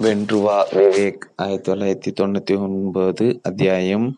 வென்றுவா. 0.00 0.64
விவேக் 0.72 1.18
ஆயிரத்தி 1.36 1.72
தொள்ளாயிரத்தி 1.72 2.24
தொண்ணூற்றி 2.24 2.58
ஒன்பது 2.58 3.40
அத்தியாயம் 3.42 4.16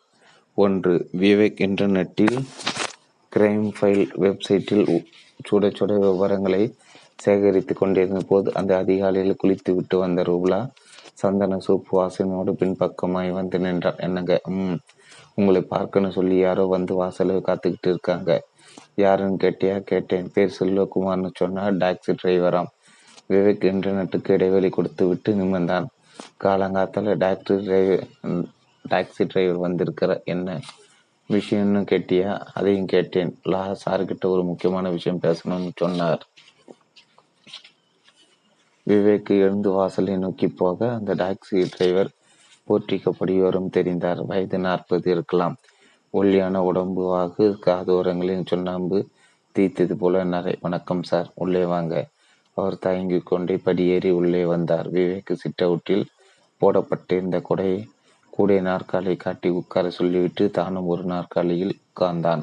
ஒன்று. 0.54 1.08
விவேக் 1.16 1.60
இன்டர்நெட்டில் 1.60 2.44
கிரைம் 3.36 3.70
ஃபைல் 3.80 4.06
வெப்சைட்டில் 4.20 5.04
சுட 5.50 5.70
சுட 5.78 5.98
விவரங்களை 5.98 6.74
சேகரித்து 7.16 7.74
கொண்டிருந்த 7.74 8.20
போது 8.28 8.54
அந்த 8.54 8.76
அதிகாலையில் 8.76 9.36
குளித்து 9.44 9.74
விட்டு 9.74 9.98
வந்த 9.98 10.22
ரூபலா 10.22 10.68
சந்தன 11.14 11.58
சூப் 11.58 11.84
வாசனோடு 11.92 12.52
பின்பக்கமாய் 12.52 13.30
வந்து 13.30 13.58
நின்றார் 13.58 13.96
என்னங்க? 13.96 14.40
ம். 14.48 14.78
உங்களை 15.34 15.60
பார்க்கணும் 15.60 16.10
சொல்லி 16.10 16.36
யாரோ 16.36 16.64
வந்து 16.64 16.94
வாசலில் 16.94 17.44
காத்துக்கிட்டு 17.46 17.86
இருக்காங்க. 17.86 18.42
யாருன்னு 18.94 19.36
கேட்டியா? 19.40 19.80
கேட்டேன். 19.80 20.30
பேர் 20.34 20.56
செல்வகுமார்னு 20.60 21.30
சொன்னால் 21.34 21.76
டாக்ஸி 21.76 22.16
டிரைவராம். 22.22 22.70
விவேக் 23.28 23.64
இன்டர்நெட்டுக்கு 23.64 24.30
இடைவெளி 24.30 24.68
கொடுத்து 24.68 25.08
விட்டு 25.08 25.34
நிமிர்ந்தான். 25.34 25.86
காலங்காத்தால 26.44 27.16
டாக்டர் 27.16 27.62
டிரைவர் 27.62 28.06
டாக்ஸி 28.88 29.26
டிரைவர் 29.28 29.56
வந்திருக்கிற 29.56 30.22
என்ன 30.24 30.60
விஷயம்னு 31.28 31.84
கேட்டியா? 31.84 32.38
அதையும் 32.54 32.86
கேட்டேன். 32.86 33.38
லா 33.42 33.76
சார்கிட்ட 33.84 34.24
ஒரு 34.24 34.44
முக்கியமான 34.44 34.90
விஷயம் 34.90 35.20
பேசணும்னு 35.20 35.70
சொன்னார். 35.76 36.28
விவேக் 38.88 39.28
எழுந்து 39.28 39.70
வாசலை 39.70 40.16
நோக்கி 40.16 40.48
போக 40.48 40.92
அந்த 40.92 41.14
டாக்ஸி 41.14 41.68
டிரைவர் 41.76 42.10
போற்றிக்கப்படியோரும் 42.68 43.70
தெரிந்தார். 43.72 44.26
வயது 44.26 44.58
நாற்பது 44.58 45.10
இருக்கலாம். 45.10 45.56
ஒல்லியான 46.10 46.62
உடம்பு 46.62 47.16
வாகு 47.16 47.56
காதோரங்களின் 47.66 48.46
சுண்ணாம்பு 48.46 49.08
தீத்தது 49.58 49.92
போல 49.92 50.24
நரை. 50.24 50.58
வணக்கம் 50.60 51.02
சார். 51.02 51.32
உள்ளே 51.34 51.64
வாங்க. 51.64 52.08
அவர் 52.54 52.78
தயங்கிக் 52.78 53.26
கொண்டே 53.26 53.56
படியேறி 53.56 54.10
உள்ளே 54.10 54.44
வந்தார். 54.44 54.88
விவேக் 54.92 55.36
சிட்டவுட்டில் 55.42 56.04
போடப்பட்டிருந்த 56.60 57.40
கொடை 57.40 57.88
கூடை 58.30 58.60
நாற்காலியை 58.60 59.16
காட்டி 59.16 59.48
உட்கார 59.48 59.90
சொல்லிவிட்டு 59.90 60.50
தானும் 60.50 60.86
ஒரு 60.86 61.04
நாற்காலியில் 61.04 61.78
உட்கார்ந்தான். 61.82 62.42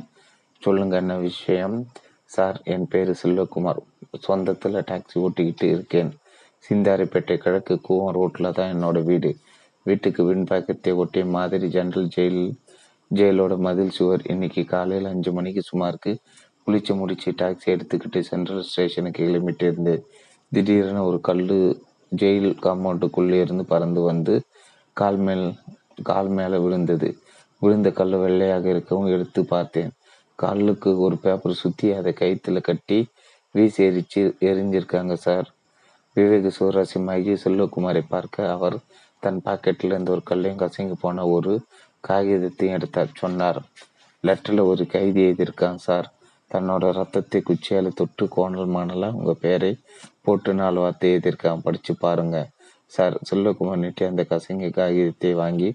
சொல்லுங்க 0.61 0.95
என்ன 0.95 1.15
விஷயம்? 1.15 1.87
சார் 2.25 2.61
என் 2.63 2.87
பேரு 2.87 3.15
செல்வகுமார். 3.23 3.79
சொந்தத்தில் 4.27 4.85
டாக்ஸி 4.89 5.15
ஓட்டிக்கிட்டு 5.15 5.63
இருக்கேன். 5.63 6.11
சிந்தாரிப்பேட்டை 6.69 7.37
கிழக்கு 7.37 7.81
கூவம் 7.89 8.11
ரோட்டில் 8.11 8.51
தான் 8.51 8.73
என்னோட 8.75 9.03
வீடு. 9.03 9.37
வீட்டுக்கு 9.83 10.23
விண்பாக்கத்தை 10.23 10.95
ஒட்டிய 10.95 11.25
மாதிரி 11.25 11.67
ஜெனரல் 11.67 12.09
ஜெயில் 12.15 12.43
ஜெயிலோட 13.15 13.57
மதில் 13.57 13.89
சுவர் 13.89 14.21
இன்னைக்கு 14.25 14.65
காலையில் 14.65 15.05
அஞ்சு 15.05 15.31
மணிக்கு 15.31 15.61
சுமாருக்கு 15.61 16.11
குளிச்சு 16.69 16.95
முடிச்சு 16.95 17.31
டாக்ஸி 17.31 17.65
எடுத்துக்கிட்டு 17.65 18.19
சென்ட்ரல் 18.19 18.61
ஸ்டேஷனுக்கு 18.61 19.23
கிளம்பிட்டு 19.25 19.63
இருந்து 19.63 20.05
ஒரு 21.01 21.21
கல்லு 21.21 21.81
ஜெயில் 22.15 22.51
காம்பவுண்டுக்குள்ளே 22.61 23.41
இருந்து 23.41 23.65
பறந்து 23.65 24.01
வந்து 24.01 24.41
கால் 24.93 25.17
மேல் 25.17 25.53
கால் 26.03 26.27
மேலே 26.27 26.57
விழுந்தது. 26.57 27.17
விழுந்த 27.59 27.91
கல் 27.91 28.15
வெள்ளையாக 28.15 28.65
இருக்கவும் 28.69 29.05
எடுத்து 29.05 29.45
பார்த்தேன். 29.45 29.91
கல்லுக்கு 30.35 30.99
ஒரு 30.99 31.17
பேப்பர் 31.17 31.53
சுற்றி 31.53 31.93
அதை 31.93 32.13
கைத்தில் 32.13 32.61
கட்டி 32.61 33.07
வீசி 33.51 33.83
எரிச்சு 33.83 34.35
எரிஞ்சிருக்காங்க 34.39 35.13
சார் 35.13 35.53
விவேக் 36.15 36.51
சுவராசியமாகி 36.59 37.37
செல்வகுமாரை 37.43 38.03
பார்க்க 38.09 38.51
அவர் 38.51 38.77
தன் 39.19 39.41
பாக்கெட்டில் 39.45 39.85
இருந்த 39.85 40.11
ஒரு 40.11 40.23
கல்லையும் 40.23 40.59
கசங்கி 40.59 40.93
போன 40.99 41.27
ஒரு 41.27 41.61
காகிதத்தையும் 42.07 42.77
எடுத்தார். 42.77 43.09
சொன்னார் 43.13 43.61
லெட்டரில் 44.23 44.61
ஒரு 44.61 44.87
கைதி 44.87 45.21
எழுதியிருக்காங்க 45.23 45.75
சார் 45.75 46.13
தன்னோட 46.53 46.91
ரத்தத்தை 46.91 47.39
குச்சியால் 47.41 47.89
தொட்டு 47.93 48.27
கோணல் 48.27 48.69
மாணலாக 48.69 49.17
உங்கள் 49.19 49.41
பேரை 49.41 49.71
போட்டு 50.21 50.53
நாலு 50.53 50.79
வார்த்தை 50.79 51.15
எழுதியிருக்கான் 51.15 51.63
படித்து 51.63 51.95
பாருங்க. 51.97 52.37
சார் 52.85 53.15
செல்வகுமார் 53.29 53.77
நீட்டி 53.77 54.05
அந்த 54.05 54.25
கசங்கி 54.29 54.69
காகிதத்தை 54.69 55.33
வாங்கி 55.33 55.69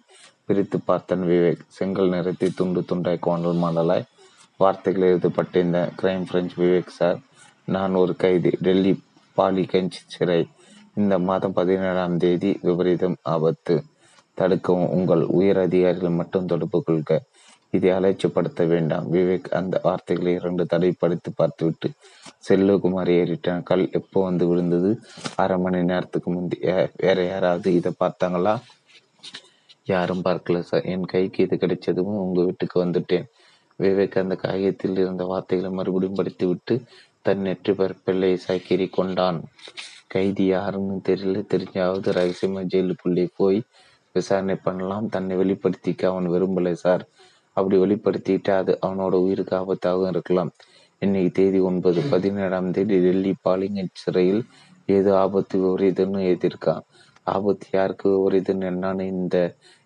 பிரித்து 0.45 0.79
பார்த்தான் 0.81 1.23
விவேக். 1.23 1.63
செங்கல் 1.69 2.09
நிறத்தை 2.09 2.49
துண்டு 2.55 2.81
துண்டாய் 2.81 3.25
கோணல் 3.27 3.61
மாணலாய் 3.63 4.05
வார்த்தைகள் 4.57 5.07
எழுதப்பட்டிருந்த 5.13 5.79
கிரைம் 6.03 6.27
பிரெஞ்ச் 6.31 6.55
விவேக் 6.57 6.97
சார் 6.99 7.19
நான் 7.65 7.95
ஒரு 7.95 8.17
கைதி 8.17 8.51
டெல்லி 8.61 8.93
பாலிகஞ்ச் 9.37 9.97
சிறை. 10.07 10.47
இந்த 10.95 11.19
மாதம் 11.19 11.53
பதினேழாம் 11.53 12.17
தேதி 12.17 12.59
விபரீதம் 12.63 13.17
ஆபத்து. 13.23 13.75
தடுக்கவும் 14.39 14.93
உங்கள் 14.97 15.23
உயர் 15.39 15.59
அதிகாரிகள் 15.59 16.19
மட்டும் 16.21 16.47
தொடர்பு 16.47 16.83
கொள்க. 16.83 17.21
இதை 17.77 17.91
அலட்சியப்படுத்த 17.91 18.63
வேண்டாம். 18.67 19.07
விவேக் 19.13 19.49
அந்த 19.61 19.81
வார்த்தைகளை 19.83 20.33
இரண்டு 20.35 20.65
தடை 20.67 20.91
படித்து 20.99 21.31
பார்த்துவிட்டு 21.33 21.89
செல்வகுமார் 22.49 23.11
ஏறிட்டான். 23.19 23.63
கல் 23.63 23.87
எப்போ 23.93 24.19
வந்து 24.23 24.45
விழுந்தது? 24.49 24.91
அரை 25.37 25.57
மணி 25.59 25.81
நேரத்துக்கு 25.83 26.31
முந்தி. 26.31 26.59
வேற 26.97 27.19
யாராவது 27.25 27.69
இதை 27.75 27.93
பார்த்தாங்களா? 28.05 28.55
யாரும் 29.85 30.25
பார்க்கல 30.25 30.61
சார். 30.69 30.85
என் 30.93 31.11
கைக்கு 31.15 31.41
இது 31.47 31.57
கிடைச்சதும் 31.57 32.13
உங்க 32.25 32.41
வீட்டுக்கு 32.45 32.77
வந்துட்டேன். 32.85 33.27
விவேக் 33.79 34.23
அந்த 34.23 34.35
காகிதத்தில் 34.43 34.99
இருந்த 35.03 35.25
வார்த்தைகளை 35.25 35.71
மறுபடியும் 35.79 36.19
படித்து 36.21 36.47
விட்டு 36.47 36.75
தன் 37.27 37.43
நெற்றி 37.47 37.73
பரப்பிள்ளை 37.73 38.31
சாக்கிரி 38.47 38.87
கொண்டான். 38.91 39.39
கைதி 40.15 40.45
யாருன்னு 40.47 40.97
தெரியல. 41.09 41.39
தெரிஞ்சாவது 41.53 42.09
ரகசியமா 42.19 42.63
ஜெயிலுக்குள்ளே 42.73 43.27
போய் 43.37 43.59
விசாரணை 44.17 44.57
பண்ணலாம். 44.67 45.07
தன்னை 45.15 45.37
வெளிப்படுத்திக்க 45.37 46.03
அவன் 46.13 46.29
விரும்பலை 46.35 46.75
சார். 46.85 47.05
அப்படி 47.57 47.77
வெளிப்படுத்திட்டு 47.79 48.53
அது 48.61 48.79
அவனோட 48.87 49.15
உயிருக்கு 49.25 49.55
ஆபத்தாகவும் 49.57 50.09
இருக்கலாம். 50.09 50.51
இன்னைக்கு 51.03 51.31
தேதி 51.31 51.59
ஒன்பது 51.59 52.01
பதினேழாம் 52.13 52.71
தேதி 52.71 52.97
டெல்லி 53.01 53.35
பாலிங்க 53.49 53.83
சிறையில் 53.93 54.43
ஏதோ 54.87 55.11
ஆபத்து 55.19 55.59
விபரீதம்னு 55.59 56.21
எழுதியிருக்கான். 56.31 56.83
ஆபத்து 57.23 57.67
யாருக்கு 57.73 58.07
விபரீதம்னு 58.15 58.67
என்னன்னு 58.73 59.05
இந்த 59.17 59.37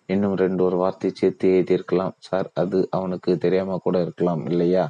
இன்னும் 0.05 0.35
ரெண்டு 0.35 0.63
ஒரு 0.63 0.77
வார்த்தை 0.77 1.09
சேர்த்து 1.13 1.47
எழுதியிருக்கலாம். 1.49 2.13
சார் 2.19 2.47
அது 2.53 2.87
அவனுக்கு 2.89 3.37
தெரியாம 3.37 3.77
கூட 3.77 4.01
இருக்கலாம் 4.01 4.45
இல்லையா? 4.45 4.85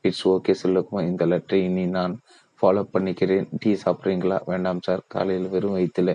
இட்ஸ் 0.00 0.28
ஓகே 0.28 0.54
சொல்லுக்குமா 0.62 1.02
இந்த 1.02 1.26
லெட்டரை 1.26 1.60
இனி 1.68 1.84
நான் 1.86 2.14
ஃபாலோ 2.62 2.82
பண்ணிக்கிறேன். 2.94 3.46
டீ 3.60 3.70
சாப்பிட்றீங்களா? 3.84 4.38
வேண்டாம் 4.46 4.80
சார். 4.80 5.02
காலையில் 5.08 5.48
வெறும் 5.48 5.76
வயிற்றுல 5.76 6.12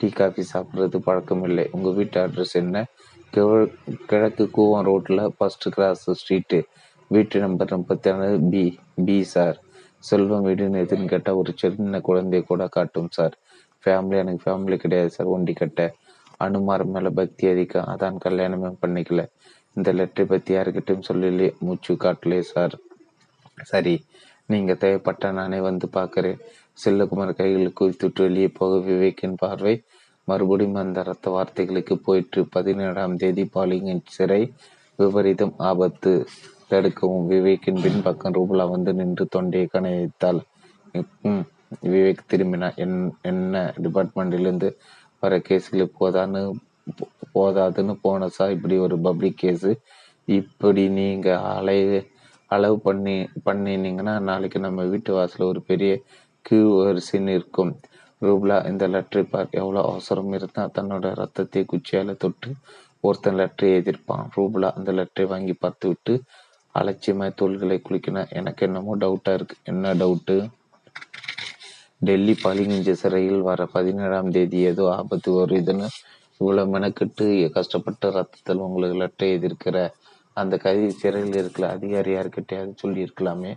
டீ 0.00 0.08
காஃபி 0.08 0.42
சாப்பிட்றது 0.52 0.98
பழக்கம் 0.98 1.44
இல்லை. 1.44 1.64
உங்கள் 1.72 1.94
வீட்டு 1.94 2.18
அட்ரஸ் 2.26 2.56
என்ன? 2.62 2.84
கிழக்கு 4.06 4.44
கூவம் 4.56 4.84
ரோட்டில் 4.84 5.22
ஃபர்ஸ்ட் 5.36 5.66
கிராஸ் 5.68 6.04
ஸ்ட்ரீட்டு 6.10 6.58
வீட்டு 7.10 7.40
நம்பர் 7.40 7.76
முப்பத்தி 7.76 8.10
நாலு 8.12 8.38
பி 8.50 8.62
பி 9.04 9.22
சார் 9.22 9.56
செல்வம் 10.04 10.46
வீடுன்னு 10.46 10.82
எதுன்னு 10.84 11.04
கேட்டால் 11.04 11.34
ஒரு 11.34 11.52
சின்ன 11.56 12.00
குழந்தைய 12.08 12.42
கூட 12.44 12.66
காட்டும் 12.66 13.10
சார் 13.10 13.34
ஃபேமிலி 13.84 14.16
எனக்கு 14.16 14.44
ஃபேமிலி 14.44 14.76
கிடையாது 14.76 15.10
சார் 15.10 15.26
ஒண்டி 15.26 15.52
கட்ட. 15.52 15.80
அனுமார் 16.36 16.84
மேலே 16.84 17.08
பக்தி 17.08 17.48
அதிகம். 17.48 17.88
அதான் 17.88 18.16
கல்யாணமே 18.24 18.70
பண்ணிக்கல. 18.82 19.22
இந்த 19.74 19.92
லெட்டரை 19.92 20.24
பற்றி 20.24 20.56
யாருக்கிட்டையும் 20.56 21.06
சொல்லலையே. 21.08 21.50
மூச்சு 21.60 21.94
காட்டலையே 21.94 22.40
சார் 22.40 22.74
சரி 23.64 23.94
நீங்கள் 24.46 24.76
தேவைப்பட்ட 24.76 25.30
நானே 25.30 25.60
வந்து 25.60 25.86
பார்க்குறேன் 25.92 26.40
செல்லகுமார் 26.74 27.32
கைகள் 27.34 27.76
குவித்துட்டு 27.80 28.22
வெளியே 28.22 28.48
போக 28.48 28.76
விவேக்கின் 28.76 29.38
பார்வை 29.38 29.74
மறுபடியும் 30.28 30.80
அந்த 30.82 31.00
ரத்த 31.08 31.26
வார்த்தைகளுக்கு 31.34 31.94
போயிற்று. 32.06 32.40
பதினேழாம் 32.54 33.16
தேதி 33.22 33.44
பாலிங்கின் 33.54 34.04
சிறை 34.16 34.42
விபரீதம் 34.98 35.54
ஆபத்து 35.70 36.12
தடுக்கவும் 36.70 37.26
விவேக்கின் 37.32 37.82
பின்பக்கம் 37.84 38.34
ரூபலா 38.38 38.64
வந்து 38.74 38.92
நின்று 39.00 39.24
தொண்டையை 39.34 39.66
கணைத்தாள் 39.74 40.40
விவேக் 41.92 42.28
திரும்பினா 42.30 42.68
என் 42.84 42.98
என்ன 43.30 43.54
டிபார்ட்மெண்ட்டிலிருந்து 43.84 44.68
வர 45.22 45.36
கேஸுகளுக்கு 45.48 45.96
போதான்னு 46.02 46.42
போதாதுன்னு 47.34 47.94
போனசா 48.04 48.44
இப்படி 48.54 48.76
ஒரு 48.86 48.96
பப்ளிக் 49.06 49.40
கேஸு. 49.42 49.70
இப்படி 50.28 50.84
நீங்கள் 50.98 51.42
அலை 51.56 51.78
அளவு 52.50 52.76
பண்ணி 52.86 53.16
பண்ணினீங்கன்னா 53.46 54.14
நாளைக்கு 54.28 54.58
நம்ம 54.66 54.82
வீட்டு 54.92 55.12
வாசலில் 55.16 55.50
ஒரு 55.52 55.60
பெரிய 55.70 55.92
கியூ 56.46 56.66
வரிசைன்னு 56.80 57.34
இருக்கும். 57.38 57.72
ரூப்லா 58.22 58.56
இந்த 58.66 58.84
லெட்டரை 58.88 59.22
பார் 59.24 59.48
எவ்வளோ 59.52 59.80
அவசரம் 59.90 60.32
இருந்தால் 60.32 60.74
தன்னோட 60.76 61.06
ரத்தத்தை 61.14 61.62
குச்சியால் 61.64 62.12
தொட்டு 62.16 62.50
ஒருத்தன் 63.04 63.38
லெட்டரை 63.40 63.70
எதிர்ப்பான். 63.80 64.24
ரூபலா 64.36 64.68
அந்த 64.78 64.90
லெட்டரை 64.92 65.26
வாங்கி 65.32 65.54
பார்த்து 65.54 65.86
விட்டு 65.88 66.14
அலட்சியமாய் 66.74 67.38
தோள்களை 67.40 67.76
குளிக்கின 67.80 68.24
எனக்கு 68.30 68.62
என்னமோ 68.68 68.94
டவுட்டா 69.02 69.32
இருக்கு. 69.38 69.56
என்ன 69.64 69.92
டவுட்டு 69.94 70.36
டெல்லி 72.00 72.34
பாலிங்கிஞ்ச 72.44 72.90
சிறையில் 73.02 73.40
வர 73.40 73.60
பதினேழாம் 73.74 74.32
தேதி 74.32 74.58
ஏதோ 74.70 74.84
ஆபத்து 74.96 75.30
வருதுன்னு 75.38 75.86
இவ்வளவு 76.40 76.72
மெனக்கெட்டு 76.74 77.26
கஷ்டப்பட்டு 77.56 78.06
ரத்தத்தில் 78.16 78.64
உங்களுக்கு 78.66 78.96
லெட்டரை 79.02 79.28
எதிர்க்கிற 79.36 79.76
அந்த 80.36 80.54
கைதி 80.64 80.88
சிறையில் 81.02 81.38
இருக்கிற 81.42 81.66
அதிகாரி 81.76 82.10
யாருக்கிட்டையாவது 82.12 82.74
சொல்லி 82.76 83.00
இருக்கலாமே 83.06 83.52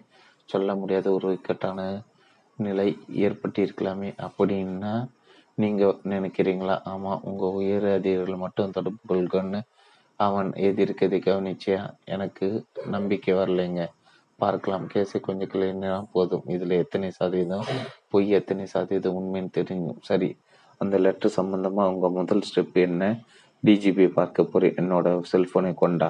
சொல்ல 0.50 0.75
முடியாத 0.75 1.07
ஒரு 1.12 1.30
இக்கட்டான 1.38 1.80
நிலை 2.66 2.88
ஏற்பட்டிருக்கலாமே 3.26 4.10
அப்படின்னா 4.26 4.94
நீங்கள் 5.56 6.00
நினைக்கிறீங்களா? 6.14 6.76
ஆமாம் 6.84 7.24
உங்கள் 7.24 7.56
உயர் 7.60 7.88
அதிகாரிகள் 7.98 8.44
மட்டும் 8.44 8.76
தொடர்பு 8.78 9.02
கொள்கன்னு 9.12 9.60
அவன் 10.20 10.50
எதிர்க்கதை 10.68 11.18
கவனிச்சியா 11.26 11.82
எனக்கு 12.16 12.48
நம்பிக்கை 12.86 13.34
வரலைங்க. 13.34 13.84
பார்க்கலாம். 14.36 14.86
கேஸை 14.94 15.20
கொஞ்சம் 15.20 15.52
கிளறினா 15.54 16.06
போதும். 16.12 16.46
இதில் 16.46 16.76
எத்தனை 16.84 17.08
சதவீதம்? 17.12 17.66
பொய் 18.08 18.30
எத்தனை 18.30 18.66
சதவீதம் 18.66 19.18
உண்மைன்னு 19.20 19.52
தெரியும். 19.52 20.00
சரி 20.02 20.30
அந்த 20.82 20.98
லெட்டர் 20.98 21.36
சம்மந்தமாக 21.38 21.92
உங்கள் 21.94 22.16
முதல் 22.18 22.46
ஸ்டெப் 22.50 22.78
என்ன? 22.88 23.04
டிஜிபி 23.64 24.06
பார்க்க 24.14 24.44
போகிறேன் 24.44 24.78
என்னோட 24.82 25.08
செல்ஃபோனை 25.32 25.74
கொண்டா. 25.74 26.10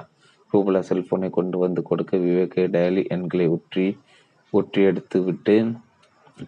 ரூபலா 0.53 0.81
செல்ஃபோனை 0.89 1.29
கொண்டு 1.29 1.57
வந்து 1.57 1.81
கொடுக்க 1.81 2.17
விவேக் 2.17 2.57
டயலி 2.75 3.03
எண்களை 3.15 3.47
உற்றி 3.55 3.87
ஒற்றி 4.53 4.81
எடுத்து 4.83 5.17
விட்டு 5.23 5.55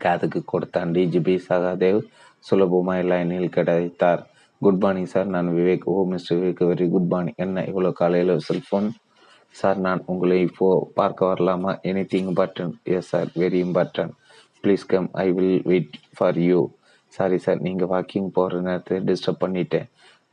காதுக்கு 0.06 0.42
கொடுத்தான். 0.52 0.92
டிஜிபி 0.96 1.36
சகாதேவ் 1.48 2.02
சுலபமாக 2.46 3.02
லைனில் 3.12 3.54
கிடைத்தார். 3.58 4.22
குட் 4.62 4.82
மார்னிங் 4.84 5.12
சார் 5.14 5.30
நான் 5.36 5.50
Vivek. 5.58 5.86
Oh 5.92 6.04
mister 6.12 6.38
Vivek 6.40 6.62
very 6.72 6.88
good 6.96 7.10
morning 7.14 7.40
என்ன 7.46 7.64
இவ்வளோ 7.70 7.92
காலையில் 8.02 8.34
செல்ஃபோன் 8.48 8.90
சார் 9.60 9.80
நான் 9.86 10.02
உங்களை 10.12 10.38
இப்போ 10.48 10.68
பார்க்க 11.00 11.30
வரலாமா? 11.32 11.72
Anything 12.12 12.28
important 12.32 12.76
yes 12.96 13.10
sir 13.14 13.30
very 13.42 13.60
important 13.68 14.14
please 14.64 14.86
come 14.92 15.10
I 15.24 15.28
will 15.38 15.62
wait 15.72 15.96
for 16.18 16.40
you 16.48 16.60
sorry 17.14 17.38
sir 17.46 17.64
நீங்கள் 17.68 17.92
வாக்கிங் 17.94 18.30
போகிற 18.38 18.60
நேரத்தை 18.68 18.98
டிஸ்டர்ப் 19.10 19.44
பண்ணிட்டேன். 19.44 19.88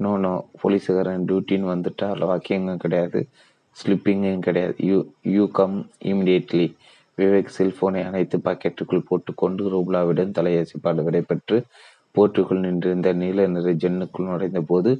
நோ 0.05 0.11
நோ 0.25 0.33
போலீஸுக்காரன் 0.63 1.25
டியூட்டின்னு 1.29 1.71
வந்துட்டால் 1.75 2.21
வாக்கிங்கும் 2.31 2.83
கிடையாது. 2.85 3.21
ஸ்லிப்பிங்கும் 3.77 4.45
கிடையாது. 4.47 4.75
You 4.89 4.99
you 5.37 5.45
come 5.59 5.77
immediately 6.13 6.67
Vivek 7.19 7.55
செல்போனை 7.59 8.01
அனைத்து 8.07 8.37
பாக்கெட்டுக்குள் 8.39 9.07
போட்டுக்கொண்டு 9.09 9.63
ரூபலாவிடம் 9.75 10.35
தலையசிப்பாடு 10.39 11.03
விடைபெற்று 11.07 11.57
போர்ட்டுக்குள் 12.15 12.65
நின்றிருந்த 12.65 13.09
நீல 13.13 13.47
நிற 13.47 13.73
ஜென்னுக்குள் 13.85 14.29
நுழைந்த 14.29 14.61
போது 14.61 14.91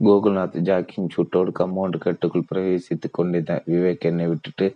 கோகுல்நாத் 0.00 0.56
ஜாக்கிங் 0.68 1.10
சூட்டோடு 1.14 1.50
கம்பவுண்ட் 1.60 1.98
கட்டுக்குள் 1.98 2.48
பிரவேசித்துக் 2.50 3.16
கொண்டிருந்த 3.18 3.54
விவேக் 3.72 4.06
என்னை 4.10 4.26
விட்டுட்டு 4.26 4.66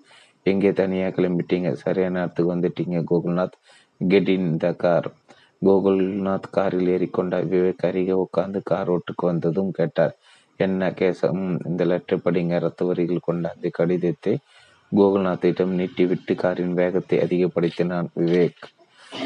எங்கே 0.46 0.70
தனியாக 0.72 1.14
கிளம்பிட்டீங்க? 1.16 1.70
சரியான 1.84 2.14
நேரத்துக்கு 2.18 2.54
வந்துட்டீங்க 2.54 2.98
Gokulnath. 3.10 3.56
Get 4.00 4.30
in 4.34 4.50
the 4.56 4.68
car 4.84 5.08
Gokulnath 5.62 6.48
காரில் 6.56 6.90
ஏறிக்கொண்டார். 6.94 7.46
விவேக் 7.52 7.84
அருகே 7.88 8.14
உட்கார்ந்து 8.24 8.60
கார் 8.70 8.90
ஓட்டுக்கு 8.94 9.24
வந்ததும் 9.30 9.72
கேட்டார். 9.78 10.14
என்ன 10.60 10.90
கேசம்? 11.00 11.42
இந்த 11.68 11.82
லெட்டர் 11.84 12.24
படிங்க. 12.24 12.54
ரத்த 12.66 12.84
வரிகள் 12.84 13.26
கொண்ட 13.28 13.52
அந்த 13.54 13.68
கடிதத்தை 13.78 14.34
கோகுல்நாத்திடம் 14.96 15.72
நீட்டிவிட்டு 15.80 16.34
காரின் 16.34 16.74
வேகத்தை 16.74 17.18
அதிகப்படுத்தினான் 17.18 18.08
விவேக். 18.16 18.62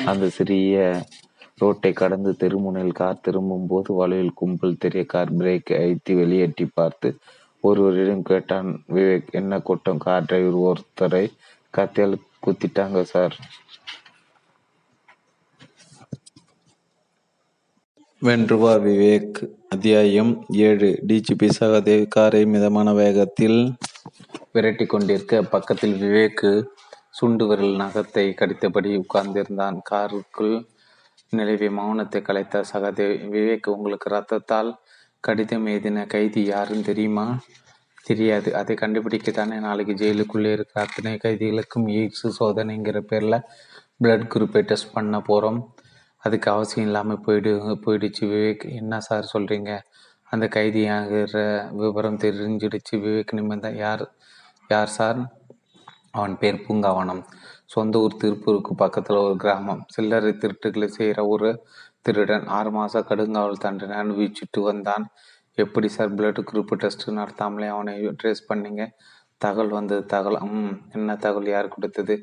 அந்த 0.05 0.29
சிறிய 0.29 1.03
ரோட்டை 1.56 1.93
கடந்து 1.93 2.31
தெருமுனையில் 2.41 2.93
கார் 2.93 3.20
திரும்பும் 3.20 3.67
போது 3.67 3.93
வலையில் 3.93 4.32
கும்பல் 4.35 4.79
தெரிய 4.79 5.05
கார் 5.05 5.37
பிரேக் 5.37 5.73
அழுத்தி 5.79 6.14
வெளியேற்றி 6.14 6.67
பார்த்து 6.75 7.17
ஒருவரிடம் 7.61 8.23
கேட்டான் 8.23 8.85
விவேக் 8.88 9.31
என்ன 9.31 9.61
கூட்டம்? 9.61 9.99
கார் 9.99 10.25
டிரைவர் 10.25 10.61
ஒருத்தரை 10.61 11.25
கத்தியால் 11.76 12.17
குத்திட்டாங்க 12.47 13.03
சார். 13.03 13.37
வென்றுவா 18.23 18.73
விவேக். 18.88 19.38
அத்தியாயம் 19.69 20.44
ஏழு. 20.49 20.91
டிஜிபி 21.06 21.50
சகதேவ் 21.61 22.09
காரை 22.09 22.44
மிதமான 22.44 22.93
வேகத்தில் 22.93 23.73
விரட்டி 24.54 24.84
கொண்டிருக்க 24.87 25.43
பக்கத்தில் 25.43 25.94
விவேக் 26.02 26.46
சுண்டு 27.10 27.44
விரல் 27.46 27.75
நகத்தை 27.76 28.25
கடித்தபடி 28.40 28.90
உட்கார்ந்திருந்தான். 29.02 29.78
காருக்குள் 29.90 30.54
நிலவிய 31.31 31.70
மௌனத்தை 31.70 32.20
கலைத்த 32.22 32.62
சகதேவ் 32.72 33.14
விவேக் 33.34 33.69
உங்களுக்கு 33.75 34.08
ரத்தத்தால் 34.14 34.70
கடிதம் 35.20 35.66
எழுதின 35.66 36.04
கைதி 36.06 36.43
யாருன்னு 36.44 36.82
தெரியுமா? 36.82 37.26
தெரியாது. 38.04 38.49
அதை 38.56 38.75
கண்டுபிடிக்கத்தானே 38.81 39.58
நாளைக்கு 39.66 39.94
ஜெயிலுக்குள்ளே 39.94 40.52
இருக்கிற 40.52 40.78
அத்தனை 40.84 41.12
கைதிகளுக்கும் 41.25 41.87
எய்ட்ஸ் 41.99 42.26
சோதனைங்கிற 42.38 43.00
பேரில் 43.10 43.38
பிளட் 44.02 44.26
குரூப்பை 44.34 44.62
டெஸ்ட் 44.62 44.94
பண்ண 44.94 45.20
போகிறோம் 45.20 45.60
அதுக்கு 46.22 46.49
அவசியம் 46.50 46.87
இல்லாமல் 46.88 47.20
போயிடு 47.20 47.52
போயிடுச்சு 47.84 48.25
விவேக். 48.32 48.64
என்ன 48.81 49.00
சார் 49.00 49.31
சொல்கிறீங்க 49.34 49.70
அந்த 50.32 50.46
கைதியாகிற 50.56 51.38
விவரம் 51.81 52.22
தெரிஞ்சிடுச்சு. 52.25 52.94
விவேக் 53.04 53.37
நிமிர்ந்தான். 53.38 53.78
யார் 53.84 54.04
யார் 54.73 54.93
சார்? 54.99 55.21
அவன் 56.11 56.35
பேர் 56.39 56.65
பூங்காவனம். 56.67 57.23
சொந்த 57.65 57.99
ஊர் 57.99 58.21
திருப்பூருக்கு 58.23 58.73
பக்கத்தில் 58.77 59.23
ஒரு 59.27 59.37
கிராமம். 59.37 59.83
சில்லறை 59.89 60.33
திருட்டுகளை 60.37 60.89
செய்கிற 60.89 61.21
ஒரு 61.27 61.51
திருடன் 62.01 62.47
ஆறு 62.59 62.71
மாதம் 62.71 63.07
கடுங்காவல் 63.09 63.63
தண்டனை 63.65 63.97
அனுபவிச்சுட்டு 63.97 64.61
வந்தான். 64.61 65.05
எப்படி 65.59 65.89
சார் 65.89 66.15
பிளட் 66.15 66.41
குரூப் 66.51 66.75
டெஸ்ட் 66.75 67.05
நடத்தாமலே 67.11 67.69
அவனை 67.69 67.95
ட்ரேஸ் 68.23 68.49
பண்ணீங்க? 68.49 68.85
தகவல் 69.39 69.77
வந்தது 69.79 70.03
தகவல். 70.07 70.45
ம் 70.51 70.75
என்ன 70.93 71.17
தகவல்? 71.17 71.49
யார் 71.49 71.75
கொடுத்தது? 71.75 72.17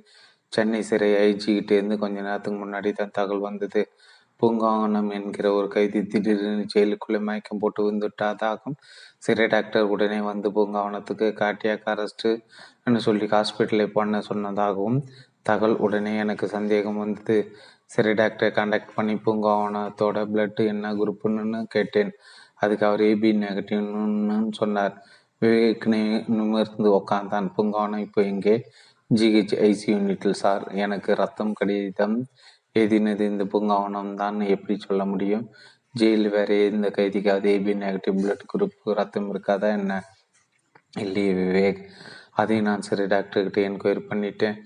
சென்னை 0.53 0.81
சிறை 0.81 1.09
ஐஜிக்கிட்டேருந்து 1.25 1.97
கொஞ்ச 1.97 2.17
நேரத்துக்கு 2.21 2.59
முன்னாடி 2.61 2.91
தான் 2.91 3.15
தகவல் 3.17 3.47
வந்தது. 3.47 3.81
பூங்காவனம் 4.39 5.09
என்கிற 5.11 5.53
ஒரு 5.53 5.67
கைதி 5.67 5.99
திடீரென 6.03 6.65
ஜெயிலுக்குள்ளே 6.73 7.19
மயக்கம் 7.21 7.57
போட்டு 7.57 7.81
வந்துட்டாதாகும் 7.91 8.77
சிறை 9.17 9.47
டாக்டர் 9.47 9.83
உடனே 9.83 10.19
வந்து 10.19 10.49
பூங்காவனத்துக்கு 10.49 11.33
காட்டியாக 11.33 11.95
அரெஸ்ட்டு 11.95 12.97
சொல்லி 12.97 13.25
ஹாஸ்பிட்டலில் 13.25 13.93
பண்ண 13.93 14.21
சொன்னதாகவும் 14.29 14.99
தகவல் 15.41 15.77
உடனே 15.77 16.17
எனக்கு 16.17 16.47
சந்தேகம் 16.47 16.97
வந்தது. 16.97 17.37
சரி 17.85 18.11
டாக்டரை 18.11 18.51
காண்டாக்ட் 18.51 18.95
பண்ணி 18.95 19.13
பூங்காவனத்தோட 19.25 20.17
பிளட்டு 20.33 20.63
என்ன 20.67 20.93
குரூப்புன்னு 20.93 21.61
கேட்டேன். 21.67 22.11
அதுக்கு 22.55 22.85
அவர் 22.85 23.01
ஏபி 23.01 23.29
நெகட்டிவ்னு 23.43 24.37
சொன்னார். 24.51 24.95
விவேக் 25.41 25.87
நிமிர்ந்து 26.27 26.89
உக்காந்தான். 26.99 27.47
பூங்காவனம் 27.57 27.97
இப்போ 27.97 28.21
இங்கே 28.23 28.55
ஜிஹெச் 29.15 29.55
ஐசி 29.69 29.87
யூனிட்டில் 29.87 30.39
சார். 30.43 30.65
எனக்கு 30.73 31.15
ரத்தம் 31.15 31.53
கடிதம் 31.53 32.17
எதினது 32.75 33.21
இந்த 33.21 33.43
பூங்காவனம் 33.43 34.13
தான் 34.13 34.39
எப்படி 34.39 34.79
சொல்ல 34.79 35.05
முடியும்? 35.05 35.45
ஜெயிலில் 35.91 36.29
வேற 36.29 36.53
எந்த 36.53 36.87
கைதிக்காவது 36.89 37.47
ஏபி 37.55 37.73
நெகட்டிவ் 37.75 38.17
பிளட் 38.21 38.43
குரூப் 38.51 38.93
ரத்தம் 38.93 39.29
இருக்காதா 39.33 39.69
என்ன? 39.79 39.93
இல்லையே 40.97 41.31
விவேக். 41.33 41.81
அதையும் 42.31 42.65
நான் 42.65 42.81
சரி 42.81 43.03
டாக்டர்கிட்ட 43.03 43.59
என்கொயரி 43.69 44.01
பண்ணிட்டேன். 44.09 44.57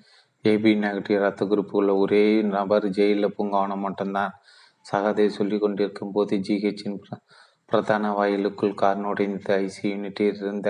ஏபி 0.46 0.72
நெகட்டிவ் 0.80 1.20
ரத்த 1.20 1.46
குரூப் 1.46 1.72
உள்ள 1.72 1.96
ஒரே 1.96 2.42
நபர் 2.42 2.88
ஜெயிலில் 2.90 3.36
பூங்காவனம் 3.38 3.86
மட்டும்தான். 3.88 4.34
சகதை 4.82 5.30
சொல்லி 5.30 5.58
கொண்டிருக்கும் 5.60 6.12
போது 6.12 6.38
ஜிஹெச்சின் 6.38 7.00
பிரதான 7.66 8.12
வாயிலுக்குள் 8.14 8.74
கார் 8.74 9.22
இந்த 9.28 9.60
ஐசி 9.60 9.84
யூனிட்டில் 9.84 10.36
இருந்த 10.42 10.70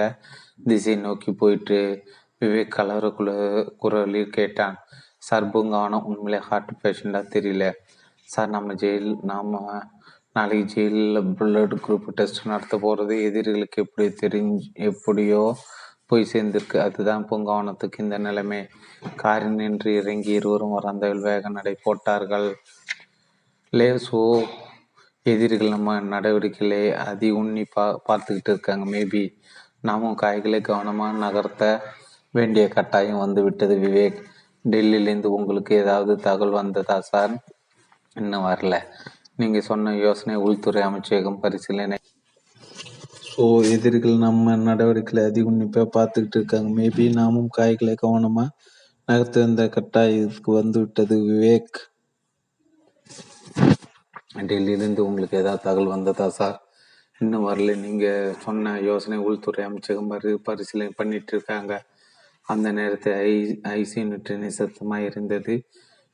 திசை 0.63 0.95
நோக்கி 0.95 1.31
போயிட்டு 1.31 1.79
விவேக் 2.41 2.75
கலர 2.75 3.05
குரலில் 3.77 4.29
கேட்டான். 4.29 4.77
சார் 5.25 5.51
பூங்காவனம் 5.51 6.07
உண்மையிலே 6.11 6.39
ஹார்ட் 6.47 6.71
பேஷண்டாக 6.83 7.31
தெரியல. 7.35 7.65
சார் 8.33 8.49
நம்ம 8.49 8.73
ஜெயில் 8.73 9.11
நாம் 9.31 9.53
நாளைக்கு 10.37 10.67
ஜெயிலில் 10.73 11.19
பிளட் 11.39 11.75
குரூப் 11.85 12.07
டெஸ்ட் 12.09 12.39
நடத்த 12.45 12.77
போகிறது 12.77 13.15
எதிரிகளுக்கு 13.23 13.83
எப்படி 13.83 14.05
தெரிஞ்சு 14.21 14.67
எப்படியோ 14.89 15.43
போய் 16.05 16.29
சேர்ந்திருக்கு. 16.33 16.77
அதுதான் 16.77 17.27
பூங்காவனத்துக்கு 17.29 18.03
இந்த 18.05 18.17
நிலைமை. 18.17 18.61
காரில் 19.15 19.57
நின்று 19.59 19.89
இறங்கி 19.95 20.31
இருவரும் 20.31 20.75
வராந்தவில் 20.77 21.25
வேக 21.29 21.49
நடை 21.49 21.73
போட்டார்கள். 21.83 22.47
லேசோ 23.73 24.23
எதிரிகள் 25.25 25.75
நம்ம 25.75 25.99
நடவடிக்கையிலே 26.13 26.83
அதி 27.09 27.29
உண்ணி 27.31 27.63
பா 27.73 27.85
பார்த்துக்கிட்டு 28.07 28.51
இருக்காங்க. 28.53 28.85
மேபி 28.95 29.23
நாமும் 29.87 30.15
காய்களை 30.15 30.61
கவனமாக 30.61 31.19
நகர்த்த 31.25 31.63
வேண்டிய 32.31 32.65
கட்டாயம் 32.67 33.23
வந்து 33.25 33.41
விட்டது 33.43 33.75
விவேக். 33.77 34.19
டெல்லியிலேருந்து 34.65 35.29
உங்களுக்கு 35.37 35.73
ஏதாவது 35.75 36.13
தகவல் 36.27 36.59
வந்ததா 36.59 36.97
சார்? 37.11 37.33
இன்னும் 38.15 38.47
வரல. 38.49 38.75
நீங்கள் 39.41 39.67
சொன்ன 39.69 39.93
யோசனை 39.95 40.35
உள்துறை 40.45 40.81
அமைச்சகம் 40.81 41.39
பரிசீலனை. 41.43 41.97
ஸோ 43.29 43.43
எதிரிகள் 43.75 44.23
நம்ம 44.25 44.55
நடவடிக்கைகளை 44.67 45.21
அதி 45.29 45.41
உன்னிப்பாக 45.41 45.87
பார்த்துக்கிட்டு 45.95 46.37
இருக்காங்க. 46.39 46.69
மேபி 46.79 47.05
நாமும் 47.19 47.53
காய்களை 47.57 47.95
கவனமாக 48.03 48.53
நகர்த்த 49.07 49.47
இந்த 49.49 49.63
கட்டாயத்துக்கு 49.75 50.51
வந்து 50.51 50.77
விட்டது 50.79 51.15
விவேக். 51.29 51.79
டெல்லியிலேருந்து 54.51 55.07
உங்களுக்கு 55.07 55.35
ஏதாவது 55.37 55.65
தகவல் 55.67 55.95
வந்ததா 55.95 56.27
சார்? 56.37 56.57
இன்னும் 57.21 57.47
வரல. 57.49 57.73
நீங்கள் 57.75 58.35
சொன்ன 58.45 58.75
யோசனை 58.89 59.17
உள்துறை 59.27 59.63
அமைச்சகம் 59.65 60.11
பரி 60.13 60.31
பரிசீலனை 60.47 60.93
பண்ணிட்டு 60.95 61.33
இருக்காங்க. 61.35 61.73
அந்த 62.53 62.67
நேரத்தில் 62.79 63.17
ஐ 63.29 63.33
ஐசி 63.79 63.97
யூனிட் 64.01 64.31
நிசத்தமாக 64.45 65.07
இருந்தது. 65.09 65.55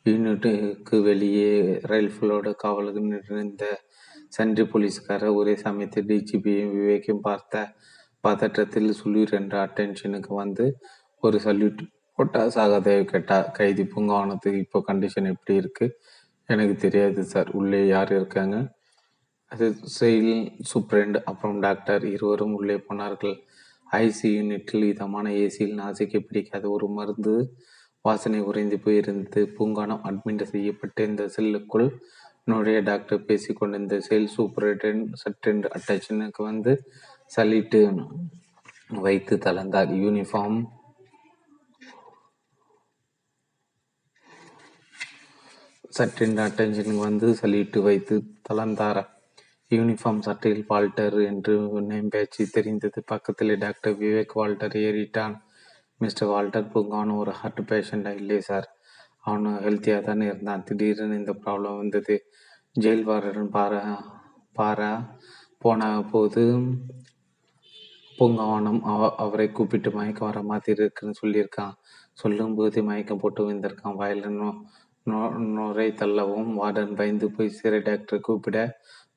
யூனிட்டுக்கு 0.06 0.98
வெளியே 1.10 1.52
ரயில்களோட 1.92 2.50
காவலுக்கு 2.64 3.02
நின்றிருந்த 3.06 3.64
சன்றி 4.38 4.64
போலீஸ்காரர் 4.72 5.38
ஒரே 5.40 5.54
சமயத்தில் 5.66 6.10
டிஜிபியும் 6.10 6.74
விவேக்கையும் 6.78 7.26
பார்த்த 7.28 7.64
பதற்றத்தில் 8.24 8.92
சுளீர் 9.00 9.34
என்ற 9.40 9.56
அட்டென்ஷனுக்கு 9.66 10.32
வந்து 10.44 10.66
ஒரு 11.24 11.38
சல்யூட் 11.46 11.82
போட்டா 12.18 12.42
சாகதேவ் 12.56 13.04
கேட்டா 13.12 13.38
கைதி 13.58 13.84
பூங்காவனத்துக்கு 13.92 14.64
இப்போ 14.66 14.80
கண்டிஷன் 14.88 15.30
எப்படி 15.34 15.54
இருக்கு? 15.62 15.86
எனக்கு 16.50 16.76
தெரியாது 16.76 17.22
சார் 17.24 17.50
உள்ளே 17.60 17.82
யார் 17.88 18.12
இருக்காங்க? 18.18 18.58
அது 19.52 19.66
செயல் 19.98 20.34
சூப்ரண்ட் 20.72 21.18
அப்புறம் 21.30 21.60
டாக்டர் 21.60 22.04
இருவரும் 22.16 22.56
உள்ளே 22.60 22.78
போனார்கள். 22.88 23.38
ஐசி 23.98 24.30
யூனிட்டில் 24.38 24.86
இதமான 24.94 25.28
ஏசியில் 25.44 25.78
நாசிக்கு 25.82 26.20
பிடிக்காத 26.28 26.66
ஒரு 26.76 26.88
மருந்து 26.98 27.34
வாசனை 28.06 28.40
உறைந்து 28.50 28.78
போயிருந்தது. 28.86 29.42
பூங்கானம் 29.58 30.04
அட்மிட் 30.10 30.44
செய்யப்பட்டு 30.54 31.08
இந்த 31.12 31.24
செல்லுக்குள் 31.36 31.88
நுழைய 32.50 32.80
டாக்டர் 32.90 33.26
பேசி 33.30 33.52
கொண்டிருந்த 33.54 33.96
செல் 34.08 34.30
சூப்பரிண்ட் 34.36 35.02
சட்டென்று 35.22 35.70
அட்டென்ஷனுக்கு 35.78 36.42
வந்து 36.44 36.74
சலிட்டு 37.36 37.82
வைத்து 39.06 39.36
தளர்ந்தார். 39.46 39.92
யூனிஃபார்ம் 40.04 40.60
சட்டென்று 45.98 46.42
அட்டென்ஷனுக்கு 46.48 47.04
வந்து 47.10 47.28
சலிட்டு 47.42 47.80
வைத்து 47.88 48.16
தளர்ந்தார்? 48.50 49.02
யூனிஃபார்ம் 49.72 50.22
சட்டையில் 50.26 50.64
வால்டர் 50.68 51.18
என்று 51.22 51.56
நேம் 51.82 52.08
பேச்சு 52.10 52.44
தெரிந்தது. 52.50 53.04
பக்கத்தில் 53.06 53.58
டாக்டர் 53.58 53.98
விவேக் 53.98 54.34
வால்டர் 54.34 54.76
ஏறிட்டான். 54.76 55.36
மிஸ்டர் 55.98 56.28
வால்டர் 56.28 56.72
பூங்கான 56.74 57.18
ஒரு 57.18 57.32
ஹார்ட் 57.32 57.62
பேஷண்டா 57.70 58.16
இல்லை 58.16 58.40
சார். 58.42 58.68
அவனு 59.26 59.52
ஹெல்த்தியாக 59.66 60.02
தானே 60.02 60.26
இருந்தான். 60.26 60.64
திடீர்னு 60.64 61.18
இந்த 61.18 61.36
ப்ராப்ளம் 61.44 61.78
வந்தது. 61.78 62.16
ஜெயில் 62.80 63.06
வாரடன் 63.10 63.54
பாரா 63.58 63.82
பாரா 64.56 64.92
போன 65.58 66.02
போது 66.12 66.44
பூங்காவனம் 68.18 68.82
அவ 68.84 69.16
அவரை 69.16 69.52
கூப்பிட்டு 69.52 69.92
மயக்கம் 69.92 70.28
வர 70.30 70.42
மாதிரி 70.44 70.84
இருக்குன்னு 70.84 71.22
சொல்லியிருக்கான். 71.22 71.76
சொல்லும் 72.14 72.56
போது 72.56 72.84
மயக்கம் 72.84 73.18
போட்டு 73.18 73.52
வந்திருக்கான் 73.52 74.56
நோ 75.04 75.20
நுரை 75.54 75.86
தள்ளவும் 75.92 76.50
வார்டன் 76.58 76.96
பயந்து 76.96 77.28
போய் 77.32 77.50
சிறை 77.50 77.80
டாக்டரை 77.80 78.20
கூப்பிட 78.20 78.58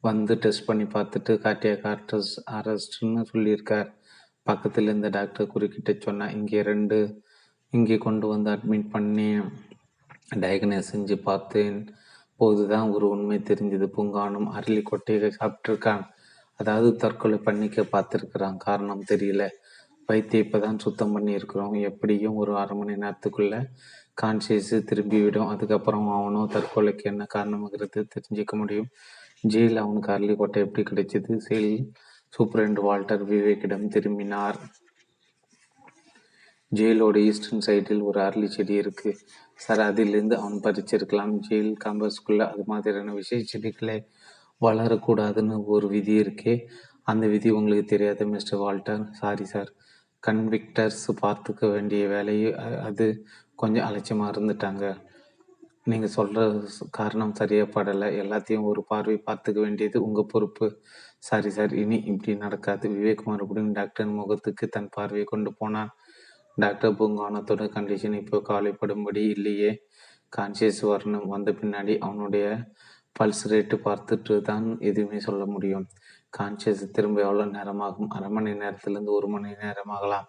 வந்து 0.05 0.33
டெஸ்ட் 0.45 0.69
பண்ணி 0.69 0.85
பார்த்துட்டு 0.95 1.33
காட்டிய 1.43 1.73
கார்டஸ் 1.83 2.33
அரெஸ்ட்னு 2.59 3.23
சொல்லியிருக்கார். 3.33 3.91
பக்கத்தில் 4.49 4.89
இருந்த 4.91 5.09
டாக்டர் 5.17 5.51
குறுக்கிட்ட 5.53 5.91
சொன்னால் 6.07 6.33
இங்கே 6.39 6.63
ரெண்டு 6.71 6.97
இங்கே 7.73 7.97
கொண்டு 8.07 8.27
வந்து 8.33 8.49
அட்மிட் 8.55 8.89
பண்ணி 8.95 9.29
டயக்னோஸ் 10.45 10.91
செஞ்சு 10.93 11.17
பார்த்தேன். 11.29 11.79
போது 12.41 12.63
தான் 12.73 12.91
ஒரு 12.95 13.07
உண்மை 13.15 13.39
தெரிஞ்சது. 13.51 13.87
பூங்கானும் 13.97 14.49
அரளி 14.59 14.83
கொட்டையை 14.91 15.31
சாப்பிட்ருக்கான் 15.39 16.03
அதாவது 16.61 16.89
தற்கொலை 17.03 17.39
பண்ணிக்க 17.47 17.87
பார்த்துருக்குறான். 17.95 18.59
காரணம் 18.67 19.09
தெரியல. 19.13 19.45
வைத்திய 20.09 20.45
இப்பதான் 20.45 20.83
சுத்தம் 20.85 21.15
பண்ணியிருக்கிறோம். 21.17 21.75
எப்படியும் 21.91 22.39
ஒரு 22.43 22.53
அரை 22.63 22.75
மணி 22.79 22.95
நேரத்துக்குள்ள 23.05 23.57
கான்சியஸ் 24.23 24.75
திரும்பிவிடும். 24.91 25.51
அதுக்கப்புறம் 25.55 26.09
அவனும் 26.19 26.53
தற்கொலைக்கு 26.57 27.05
என்ன 27.13 27.23
காரணமாகிறது 27.37 28.01
தெரிஞ்சுக்க 28.15 28.55
முடியும். 28.63 28.91
ஜெயில் 29.49 29.77
அவனுக்கு 29.77 30.13
அரளி 30.13 30.35
கொட்டை 30.37 30.63
எப்படி 30.63 30.83
கிடைச்சது? 30.91 31.37
செயல் 31.37 31.91
சூப்பரண்ட் 32.37 32.81
வால்டர் 32.81 33.25
விவேக்கிடம் 33.31 33.89
திரும்பினார். 33.89 34.59
ஜெயிலோட 36.75 37.17
ஈஸ்டர்ன் 37.17 37.65
சைடில் 37.67 38.03
ஒரு 38.03 38.21
அரளி 38.21 38.47
செடி 38.47 38.75
இருக்கு. 38.75 39.19
சார் 39.55 39.81
அதிலிருந்து 39.81 40.37
அவன் 40.37 40.61
பறிச்சிருக்கலாம். 40.67 41.35
ஜெயில் 41.49 41.75
காம்பஸ்குள்ள 41.85 42.43
அது 42.53 42.63
மாதிரியான 42.67 43.13
விஷய 43.13 43.43
செடிகளை 43.45 44.07
வளரக்கூடாதுன்னு 44.61 45.65
ஒரு 45.65 45.89
விதி 45.89 46.21
இருக்கே. 46.21 46.55
அந்த 47.03 47.27
விதி 47.27 47.51
உங்களுக்கு 47.51 47.85
தெரியாத 47.85 48.25
மிஸ்டர் 48.25 48.59
வால்டர். 48.59 49.05
Sorry 49.13 49.45
sir. 49.45 49.73
கன்விக்டர்ஸ் 50.27 51.05
பார்த்துக்க 51.23 51.71
வேண்டிய 51.71 52.09
வேலையை 52.09 52.55
அது 52.89 53.27
கொஞ்சம் 53.55 53.87
அலட்சியமாக 53.87 54.33
இருந்துட்டாங்க. 54.33 54.85
நீங்கள் 55.87 56.15
சொல்கிற 56.17 56.41
காரணம் 56.91 57.35
சரியாக 57.35 57.69
படலை. 57.77 58.09
எல்லாத்தையும் 58.23 58.67
ஒரு 58.71 58.81
பார்வை 58.91 59.17
பார்த்துக்க 59.29 59.59
வேண்டியது 59.61 59.99
உங்கள் 60.07 60.29
பொறுப்பு. 60.33 60.67
Sorry 61.19 61.51
sir. 61.51 61.73
இனி 61.83 61.97
இப்படி 62.11 62.33
நடக்காது. 62.37 62.87
விவேக் 62.97 63.25
மறுபடியும் 63.31 63.73
டாக்டர் 63.73 64.15
முகத்துக்கு 64.19 64.67
தன் 64.69 64.93
பார்வையை 64.97 65.25
கொண்டு 65.25 65.53
போனான். 65.59 65.91
டாக்டர் 66.59 66.97
பூங்கானத்தோட 66.99 67.65
கண்டிஷன் 67.77 68.17
இப்போ 68.21 68.39
கவலைப்படும்படி 68.51 69.23
இல்லையே. 69.37 69.73
கான்சியஸ் 70.37 70.81
வரணும் 70.93 71.27
வந்த 71.35 71.51
பின்னாடி 71.61 71.95
அவனுடைய 72.07 72.47
பல்ஸ் 73.19 73.45
ரேட்டு 73.53 73.77
பார்த்துட்டு 73.89 74.35
தான் 74.51 74.67
எதுவுமே 74.91 75.19
சொல்ல 75.21 75.43
முடியும். 75.47 75.87
கான்சியஸ் 76.39 76.85
திரும்ப 76.91 77.21
எவ்வளோ 77.23 77.45
நேரமாகும்? 77.57 78.11
அரை 78.17 78.29
மணி 78.31 78.53
நேரத்துலேருந்து 78.63 79.13
ஒரு 79.19 79.29
மணி 79.29 79.51
நேரமாகலாம். 79.65 80.29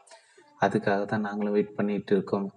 அதுக்காக 0.61 1.01
தான் 1.05 1.25
நாங்களும் 1.27 1.55
வெயிட் 1.57 1.77
பண்ணிகிட்டு 1.77 2.11
இருக்கோம். 2.11 2.47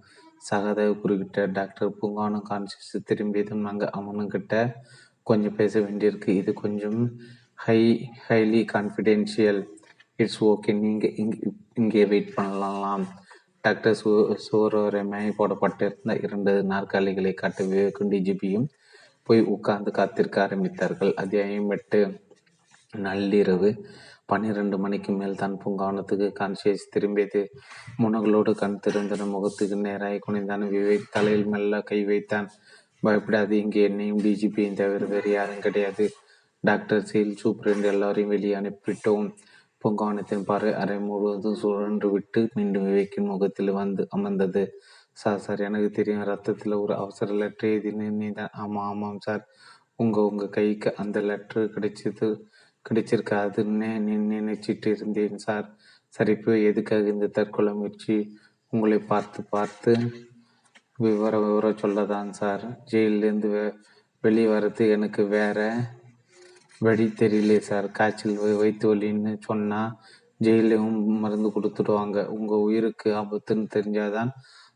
சகதேவ் 0.50 1.00
குறுக்கிட்ட 1.02 1.40
டாக்டர் 1.58 1.96
பூங்கானும் 2.00 2.46
கான்சியஸ் 2.50 3.06
திரும்பியதும் 3.08 3.66
நாங்கள் 3.68 3.94
அவனுக்கிட்ட 3.98 4.54
கொஞ்சம் 5.26 5.56
பேச 5.60 5.74
வேண்டியிருக்கு. 5.80 6.30
இது 6.40 6.50
கொஞ்சம் 6.64 7.00
high 7.66 7.80
highly 8.26 8.62
confidential. 8.74 9.60
It's 10.18 10.40
okay 10.50 10.72
நீங்கள் 10.82 11.14
இங்கே 11.22 11.38
இங்கே 11.80 12.04
வெயிட் 12.12 12.34
பண்ணலாம் 12.34 13.04
டாக்டர் 13.64 13.96
சு 14.00 14.10
சுவரோரமை 14.46 15.22
போடப்பட்டிருந்த 15.38 16.14
இரண்டு 16.24 16.52
நாற்காலிகளை 16.72 17.32
காட்டு 17.34 17.62
விவேக்கும் 17.70 18.12
டிஜிபியும் 18.12 18.66
போய் 19.28 19.40
உட்கார்ந்து 19.54 19.90
காத்திருக்க 19.98 20.38
ஆரம்பித்தார்கள். 20.46 21.12
அத்தியாயம் 21.22 21.70
எட்டு. 21.76 22.00
நள்ளிரவு. 23.06 23.70
பன்னிரண்டு 24.28 24.76
மணிக்கு 24.78 25.12
மேல் 25.12 25.36
தான் 25.36 25.56
பூங்காவனத்துக்கு 25.62 26.28
கான்சியஸ் 26.40 26.90
திரும்பியது. 26.94 27.42
முனகளோடு 28.02 28.52
கண் 28.54 28.80
திறந்தன 28.86 29.26
முகத்துக்கு 29.34 29.76
நேராக 29.86 30.20
குனிந்தான். 30.26 30.64
விவேக் 30.74 31.12
தலையில் 31.16 31.46
மெல்ல 31.46 31.80
கை 31.82 32.00
வைத்தான். 32.04 32.48
பயப்படாது 33.02 33.54
இங்கே 33.62 33.82
என்னையும் 33.82 34.22
டிஜிபியும் 34.22 34.78
தவிர 34.80 35.04
வேறு 35.04 35.30
யாரும் 35.30 35.60
கிடையாது. 35.60 36.06
டாக்டர் 36.64 37.04
சீல் 37.04 37.38
சூப்பரண்ட் 37.42 37.86
எல்லாரையும் 37.92 38.32
வெளியே 38.34 38.54
அனுப்பிட்டோம் 38.54 39.26
பூங்காவனத்தின் 39.84 40.44
பாறை 40.44 40.70
அறை 40.72 40.96
முழுவதும் 40.98 41.58
சுழன்று 41.62 42.08
விட்டு 42.10 42.40
மீண்டும் 42.54 42.86
விவேக்கின் 42.88 43.30
முகத்தில் 43.32 43.72
வந்து 43.72 44.02
அமர்ந்தது. 44.10 44.62
சார் 45.12 45.38
சார் 45.38 45.60
எனக்கு 45.60 45.90
தெரியும் 45.90 46.24
ரத்தத்தில் 46.24 46.80
ஒரு 46.82 46.94
அவசர 46.94 47.28
லெட்டர் 47.32 47.74
எழுதி 47.90 48.30
தான். 48.32 48.52
ஆமாம் 48.52 48.88
ஆமாம் 48.90 49.20
சார். 49.20 49.42
உங்கள் 49.96 50.28
உங்கள் 50.30 50.54
கைக்கு 50.58 50.90
அந்த 50.96 51.18
லெட்ரு 51.20 51.62
கிடைச்சது 51.74 52.28
கிடைச்சிருக்காதுன்னு 52.88 53.90
நினைச்சிட்டு 54.32 54.86
இருந்தேன் 54.86 55.38
சார். 55.38 55.66
சரி 56.08 56.34
எதுக்காக 56.62 57.08
இந்த 57.08 57.26
தற்கொலை 57.26 57.72
முயற்சி? 57.72 58.16
உங்களை 58.72 58.98
பார்த்து 58.98 59.40
பார்த்து 59.44 59.92
விவர 60.98 61.38
விவரம் 61.40 61.80
சொல்லதான் 61.82 62.30
சார். 62.30 62.64
ஜெயிலேருந்து 62.90 63.48
வெ 63.50 63.64
வெளியே 64.20 64.46
வர்றது 64.46 64.90
எனக்கு 64.90 65.26
வேற 65.26 65.58
வழி 66.78 67.06
தெரியலையே 67.06 67.58
சார். 67.58 67.90
காய்ச்சல் 67.90 68.38
வயிற்று 68.56 68.94
வலின்னு 68.94 69.32
சொன்னால் 69.40 69.92
ஜெயிலையும் 70.44 70.98
மருந்து 71.22 71.48
கொடுத்துடுவாங்க. 71.48 72.26
உங்கள் 72.26 72.64
உயிருக்கு 72.66 73.10
ஆபத்துன்னு 73.10 73.66
தெரிஞ்சாதான் 73.74 74.32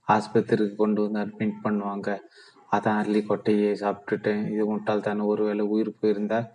ஆஸ்பத்திரிக்கு 0.09 0.77
கொண்டு 0.77 1.01
வந்து 1.09 1.21
அட்மிட் 1.25 1.63
பண்ணுவாங்க. 1.65 2.09
அதான் 2.73 2.99
அரளி 3.01 3.21
கொட்டையை 3.29 3.71
சாப்பிட்டுட்டேன். 3.85 4.43
இது 4.53 4.65
முட்டால் 4.71 5.01
தானே 5.01 5.21
ஒருவேளை 5.21 5.65
உயிர் 5.67 5.99
போயிருந்தால் 6.01 6.49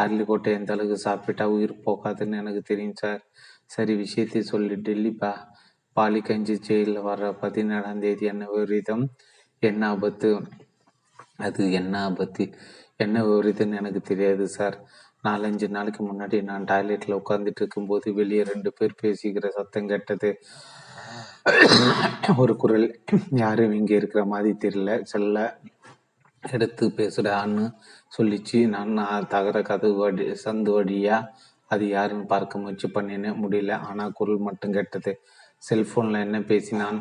அரளி 0.00 0.24
எந்த 0.42 0.72
அளவுக்கு 0.72 0.98
சாப்பிட்டா 0.98 1.48
உயிர் 1.48 1.82
போகாதுன்னு 1.86 2.40
எனக்கு 2.40 2.60
தெரியும் 2.60 2.94
சார். 2.94 3.22
சரி 3.66 3.94
விஷயத்தை 3.94 4.42
சொல்லி 4.42 4.74
டெல்லி 4.74 5.10
பா 5.10 5.32
பாலிகஞ்சி 5.96 6.56
ஜெயிலில் 6.58 7.04
வர்ற 7.04 7.32
பதினேழாம் 7.40 8.00
தேதி 8.00 8.26
என்ன 8.26 8.44
விபரீதம்? 8.48 9.04
என்ன 9.62 9.88
ஆபத்து? 9.88 10.30
அது 11.36 11.72
என்ன 11.72 12.02
ஆபத்து? 12.02 12.44
என்ன 12.96 13.24
விபரீதம்னு 13.24 13.80
எனக்கு 13.80 14.00
தெரியாது 14.00 14.48
சார். 14.48 14.76
நாலஞ்சு 15.24 15.68
நாளைக்கு 15.68 16.00
முன்னாடி 16.06 16.42
நான் 16.42 16.64
டாய்லெட்டில் 16.64 17.20
உட்காந்துட்டு 17.20 17.60
இருக்கும்போது 17.62 18.14
வெளியே 18.14 18.42
ரெண்டு 18.42 18.72
பேர் 18.72 18.94
பேசிக்கிற 19.02 19.48
சத்தம் 19.48 19.86
கேட்டது. 19.86 20.30
ஒரு 22.36 22.56
குரல். 22.56 23.00
யாரும் 23.30 23.72
இங்கே 23.72 23.94
இருக்கிற 23.94 24.24
மாதிரி 24.24 24.56
தெரியல. 24.64 25.02
செல்ல 25.02 25.58
எடுத்து 26.40 26.86
பேசுடான்னு 26.88 27.64
சொல்லிச்சு 28.12 28.58
நான் 28.74 29.28
தகர 29.34 29.58
கதவு 29.70 29.96
வடி 30.02 30.26
சந்து 30.44 30.70
வழியா 30.76 31.16
அது 31.70 31.84
யாருன்னு 31.96 32.26
பார்க்க 32.26 32.62
முயற்சி 32.62 32.88
பண்ணினேன் 32.96 33.40
முடியல. 33.42 33.72
ஆனால் 33.88 34.14
குரல் 34.18 34.46
மட்டும் 34.48 34.74
கேட்டது. 34.76 35.12
செல்போனில் 35.62 36.24
என்ன 36.26 36.38
பேசினான்? 36.52 36.98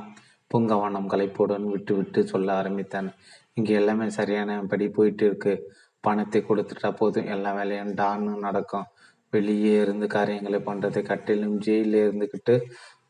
பூங்கவனம் 0.52 1.10
கலைப்புடன் 1.14 1.68
விட்டு 1.74 1.94
விட்டு 2.00 2.20
சொல்ல 2.34 2.50
ஆரம்பித்தான். 2.62 3.10
இங்கே 3.54 3.74
எல்லாமே 3.82 4.08
சரியான 4.20 4.60
படி 4.72 4.86
போயிட்டு 4.98 5.24
இருக்கு. 5.30 5.54
பணத்தை 6.04 6.40
கொடுத்துட்டா 6.50 6.90
போதும். 7.02 7.30
எல்லா 7.36 7.52
வேலையும் 7.60 7.94
டான்னு 8.02 8.34
நடக்கும். 8.48 8.88
வெளியே 9.34 9.74
இருந்து 9.84 10.06
காரியங்களை 10.18 10.60
பண்ணுறது 10.68 11.00
கட்டிலும் 11.10 11.56
ஜெயிலில் 11.66 12.04
இருந்துக்கிட்டு 12.06 12.56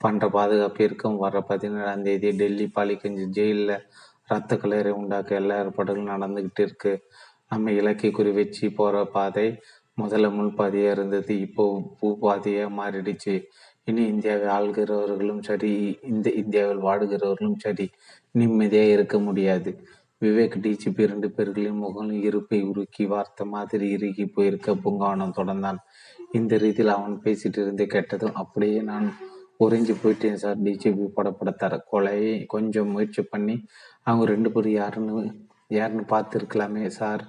பண்ணுற 0.04 0.26
பாதுகாப்பு 0.38 0.82
இருக்கும். 0.88 1.18
வர 1.26 1.42
பதினேழாம் 1.52 2.06
தேதி 2.08 2.30
டெல்லி 2.42 2.68
பாலிகஞ்சி 2.78 3.26
ஜெயிலில் 3.38 3.76
ரத்த 4.32 4.54
கலரை 4.62 4.92
உண்டாக்க 5.02 5.42
எல்லா 5.42 5.58
ஏற்பாடுகளும் 5.64 6.12
நடந்துக்கிட்டு 6.14 6.64
இருக்குது 6.68 7.02
நம்ம 7.52 7.72
இலக்கை 7.72 8.10
குறி 8.12 8.32
வச்சு 8.32 8.66
போகிற 8.72 9.04
பாதை 9.16 9.48
முதல்ல 10.02 10.28
முள் 10.34 10.58
பாதையாக 10.60 10.96
இருந்தது. 10.96 11.34
இப்போ 11.40 11.64
பூ 12.00 12.08
பாதையாக 12.24 12.76
மாறிடுச்சு. 12.80 13.36
இனி 13.90 14.04
இந்தியாவை 14.14 14.48
ஆள்கிறவர்களும் 14.58 15.44
சரி 15.48 15.72
இந்த 16.12 16.28
இந்தியாவில் 16.42 16.82
வாடுகிறவர்களும் 16.88 17.62
சரி 17.66 17.86
நிம்மதியாக 18.32 18.94
இருக்க 18.96 19.18
முடியாது. 19.20 19.72
விவேக் 20.22 20.56
டிஜிபி 20.66 21.04
ரெண்டு 21.12 21.28
பேர்களின் 21.38 21.82
முகம் 21.84 22.12
இருப்பை 22.28 22.60
உருக்கி 22.64 23.04
வார்த்தை 23.08 23.46
மாதிரி 23.48 23.88
இறுகி 23.96 24.26
போயிருக்க 24.36 24.76
பூங்காவனம் 24.84 25.36
தொடர்ந்தான். 25.40 25.80
இந்த 26.32 26.58
ரீதியில் 26.58 26.96
அவன் 26.98 27.18
பேசிட்டு 27.26 27.60
இருந்து 27.64 27.86
கேட்டதும் 27.88 28.40
அப்படியே 28.44 28.80
நான் 28.92 29.08
உறைஞ்சி 29.66 29.94
போயிட்டேன் 30.04 30.42
சார். 30.44 30.58
டிஜிபி 30.66 31.06
படப்படத்தார 31.18 31.76
கொலையை 31.92 32.34
கொஞ்சம் 32.56 32.92
முயற்சி 32.96 33.24
பண்ணி 33.34 33.56
அவங்க 34.04 34.26
ரெண்டு 34.34 34.52
பேரும் 34.52 34.78
யாருன்னு 34.82 35.16
யாருன்னு 35.72 36.04
பார்த்துருக்கலாமே 36.14 36.86
சார். 37.00 37.24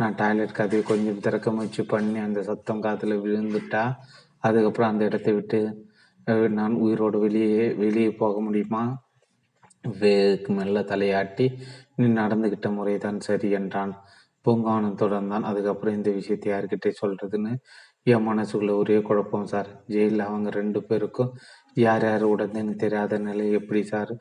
நான் 0.00 0.16
டாய்லெட் 0.20 0.58
கதையை 0.58 0.82
கொஞ்சம் 0.84 1.20
திறக்க 1.24 1.48
முயற்சி 1.56 1.82
பண்ணி 1.92 2.18
அந்த 2.26 2.40
சத்தம் 2.48 2.84
காதில் 2.86 3.22
விழுந்துட்டா 3.24 3.82
அதுக்கப்புறம் 4.48 4.90
அந்த 4.92 5.02
இடத்தை 5.08 5.32
விட்டு 5.36 5.60
நான் 6.58 6.74
உயிரோடு 6.84 7.18
வெளியே 7.24 7.64
வெளியே 7.82 8.10
போக 8.22 8.36
முடியுமா? 8.46 8.82
வேக்கு 10.02 10.50
மெல்ல 10.58 10.78
தலையாட்டி 10.90 11.46
நீ 11.96 12.04
நடந்துகிட்ட 12.20 12.68
முறை 12.76 12.94
தான் 12.98 13.18
சரி 13.26 13.48
என்றான். 13.58 13.92
பூங்காவனம் 14.46 15.00
தொடர்ந்தான். 15.02 15.46
அதுக்கப்புறம் 15.50 15.96
இந்த 15.98 16.10
விஷயத்தை 16.18 16.48
யார்கிட்ட 16.52 16.88
சொல்றதுன்னு 17.02 17.52
என் 18.12 18.26
மனசுக்குள்ள 18.30 18.72
ஒரே 18.80 18.96
குழப்பம் 19.08 19.50
சார். 19.52 19.68
ஜெயிலில் 19.92 20.28
அவங்க 20.28 20.48
ரெண்டு 20.60 20.80
பேருக்கும் 20.88 21.30
யார் 21.84 22.04
யார் 22.08 22.24
உடனேன்னு 22.32 22.74
தெரியாத 22.84 23.18
நிலை 23.28 23.46
எப்படி 23.60 23.82
சார்? 23.92 24.12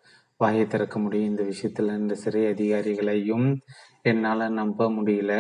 வாயை 0.44 0.66
திறக்க 0.68 0.98
முடியும். 1.00 1.30
இந்த 1.32 1.44
விஷயத்தில் 1.52 1.98
இந்த 2.00 2.16
சிறை 2.24 2.44
அதிகாரிகளையும் 2.54 3.48
என்னால் 4.10 4.52
நம்ப 4.60 4.90
முடியல. 4.98 5.34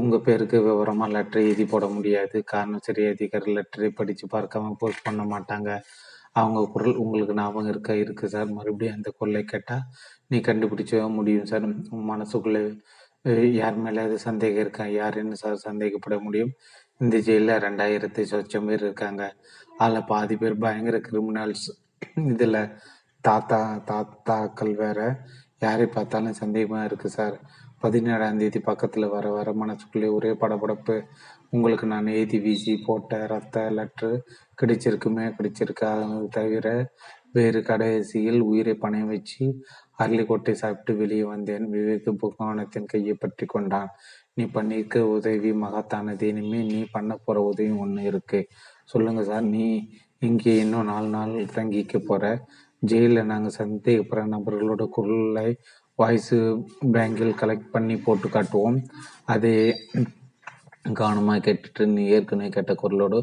உங்கள் 0.00 0.24
பேருக்கு 0.26 0.58
விவரமாக 0.66 1.12
லெட்டரை 1.14 1.42
எழுதி 1.48 1.64
போட 1.72 1.86
முடியாது. 1.96 2.36
காரணம் 2.52 2.84
சிறை 2.86 3.04
அதிகாரி 3.14 3.50
லெட்டரை 3.56 3.88
படித்து 3.98 4.24
பார்க்காம 4.34 4.72
போஸ்ட் 4.78 5.04
பண்ண 5.06 5.22
மாட்டாங்க. 5.32 5.70
அவங்க 6.40 6.60
குரல் 6.72 7.00
உங்களுக்கு 7.02 7.34
ஞாபகம் 7.34 7.70
இருக்க? 7.72 7.90
இருக்குது 8.02 8.32
சார். 8.34 8.48
மறுபடியும் 8.56 8.96
அந்த 8.98 9.10
குரலை 9.18 9.42
கேட்டால் 9.44 9.84
நீ 10.30 10.38
கண்டுபிடிச்ச 10.48 11.00
முடியும் 11.18 11.48
சார். 11.50 11.66
மனசுக்குள்ளே 12.12 12.62
யார் 13.60 13.78
மேலே 13.84 14.00
அது 14.06 14.16
சந்தேகம் 14.26 14.62
இருக்கா? 14.64 14.84
யாருன்னு 15.00 15.36
சார் 15.42 15.64
சந்தேகப்பட 15.68 16.16
முடியும்? 16.26 16.52
இந்த 17.04 17.16
ஜெயிலில் 17.26 17.62
ரெண்டாயிரத்தி 17.66 18.22
சொச்சம் 18.32 18.68
பேர் 18.68 18.84
இருக்காங்க. 18.88 19.22
அதில் 19.82 20.08
பாதி 20.12 20.36
பேர் 20.42 20.62
பயங்கர 20.64 20.98
கிரிமினல்ஸ் 21.08 21.66
இதில் 22.14 22.72
தாத்தா 23.20 23.82
தாத்தாக்கள் 23.86 24.74
வேற. 24.74 25.20
யாரை 25.58 25.86
பார்த்தாலும் 25.86 26.40
சந்தேகமாக 26.40 26.86
இருக்குது 26.88 27.16
சார். 27.18 27.40
பதினேழாம் 27.78 28.38
தேதி 28.38 28.60
பக்கத்தில் 28.60 29.08
வர 29.08 29.30
வர 29.30 29.52
மனசுக்குள்ளே 29.52 30.12
ஒரே 30.12 30.30
படபடப்பு. 30.30 31.02
உங்களுக்கு 31.50 31.86
நான் 31.86 32.06
எழுதி 32.06 32.38
வீசி 32.40 32.82
போட்ட 32.86 33.26
ரத்த 33.26 33.70
லெட்ரு 33.70 34.20
கிடைச்சிருக்குமே 34.62 35.26
கிடைச்சிருக்கா. 35.38 35.92
தவிர 36.28 36.92
வேறு 37.32 37.62
கடைசியில் 37.62 38.40
உயிரை 38.40 38.78
பணைய 38.80 39.06
வச்சு 39.06 39.62
அரளிக்கொட்டை 39.98 40.52
சாப்பிட்டு 40.52 40.96
வெளியே 40.96 41.22
வந்தேன். 41.22 41.72
விவேக் 41.72 42.08
புகானத்தின் 42.22 42.84
கையை 42.84 43.14
பற்றி 43.14 43.46
கொண்டான். 43.46 43.88
நீ 44.34 44.44
பண்ணிருக்க 44.44 44.98
உதவி 44.98 45.52
மகத்தானது. 45.52 46.22
இனிமே 46.22 46.62
நீ 46.62 46.86
பண்ண 46.92 47.16
போகிற 47.16 47.44
உதவி 47.44 47.70
ஒன்று 47.70 48.02
இருக்கு. 48.02 48.46
சொல்லுங்க 48.84 49.24
சார். 49.24 49.42
நீ 49.42 49.88
இங்கே 50.22 50.52
இன்னும் 50.58 50.84
நாலு 50.84 51.08
நாள் 51.08 51.32
தங்கிக்க 51.56 51.96
போற 52.06 52.24
ஜெயிலில் 52.82 53.28
நாங்கள் 53.32 53.56
சந்தேகப்படுற 53.58 54.24
நபர்களோட 54.34 54.82
குரலை 54.88 55.48
வாய்ஸ் 55.98 56.34
பேங்கில் 56.94 57.38
கலெக்ட் 57.40 57.72
பண்ணி 57.72 57.96
போட்டு 57.96 58.28
காட்டுவோம். 58.28 58.78
அதே 59.24 59.54
கவனமாக 61.00 61.38
கேட்டுட்டு 61.46 61.84
நீ 61.94 62.02
ஏற்கனவே 62.16 62.48
கேட்ட 62.48 62.72
குரலோடு 62.82 63.18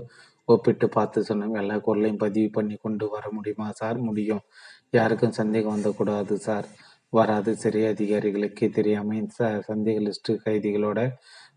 ஒப்பிட்டு 0.49 0.87
பார்த்து 0.89 1.19
சொன்னோம் 1.29 1.59
எல்லா 1.61 1.75
குரலையும் 1.79 2.23
பதிவு 2.23 2.49
பண்ணி 2.51 2.75
கொண்டு 2.75 3.05
வர 3.09 3.25
முடியுமா 3.31 3.67
சார்? 3.71 3.99
முடியும். 4.07 4.43
யாருக்கும் 4.91 5.37
சந்தேகம் 5.39 5.75
வந்துக்கூடாது 5.75 6.35
சார். 6.47 6.67
வராது. 7.13 7.51
சிறை 7.55 7.83
அதிகாரிகளுக்கே 7.93 8.67
தெரியாமல் 8.69 9.29
ச 9.37 9.49
சந்தேக 9.69 9.99
லிஸ்ட் 10.07 10.31
கைதிகளோட 10.45 10.99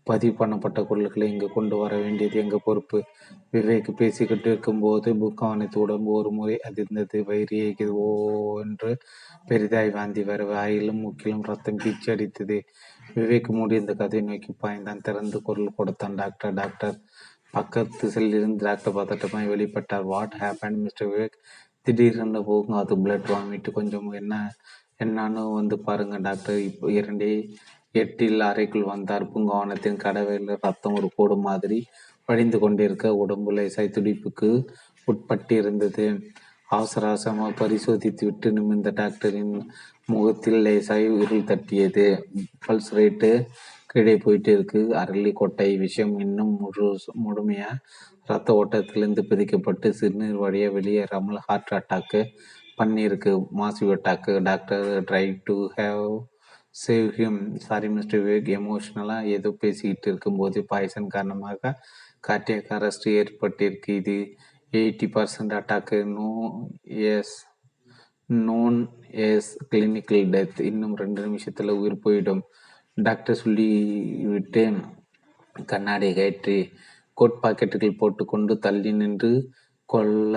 பதிவு 0.09 0.33
பண்ணப்பட்ட 0.39 0.79
குரல்களை 0.85 1.25
இங்கு 1.31 1.47
கொண்டு 1.49 1.75
வர 1.77 1.93
வேண்டியது 1.97 2.37
எங்கள் 2.43 2.63
பொறுப்பு? 2.63 2.99
விவேக் 3.53 3.89
பேசிக்கிட்டு 3.91 4.49
இருக்கும்போது 4.51 5.09
புக் 5.21 5.43
உடம்பு 5.83 6.11
ஒரு 6.11 6.31
முறை 6.31 6.55
அதிர்ந்தது 6.69 7.19
வயிறு 7.29 7.91
ஓ 8.05 8.07
என்று 8.61 8.91
பெரிதாய் 9.49 9.91
வாந்தி 9.91 10.23
வர 10.23 10.43
வாயிலும் 10.53 11.01
முக்கிலும் 11.05 11.45
ரத்தம் 11.49 11.81
பீச்சு 11.83 12.09
அடித்தது. 12.13 12.57
விவேக் 13.15 13.49
மூடி 13.57 13.75
இந்த 13.75 13.93
கதையை 13.93 14.23
நோக்கி 14.29 14.53
பாய்ந்தான். 14.63 15.03
திறந்து 15.07 15.39
குரல் 15.41 15.77
கொடுத்தான் 15.77 16.15
டாக்டர். 16.15 16.53
டாக்டர் 16.53 16.97
பக்கத்து 17.51 18.05
செல்லிருந்து 18.15 18.65
டாக்டர் 18.67 18.97
பதட்டமாய் 18.99 19.51
வெளிப்பட்டார். 19.53 20.05
வாட் 20.13 20.35
ஹேப்பன் 20.39 20.77
மிஸ்டர் 20.83 21.11
விவேக் 21.13 21.37
திடீரென்று 21.81 22.41
போகும் 22.43 22.79
அது 22.81 22.95
பிளட் 22.95 23.31
வாங்கிட்டு 23.35 23.71
கொஞ்சம் 23.71 24.09
என்ன 24.21 24.35
என்னன்னு 25.03 25.41
வந்து 25.53 25.75
பாருங்க 25.87 26.17
டாக்டர். 26.27 26.59
இப்போ 26.69 26.85
இரண்டே 26.91 27.31
எட்டில் 28.03 28.41
அறைக்குள் 28.49 28.91
வந்தார். 28.93 29.25
பூங்காவனத்தின் 29.31 30.01
கடவையில் 30.05 30.51
ரத்தம் 30.65 30.97
ஒரு 30.99 31.09
கோடு 31.15 31.37
மாதிரி 31.47 31.79
வழிந்து 32.29 32.57
கொண்டிருக்க 32.59 33.15
உடம்பு 33.15 33.51
லேசாய் 33.57 33.95
துடிப்புக்கு 33.97 34.49
உட்பட்டிருந்தது. 35.07 36.05
அவசர 36.69 37.03
அவசரமாக 37.07 37.51
பரிசோதித்து 37.59 38.23
விட்டு 38.25 38.47
நிமிர்ந்த 38.51 38.89
டாக்டரின் 38.95 39.53
முகத்தில் 40.05 40.59
லேசாய் 40.65 41.05
இருள் 41.23 41.49
தட்டியது. 41.51 42.05
பல்ஸ் 42.65 42.91
ரேட்டு 42.97 43.31
கீழே 43.91 44.15
போயிட்டு 44.17 44.51
இருக்கு. 44.51 44.81
அரளி 45.01 45.31
கொட்டை 45.33 45.69
விஷயம் 45.77 46.13
இன்னும் 46.25 46.53
முழு 46.61 46.87
முழுமையா 47.25 47.71
ரத்த 48.29 48.55
ஓட்டத்திலிருந்து 48.59 49.21
பிரிக்கப்பட்டு 49.29 49.89
சிறுநீர் 49.99 50.41
வழியாக 50.43 50.75
வெளியேறாமல் 50.77 51.43
ஹார்ட் 51.45 51.71
அட்டாக்கு 51.77 52.21
பண்ணியிருக்கு. 52.79 53.31
மாசி 53.59 53.85
attack 53.95 54.33
doctor 54.49 54.87
try 55.09 55.25
to 55.47 55.55
have 55.77 56.07
save 56.77 57.09
him 57.17 57.39
sorry 57.65 57.87
mister 57.93 58.21
Vivek 58.23 58.49
எமோஷ்னலாக 58.57 59.31
ஏதோ 59.35 59.49
பேசிக்கிட்டு 59.61 60.07
இருக்கும்போது 60.11 60.59
பாய்சன் 60.71 61.13
காரணமாக 61.15 61.71
கார்டியக் 62.27 62.71
அரெஸ்ட் 62.77 63.07
ஏற்பட்டிருக்கு 63.19 63.93
இது 64.01 64.15
eighty 64.73 65.07
percent 65.15 65.55
attack 65.59 65.99
no 66.17 66.29
as 67.13 67.35
known 68.29 68.77
as 69.27 69.51
clinical 69.71 70.31
death 70.33 70.61
இன்னும் 70.69 70.95
ரெண்டு 70.95 71.19
நிமிஷத்தில் 71.27 71.77
உயிர் 71.79 72.03
போயிடும். 72.05 72.43
டாக்டர் 72.97 73.41
சொல்லிவிட்டு 73.43 74.63
கண்ணாடி 75.55 76.09
கயிற்றி 76.17 76.57
கோட் 77.17 77.41
பாக்கெட்டுகள் 77.43 77.99
போட்டுக்கொண்டு 78.01 78.55
தள்ளி 78.65 78.91
நின்று 79.01 79.31
கொல்ல 79.89 80.35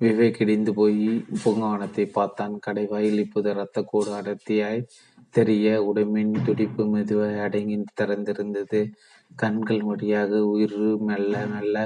விவேக் 0.00 0.40
இடிந்து 0.44 0.72
போய் 0.78 1.02
பூங்காவனத்தை 1.42 2.04
பார்த்தான். 2.18 2.54
கடைவாயில் 2.66 3.22
இப்போது 3.24 3.50
இரத்த 3.54 3.82
கூடு 3.90 4.10
அடர்த்தியாய் 4.20 4.80
தெரிய 5.34 5.66
உடம்பின் 5.84 6.32
துடிப்பு 6.44 6.82
மெதுவாய் 6.86 7.38
அடங்கி 7.40 7.76
திறந்திருந்தது. 8.00 8.80
கண்கள் 9.36 9.82
வழியாக 9.82 10.40
உயிர் 10.46 10.76
மெல்ல 11.00 11.46
மெல்ல 11.46 11.76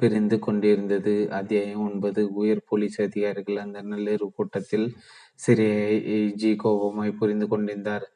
பிரிந்து 0.00 0.36
கொண்டிருந்தது. 0.38 1.14
அத்தியாயம் 1.30 1.84
ஒன்பது. 1.88 2.32
உயர் 2.32 2.62
போலீஸ் 2.68 2.98
அதிகாரிகள் 3.00 3.56
அந்த 3.56 3.82
நள்ளிரவு 3.82 4.28
கூட்டத்தில் 4.34 4.86
சிறிய 5.34 5.72
ஜி 6.34 6.56
கோபமாய் 6.64 7.18
புரிந்து 7.18 7.48
கொண்டிருந்தார். 7.48 8.06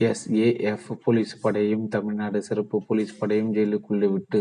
எஸ்ஏஎஃப் 0.00 0.88
போலீஸ் 1.04 1.34
படையும் 1.40 1.88
தமிழ்நாடு 1.88 2.38
சிறப்பு 2.42 2.76
போலீஸ் 2.86 3.18
படையும் 3.18 3.52
ஜெயிலுக்குள்ளே 3.54 4.08
விட்டு 4.12 4.40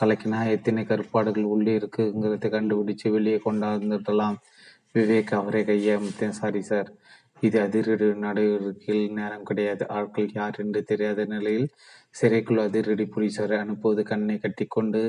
கலக்கினா 0.00 0.40
எத்தனை 0.50 0.82
கருப்பாடுகள் 0.84 1.46
உள்ளே 1.54 1.78
இருக்குங்கிறத 1.78 2.46
கண்டுபிடிச்சு 2.56 3.08
வெளியே 3.10 3.38
கொண்டாந்துடலாம். 3.44 4.38
விவேக் 4.94 5.32
அவரை 5.40 5.62
கையமைத்தேன். 5.64 6.38
Sorry 6.40 6.62
sir. 6.62 6.90
இது 7.42 7.56
அதிரடி 7.64 8.06
நடவடிக்கையில் 8.24 9.16
நேரம் 9.18 9.46
கிடையாது. 9.50 9.82
ஆட்கள் 9.96 10.30
யார் 10.38 10.56
என்று 10.62 10.80
தெரியாத 10.90 11.24
நிலையில் 11.34 11.68
சிறைக்குள் 12.14 12.62
அதிரடி 12.66 13.04
போலீசாரை 13.14 13.56
அனுப்புவது 13.64 14.02
கண்ணை 14.10 14.36
கட்டிக்கொண்டு 14.38 15.00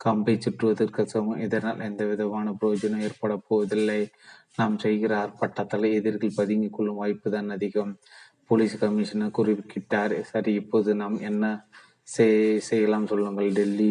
கம்பை 0.00 0.34
சுற்றுவதற்கு 0.44 1.02
சமம். 1.12 1.40
இதனால் 1.46 1.84
எந்த 1.88 2.02
விதமான 2.10 2.54
பிரயோஜனம் 2.60 3.04
ஏற்பட 3.08 3.34
போவதில்லை. 3.48 4.00
நாம் 4.58 4.76
செய்கிற 4.84 5.12
ஆர்ப்பாட்டத்தால் 5.22 5.86
எதிர்கள் 5.98 6.38
பதுங்கிக் 6.40 6.76
கொள்ளும் 6.76 7.00
வாய்ப்பு 7.02 7.28
தான் 7.36 7.50
அதிகம். 7.56 7.92
போலீஸ் 8.50 8.76
கமிஷனர் 8.82 9.36
குறிப்பிட்டார். 9.38 10.16
சரி 10.32 10.52
இப்போது 10.62 10.90
நாம் 11.02 11.18
என்ன 11.30 11.44
செய்யலாம் 12.70 13.10
சொல்லுங்கள். 13.12 13.50
டெல்லி 13.58 13.90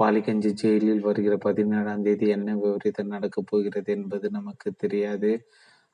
பாலிகஞ்சி 0.00 0.50
ஜெயிலில் 0.60 1.06
வருகிற 1.08 1.34
பதினேழாம் 1.44 2.02
தேதி 2.06 2.26
என்ன 2.36 2.56
விபரீதம் 2.62 3.12
நடக்கப் 3.14 3.48
போகிறது 3.50 3.90
என்பது 3.98 4.26
நமக்கு 4.38 4.68
தெரியாது. 4.82 5.30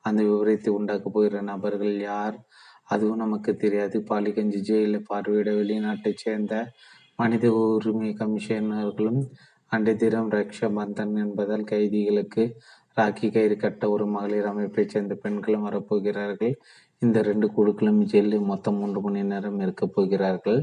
அந்த 0.05 0.21
விபரீத்தை 0.23 0.69
உண்டாக்கப் 0.69 1.13
போகிற 1.13 1.41
நபர்கள் 1.41 1.95
யார்? 2.01 2.37
அதுவும் 2.83 3.17
நமக்கு 3.17 3.51
தெரியாது. 3.55 3.97
பாலிகஞ்சி 4.09 4.59
ஜெயிலில் 4.69 5.07
பார்வையிட 5.09 5.49
வெளிநாட்டைச் 5.59 6.21
சேர்ந்த 6.23 6.53
மனித 7.15 7.45
உரிமை 7.53 8.09
கமிஷனர்களும் 8.19 9.21
அன்றைய 9.71 9.99
தினம் 9.99 10.31
ரக்ஷா 10.31 10.67
பந்தன் 10.77 11.15
என்பதால் 11.15 11.69
கைதிகளுக்கு 11.71 12.43
ராக்கி 12.97 13.27
கயிறு 13.31 13.55
கட்ட 13.57 13.89
ஒரு 13.89 14.05
மகளிர் 14.05 14.45
அமைப்பைச் 14.45 14.89
சேர்ந்த 14.89 15.13
பெண்களும் 15.15 15.65
வரப்போகிறார்கள். 15.67 16.53
இந்த 16.99 17.21
ரெண்டு 17.21 17.47
குழுக்களும் 17.47 18.01
ஜெயிலில் 18.03 18.49
மொத்தம் 18.51 18.75
மூன்று 18.75 19.01
மணி 19.01 19.23
நேரம் 19.23 19.59
இருக்கப் 19.59 19.93
போகிறார்கள். 19.93 20.59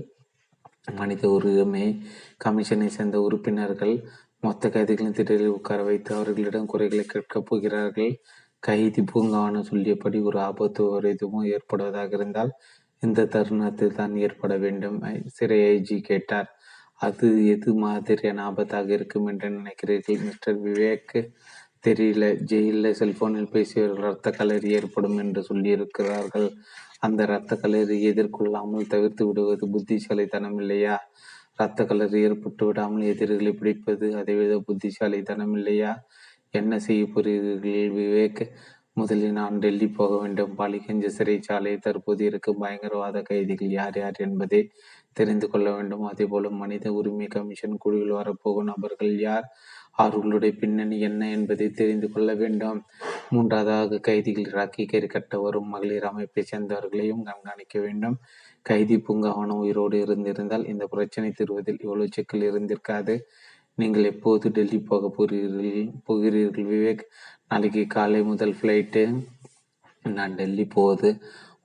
மனித 0.99 1.29
உரிமை 1.29 1.85
கமிஷனை 2.45 2.87
சேர்ந்த 2.87 3.21
உறுப்பினர்கள் 3.21 3.95
மொத்த 4.43 4.69
கைதிகளின் 4.69 5.17
திடலில் 5.17 5.55
உட்கார 5.57 5.81
வைத்து 5.83 6.11
அவர்களிடம் 6.15 6.67
குறைகளை 6.67 7.05
கேட்கப் 7.05 7.47
போகிறார்கள். 7.47 8.13
கைதி 8.63 9.03
பூங்காவனம் 9.03 9.69
சொல்லியபடி 9.69 10.19
ஒரு 10.21 10.39
ஆபத்து 10.41 10.83
ஒரு 10.91 11.07
எதுவும் 11.15 11.47
ஏற்படுவதாக 11.55 12.11
இருந்தால் 12.13 12.53
இந்த 13.03 13.29
தருணத்தில் 13.35 13.95
தான் 13.95 14.15
ஏற்பட 14.17 14.55
வேண்டும் 14.57 14.99
சிறை 15.37 15.59
ஐஜி 15.71 15.97
கேட்டார். 16.11 16.49
அது 17.01 17.29
எது 17.47 17.71
மாதிரியான 17.85 18.43
ஆபத்தாக 18.51 18.89
இருக்கும் 18.91 19.29
என்று 19.33 19.49
நினைக்கிறீர்கள் 19.51 20.25
மிஸ்டர் 20.27 20.59
விவேக்? 20.67 21.17
தெரியல 21.85 22.25
ஜெயிலில் 22.51 22.99
செல்போனில் 22.99 23.53
பேசியவர்கள் 23.55 24.07
இரத்த 24.07 24.31
கலரி 24.39 24.71
ஏற்படும் 24.79 25.19
என்று 25.19 25.43
சொல்லியிருக்கிறார்கள். 25.49 26.49
அந்த 27.01 27.21
இரத்த 27.23 27.53
கலரி 27.63 27.97
எதிர்கொள்ளாமல் 28.11 28.91
தவிர்த்து 28.95 29.25
விடுவது 29.29 29.67
புத்திசாலித்தனம் 29.75 30.59
இல்லையா? 30.63 30.97
இரத்த 31.55 31.85
கலர் 31.85 32.17
ஏற்பட்டு 32.27 32.65
விடாமல் 32.67 33.09
எதிரிகளை 33.13 33.53
பிடிப்பது 33.53 34.07
அதைவிட 34.21 34.55
புத்திசாலித்தனம் 34.69 35.55
இல்லையா? 35.59 35.93
என்ன 36.55 36.79
செய்ய 36.79 37.03
போகிறீர்கள் 37.07 37.93
விவேக் 37.97 38.41
முதலில் 38.93 39.33
நான் 39.33 39.59
டெல்லி 39.59 39.89
போக 39.89 40.13
வேண்டும். 40.21 40.55
பாலிகஞ்சி 40.59 41.09
சிறைச்சாலை 41.19 41.73
தற்போது 41.79 42.25
இருக்கும் 42.25 42.59
பயங்கரவாத 42.59 43.23
கைதிகள் 43.23 43.71
யார் 43.71 43.99
யார் 43.99 44.19
என்பதை 44.19 44.61
தெரிந்து 45.13 45.47
கொள்ள 45.51 45.69
வேண்டும். 45.75 46.05
அதேபோல 46.05 46.51
மனித 46.51 46.93
உரிமை 46.93 47.27
கமிஷன் 47.27 47.77
குழுவில் 47.79 48.11
வரப்போகும் 48.11 48.65
நபர்கள் 48.65 49.15
யார்? 49.19 49.47
அவர்களுடைய 49.95 50.53
பின்னணி 50.61 51.01
என்ன 51.01 51.29
என்பதை 51.31 51.71
தெரிந்து 51.71 52.09
கொள்ள 52.13 52.35
வேண்டும். 52.35 52.79
மூன்றாவதாக 53.31 54.01
கைதிகள் 54.01 54.53
ராக்கி 54.53 54.85
கறி 54.87 55.07
கட்ட 55.07 55.39
வரும் 55.39 55.69
மகளிர் 55.69 56.05
அமைப்பை 56.05 56.45
சேர்ந்தவர்களையும் 56.53 57.23
கண்காணிக்க 57.23 57.79
வேண்டும். 57.81 58.17
கைதி 58.63 58.97
பூங்காவனம் 58.97 59.63
உயிரோடு 59.65 59.99
இருந்திருந்தால் 60.01 60.67
இந்த 60.67 60.87
பிரச்சனை 60.87 61.31
தீர்வதில் 61.31 61.83
இவ்வளவு 61.83 62.09
சிக்கல் 62.11 62.49
இருந்திருக்காது. 62.51 63.17
நீங்கள் 63.81 64.09
எப்போது 64.13 64.47
டெல்லி 64.51 64.79
போக 64.91 65.09
போகிறீர்கள் 65.17 65.75
போகிறீர்கள்? 66.05 66.67
விவேக் 66.73 67.05
நாளைக்கு 67.49 67.83
காலை 67.87 68.21
முதல் 68.23 68.55
ஃப்ளைட்டு 68.59 69.03
நான் 70.17 70.35
டெல்லி 70.35 70.65
போவது 70.77 71.09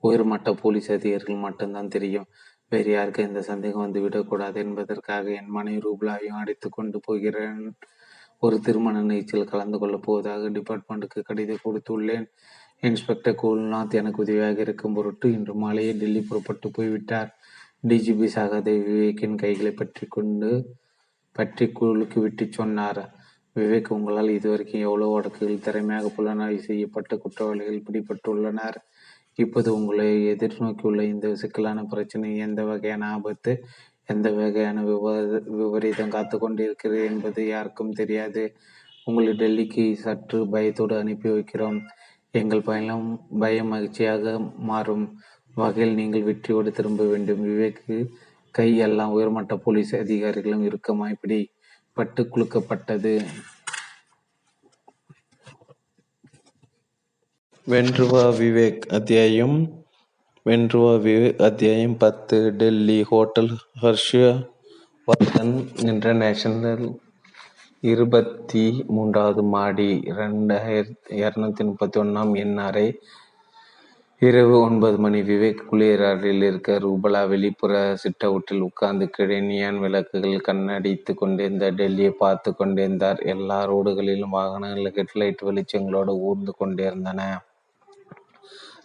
உயர்மட்ட 0.06 0.50
போலீஸ் 0.62 0.90
அதிகாரிகள் 0.96 1.44
மட்டும்தான் 1.46 1.92
தெரியும். 1.96 2.28
வேறு 2.72 2.90
யாருக்கும் 2.90 3.28
எந்த 3.28 3.40
சந்தேகம் 3.42 3.84
வந்து 3.84 4.00
விடக்கூடாது 4.00 4.58
என்பதற்காக 4.60 5.26
என் 5.40 5.52
மனைவி 5.56 5.80
ரூபலாவையும் 5.86 6.40
அடித்து 6.40 6.68
கொண்டு 6.70 6.98
போகிறேன். 7.00 7.60
ஒரு 8.42 8.56
திருமண 8.60 9.02
நிகழ்ச்சியில் 9.02 9.52
கலந்து 9.52 9.76
கொள்ளப் 9.78 10.06
போவதாக 10.06 10.48
டிபார்ட்மெண்ட்டுக்கு 10.56 11.20
கடிதம் 11.22 11.64
கொடுத்துள்ளேன். 11.64 12.26
இன்ஸ்பெக்டர் 12.80 13.40
கோல்நாத் 13.42 13.98
எனக்கு 14.00 14.22
உதவியாக 14.22 14.60
இருக்கும் 14.60 14.96
பொருட்டு 14.96 15.26
இன்று 15.32 15.54
மாலையே 15.54 15.92
டெல்லி 15.92 16.20
புறப்பட்டு 16.20 16.68
போய்விட்டார். 16.70 17.30
டிஜிபி 17.88 18.26
சகாதேவ் 18.36 18.82
விவேக்கின் 18.88 19.40
கைகளை 19.44 19.72
பற்றி 19.72 20.04
கொண்டு 20.16 20.50
பற்றி 21.38 21.64
குழுக்கு 21.78 22.18
விட்டு 22.20 22.44
சொன்னார். 22.58 23.02
விவேக் 23.56 23.88
உங்களால் 23.96 24.36
இதுவரைக்கும் 24.38 24.84
எவ்வளவு 24.86 25.14
வழக்குகள் 25.14 25.64
திறமையாக 25.66 26.10
புலனாய்வு 26.16 26.60
செய்யப்பட்ட 26.68 27.12
குற்றவாளிகள் 27.16 27.84
பிடிபட்டுள்ளனர்? 27.86 28.78
இப்போது 29.42 29.68
உங்களை 29.78 30.08
எதிர்நோக்கியுள்ள 30.32 31.02
இந்த 31.12 31.28
சிக்கலான 31.34 31.84
பிரச்சனை 31.92 32.28
எந்த 32.46 32.60
வகையான 32.64 33.04
ஆபத்து 33.14 33.52
எந்த 34.12 34.28
வகையான 34.30 34.82
விபரீதம் 35.60 36.12
காத்து 36.14 36.36
கொண்டிருக்கிறது 36.38 36.98
என்பது 37.04 37.40
யாருக்கும் 37.46 37.96
தெரியாது. 38.00 38.42
உங்களை 39.06 39.32
டெல்லிக்கு 39.40 39.84
சற்று 40.04 40.38
பயத்தோடு 40.52 40.94
அனுப்பி 40.98 41.28
வைக்கிறோம். 41.28 41.78
எங்கள் 42.40 42.66
பயணம் 42.68 43.08
பயம் 43.42 43.72
மகிழ்ச்சியாக 43.72 44.34
மாறும். 44.70 45.06
வகையில் 45.54 45.98
நீங்கள் 46.00 46.26
வெற்றியோடு 46.28 46.70
திரும்ப 46.78 47.04
வேண்டும். 47.04 47.42
விவேக்கு 47.48 47.96
கை 48.56 48.76
எல்லாம் 48.76 49.10
உயர்மட்ட 49.10 49.56
போலீஸ் 49.56 49.96
அதிகாரிகளும் 49.96 50.62
இறுக்கமாய் 50.66 51.18
பிடி 51.20 51.50
பட்டு 51.92 52.22
குலுக்கப்பட்டது. 52.22 53.12
வென்றுவா 57.66 58.22
விவேக் 58.40 58.78
அத்தியாயம். 58.78 59.58
வென்றுவா 60.44 60.92
விவேக் 61.06 61.42
அத்தியாயம் 61.42 61.96
பத்து. 61.96 62.52
டெல்லி 62.56 63.02
ஹோட்டல் 63.02 63.50
ஹர்ஷியா 63.82 64.30
வர்தன் 65.04 65.54
இன்டர்நேஷனல் 65.76 67.00
இருபத்தி 67.80 68.84
மூன்றாவது 68.86 69.42
மாடி 69.42 69.90
ரெண்டாயிரத்தி 70.20 71.14
இரநூத்தி 71.22 71.64
முப்பத்தி 71.64 72.00
ஒன்றாம் 72.00 72.34
எண் 72.36 72.58
அறை 72.58 72.88
இரவு 74.22 74.54
ஒன்பது 74.60 74.96
மணி. 74.98 75.18
விவேக் 75.22 75.58
குளியலறையில் 75.70 76.44
இருக்க 76.46 76.76
ரூபலா 76.78 77.20
வெளிப்புற 77.28 77.72
சிட்டவுட்டில் 78.02 78.60
உட்கார்ந்து 78.60 79.06
கீழே 79.10 79.38
நியான் 79.40 79.78
விளக்குகள் 79.78 80.44
கண்ணடித்து 80.46 81.12
கொண்டிருந்த 81.14 81.66
டெல்லியை 81.70 82.12
பார்த்து 82.18 82.50
கொண்டிருந்தார். 82.54 83.18
எல்லா 83.24 83.58
ரோடுகளிலும் 83.64 84.32
வாகனங்கள் 84.36 84.94
ஹெட்லைட் 84.98 85.42
வெளிச்சங்களோடு 85.48 86.14
ஊர்ந்து 86.28 86.54
கொண்டிருந்தன. 86.56 87.20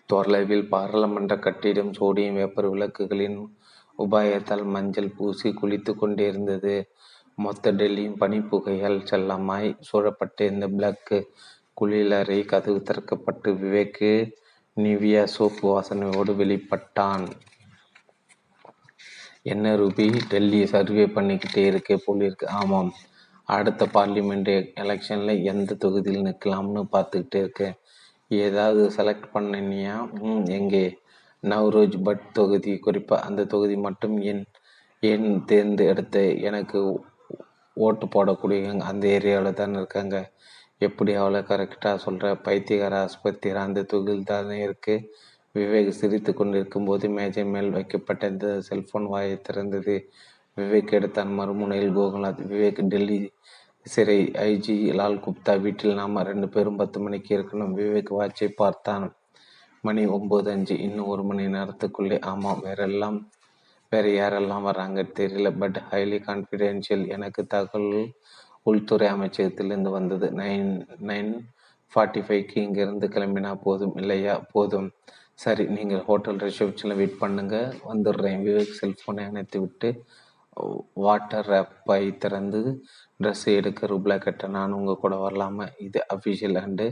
தொலைவில் 0.06 0.66
பாராளுமன்ற 0.68 1.38
கட்டிடம் 1.38 1.94
சோடியம் 2.00 2.34
வேப்பர் 2.34 2.70
விளக்குகளின் 2.70 3.40
உபாயத்தால் 4.00 4.66
மஞ்சள் 4.66 5.16
பூசி 5.18 5.50
குளித்து 5.62 5.94
கொண்டிருந்தது. 5.96 6.76
மொத்த 7.38 7.72
டெல்லியும் 7.72 8.20
பனிப்புகையால் 8.20 9.00
செல்லமாய் 9.04 9.72
சூழப்பட்டிருந்த 9.90 10.68
பிளக்கு 10.68 11.20
குளியலறை 11.82 12.40
கதவு 12.46 12.80
திறக்கப்பட்டு 12.90 13.50
விவேக்கு 13.56 14.12
நிவ்யா 14.78 15.24
சோப்பு 15.24 15.64
வாசனையோடு 15.68 16.34
வெளிப்பட்டான். 16.42 17.32
என்ன 19.44 19.76
ரூபி? 19.76 20.22
டெல்லி 20.28 20.66
சர்வே 20.66 21.06
பண்ணிக்கிட்டே 21.06 21.64
இருக்கே 21.72 21.96
போல் 22.06 22.22
இருக்கு. 22.22 22.48
ஆமாம். 22.48 22.92
அடுத்த 23.46 23.88
பார்லிமெண்ட் 23.94 24.52
எலெக்ஷனில் 24.76 25.44
எந்த 25.44 25.74
தொகுதியில் 25.74 26.26
நிற்கலாம்னு 26.28 26.84
பார்த்துக்கிட்டே 26.92 27.36
இருக்கேன் 27.36 27.76
ஏதாவது 28.28 28.92
செலக்ட் 28.98 29.28
பண்ணினியா? 29.34 29.96
ம் 30.22 30.46
எங்கே? 30.46 30.98
நவ்ரோஜ் 31.44 32.04
பட் 32.04 32.32
தொகுதி 32.32 32.78
குறிப்பாக 32.78 33.26
அந்த 33.26 33.44
தொகுதி 33.44 33.76
மட்டும் 33.76 34.18
என் 34.22 34.46
ஏன் 35.00 35.46
தேர்ந்தெடுத்த. 35.46 36.36
எனக்கு 36.42 37.02
ஓட்டு 37.74 38.06
போடக்கூடிய 38.06 38.80
அந்த 38.80 39.08
ஏரியாவில் 39.08 39.54
தான் 39.54 39.74
இருக்காங்க. 39.74 40.32
எப்படி 40.82 41.12
அவ்வளோ 41.16 41.40
கரெக்டாக 41.50 41.96
சொல்கிற 41.96 42.28
பைத்தியகார 42.46 42.94
ஆஸ்பத்திரி 42.96 43.58
அந்த 43.58 43.82
தொகுதியில் 43.84 44.24
தானே 44.24 44.56
இருக்கு. 44.62 44.96
விவேக் 45.56 45.90
சிரித்து 45.90 46.34
கொண்டிருக்கும் 46.34 46.86
போது 46.86 47.10
மேஜை 47.10 47.44
மேல் 47.46 47.70
வைக்கப்பட்ட 47.70 48.28
இந்த 48.28 48.48
செல்போன் 48.62 49.06
வாயை 49.06 49.36
திறந்தது. 49.38 49.96
விவேக் 50.58 50.92
எடுத்தான் 50.92 51.40
மறுமுனையில் 51.40 51.94
கோகுல்நாத் 51.98 52.42
விவேக் 52.52 52.82
டெல்லி 52.88 53.20
சிறை 53.86 54.18
ஐஜி 54.48 54.78
லால் 54.94 55.20
குப்தா 55.26 55.54
வீட்டில் 55.62 55.94
நாம் 55.94 56.24
ரெண்டு 56.30 56.50
பேரும் 56.50 56.76
பத்து 56.76 57.00
மணிக்கு 57.00 57.32
இருக்கணும். 57.38 57.76
விவேக் 57.80 58.12
வாட்சை 58.20 58.50
பார்த்தான். 58.56 59.06
மணி 59.82 60.06
ஒம்பது 60.08 60.50
அஞ்சு. 60.50 60.78
இன்னும் 60.78 61.08
ஒரு 61.08 61.24
மணி 61.24 61.46
நேரத்துக்குள்ளே 61.46 62.22
ஆமாம் 62.22 62.60
வேறெல்லாம் 62.64 63.30
வேற 63.90 64.06
யாரெல்லாம் 64.22 64.62
வராங்க 64.62 65.02
தெரியல. 65.02 65.58
பட் 65.60 65.82
ஹைலி 65.92 66.20
கான்ஃபிடென்ஷியல் 66.28 67.08
எனக்கு 67.08 67.46
தகவல் 67.46 68.12
உள்துறை 68.66 69.08
அமைச்சகத்திலிருந்து 69.08 69.92
வந்தது. 69.98 70.28
நைன் 70.42 70.70
நைன் 71.10 71.32
ஃபார்ட்டி 71.94 72.22
ஃபைவ்க்கு 72.26 72.58
இங்கேருந்து 72.66 73.08
கிளம்பினா 73.16 73.52
போதும் 73.64 73.96
இல்லையா? 74.02 74.34
போதும். 74.54 74.90
சரி 75.44 75.64
நீங்கள் 75.78 76.04
ஹோட்டல் 76.08 76.42
ரிசப்ஷனில் 76.48 76.98
வெயிட் 77.00 77.22
பண்ணுங்கள் 77.24 77.70
வந்துடுறேன். 77.92 78.42
விவேக் 78.48 78.78
செல்ஃபோனை 78.82 79.24
அணைத்து 79.30 79.60
விட்டு 79.64 79.90
வாட்டர் 81.06 81.48
ரேப்பை 81.54 82.02
திறந்து 82.24 82.60
ட்ரெஸ் 83.24 83.46
எடுக்க 83.58 83.88
ரூப்லா 83.88 84.18
கட்ட 84.18 84.48
நான் 84.56 84.76
உங்கள் 84.80 85.02
கூட 85.04 85.16
வரலாமா? 85.26 85.66
இது 85.86 86.00
அஃபிஷியல் 86.16 86.58
அண்டு 86.64 86.88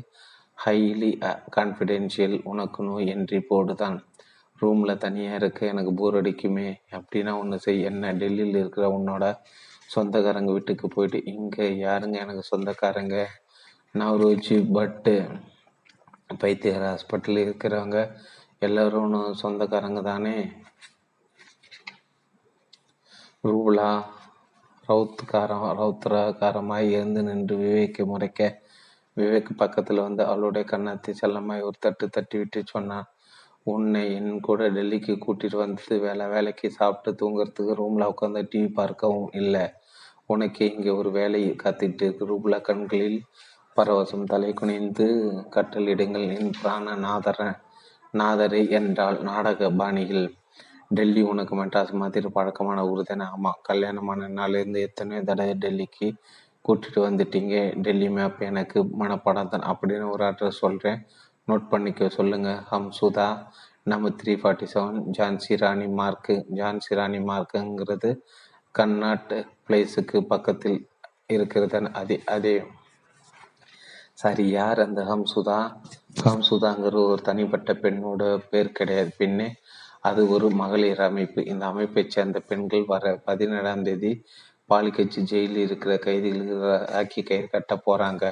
ஹைலி 0.58 1.12
கான்ஃபிடென்ஷியல் 1.58 2.38
உனக்கு 2.52 2.84
நோய் 2.84 3.12
என்ட்ரி 3.16 3.40
போர்டு 3.50 3.76
தான் 3.76 3.98
ரூமில் 4.62 5.02
தனியாக 5.06 5.40
இருக்க 5.42 5.68
எனக்கு 5.74 5.92
போர் 5.94 6.18
அடிக்குமே. 6.22 6.70
அப்படின்னா 6.98 7.34
ஒன்று 7.42 7.60
செய். 7.66 7.82
என்ன? 7.92 8.14
டெல்லியில் 8.14 8.60
இருக்கிற 8.62 8.88
உன்னோட 8.98 9.26
சொந்தக்காரங்க 9.90 10.52
வீட்டுக்கு 10.52 10.88
போயிட்டு 10.88 11.20
இங்கே 11.26 11.68
யாருங்க 11.78 12.18
எனக்கு 12.20 12.44
சொந்தக்காரங்க? 12.52 13.16
நவரோஜி 13.96 14.58
பட்டு 14.72 15.14
பைத்தியர் 16.42 16.86
ஹாஸ்பிட்டல் 16.90 17.44
இருக்கிறவங்க 17.46 18.00
எல்லோரும் 18.60 19.16
சொந்தக்காரங்க 19.34 20.02
தானே? 20.02 20.36
ரூபலா 23.44 23.92
ரவுத்காரம் 24.90 25.66
ரவுத்ராகாரமாய் 25.80 26.88
இருந்து 26.92 27.22
நின்று 27.24 27.56
விவேக்கு 27.56 28.04
முறைக்க 28.06 28.42
விவேக் 29.18 29.52
பக்கத்தில் 29.58 30.06
வந்து 30.08 30.24
அவளுடைய 30.26 30.64
கன்னத்தை 30.68 31.14
செல்லமாய் 31.14 31.62
ஒரு 31.62 31.78
தட்டு 31.80 32.06
தட்டி 32.10 32.38
விட்டு 32.38 32.60
சொன்னான். 32.66 33.08
உன்னை 33.72 34.02
என் 34.16 34.34
கூட 34.40 34.62
டெல்லிக்கு 34.70 35.14
கூட்டிட்டு 35.26 35.58
வந்தது 35.62 35.96
வேலை 36.00 36.26
வேலைக்கு 36.28 36.68
சாப்பிட்டு 36.72 37.12
தூங்குறதுக்கு 37.22 37.74
ரூம்ல 37.82 38.10
உட்காந்து 38.14 38.42
டிவி 38.52 38.70
பார்க்கவும் 38.74 39.30
இல்லை. 39.42 39.64
உனக்கு 40.26 40.64
இங்கே 40.74 40.92
ஒரு 41.00 41.10
வேலை 41.12 41.42
காத்திட்டு 41.64 42.04
இருக்கு. 42.06 42.60
கண்களில் 42.70 43.20
பரவசம் 43.78 44.30
தலை 44.34 44.52
குனிந்து 44.54 45.08
கட்டளிடுங்கள் 45.56 46.28
என் 46.38 46.54
பிராண 46.62 46.96
நாதர 47.06 47.42
நாதரை 48.14 48.62
என்றால் 48.78 49.18
நாடக 49.22 49.70
பாணிகள் 49.82 50.26
டெல்லி 50.92 51.22
உனக்கு 51.32 51.54
மெட்ராஸ் 51.60 51.92
மாதிரி 52.02 52.30
பழக்கமான 52.38 52.86
ஊர் 52.92 53.02
தானே? 53.04 53.26
ஆமாம் 53.36 53.60
கல்யாணமான 53.70 54.30
நாள்லேருந்து 54.38 54.80
எத்தனையோ 54.88 55.22
தடவை 55.24 55.54
டெல்லிக்கு 55.66 56.08
கூட்டிட்டு 56.66 57.00
வந்துட்டீங்க. 57.08 57.56
டெல்லி 57.86 58.08
மேப் 58.10 58.40
எனக்கு 58.50 58.80
மனப்படம் 59.02 59.52
தான். 59.54 59.68
அப்படின்னு 59.72 60.08
ஒரு 60.16 60.24
அட்ரஸ் 60.30 60.62
சொல்கிறேன் 60.64 61.00
நோட் 61.50 61.70
பண்ணிக்க 61.70 62.10
சொல்லுங்க. 62.10 62.50
ஹம் 62.72 62.92
சுதா. 63.02 63.30
நம்ம 63.84 64.10
three 64.10 64.34
forty 64.42 64.68
seven 64.74 65.00
Jhansi 65.18 65.58
Rani 65.58 65.88
Marg 65.88 66.46
Jhansi 66.56 66.90
Rani 66.90 67.18
மார்க்குங்கிறது 67.18 68.12
cannot 68.80 69.32
பிளேஸுக்கு 69.68 70.20
பக்கத்தில் 70.22 70.88
இருக்கிறது 71.28 71.92
அதே 71.94 72.18
அதே. 72.26 72.56
சரி 74.14 74.46
யார் 74.50 74.80
அந்த 74.80 75.02
ஹம்சுதா 75.04 75.60
ஹம்சுதாங்கிற 76.24 76.96
ஒரு 77.06 77.20
தனிப்பட்ட 77.22 77.74
பெண்ணோட 77.74 78.24
பேர் 78.50 78.72
கிடையாது. 78.72 79.12
பின்னே 79.18 79.48
அது 80.02 80.22
ஒரு 80.30 80.48
மகளிர் 80.62 81.02
அமைப்பு. 81.02 81.46
இந்த 81.46 81.66
அமைப்பை 81.66 82.04
சேர்ந்த 82.08 82.40
பெண்கள் 82.40 82.84
வர 82.86 83.16
பதினேழாம் 83.26 83.84
தேதி 83.84 84.12
பாலிகட்சி 84.70 85.22
ஜெயிலில் 85.32 85.66
இருக்கிற 85.66 85.94
கைதிகளுக்கு 85.98 86.96
ஆக்கி 86.96 87.22
கயிறு 87.24 87.50
கட்ட 87.50 87.76
போறாங்க. 87.88 88.24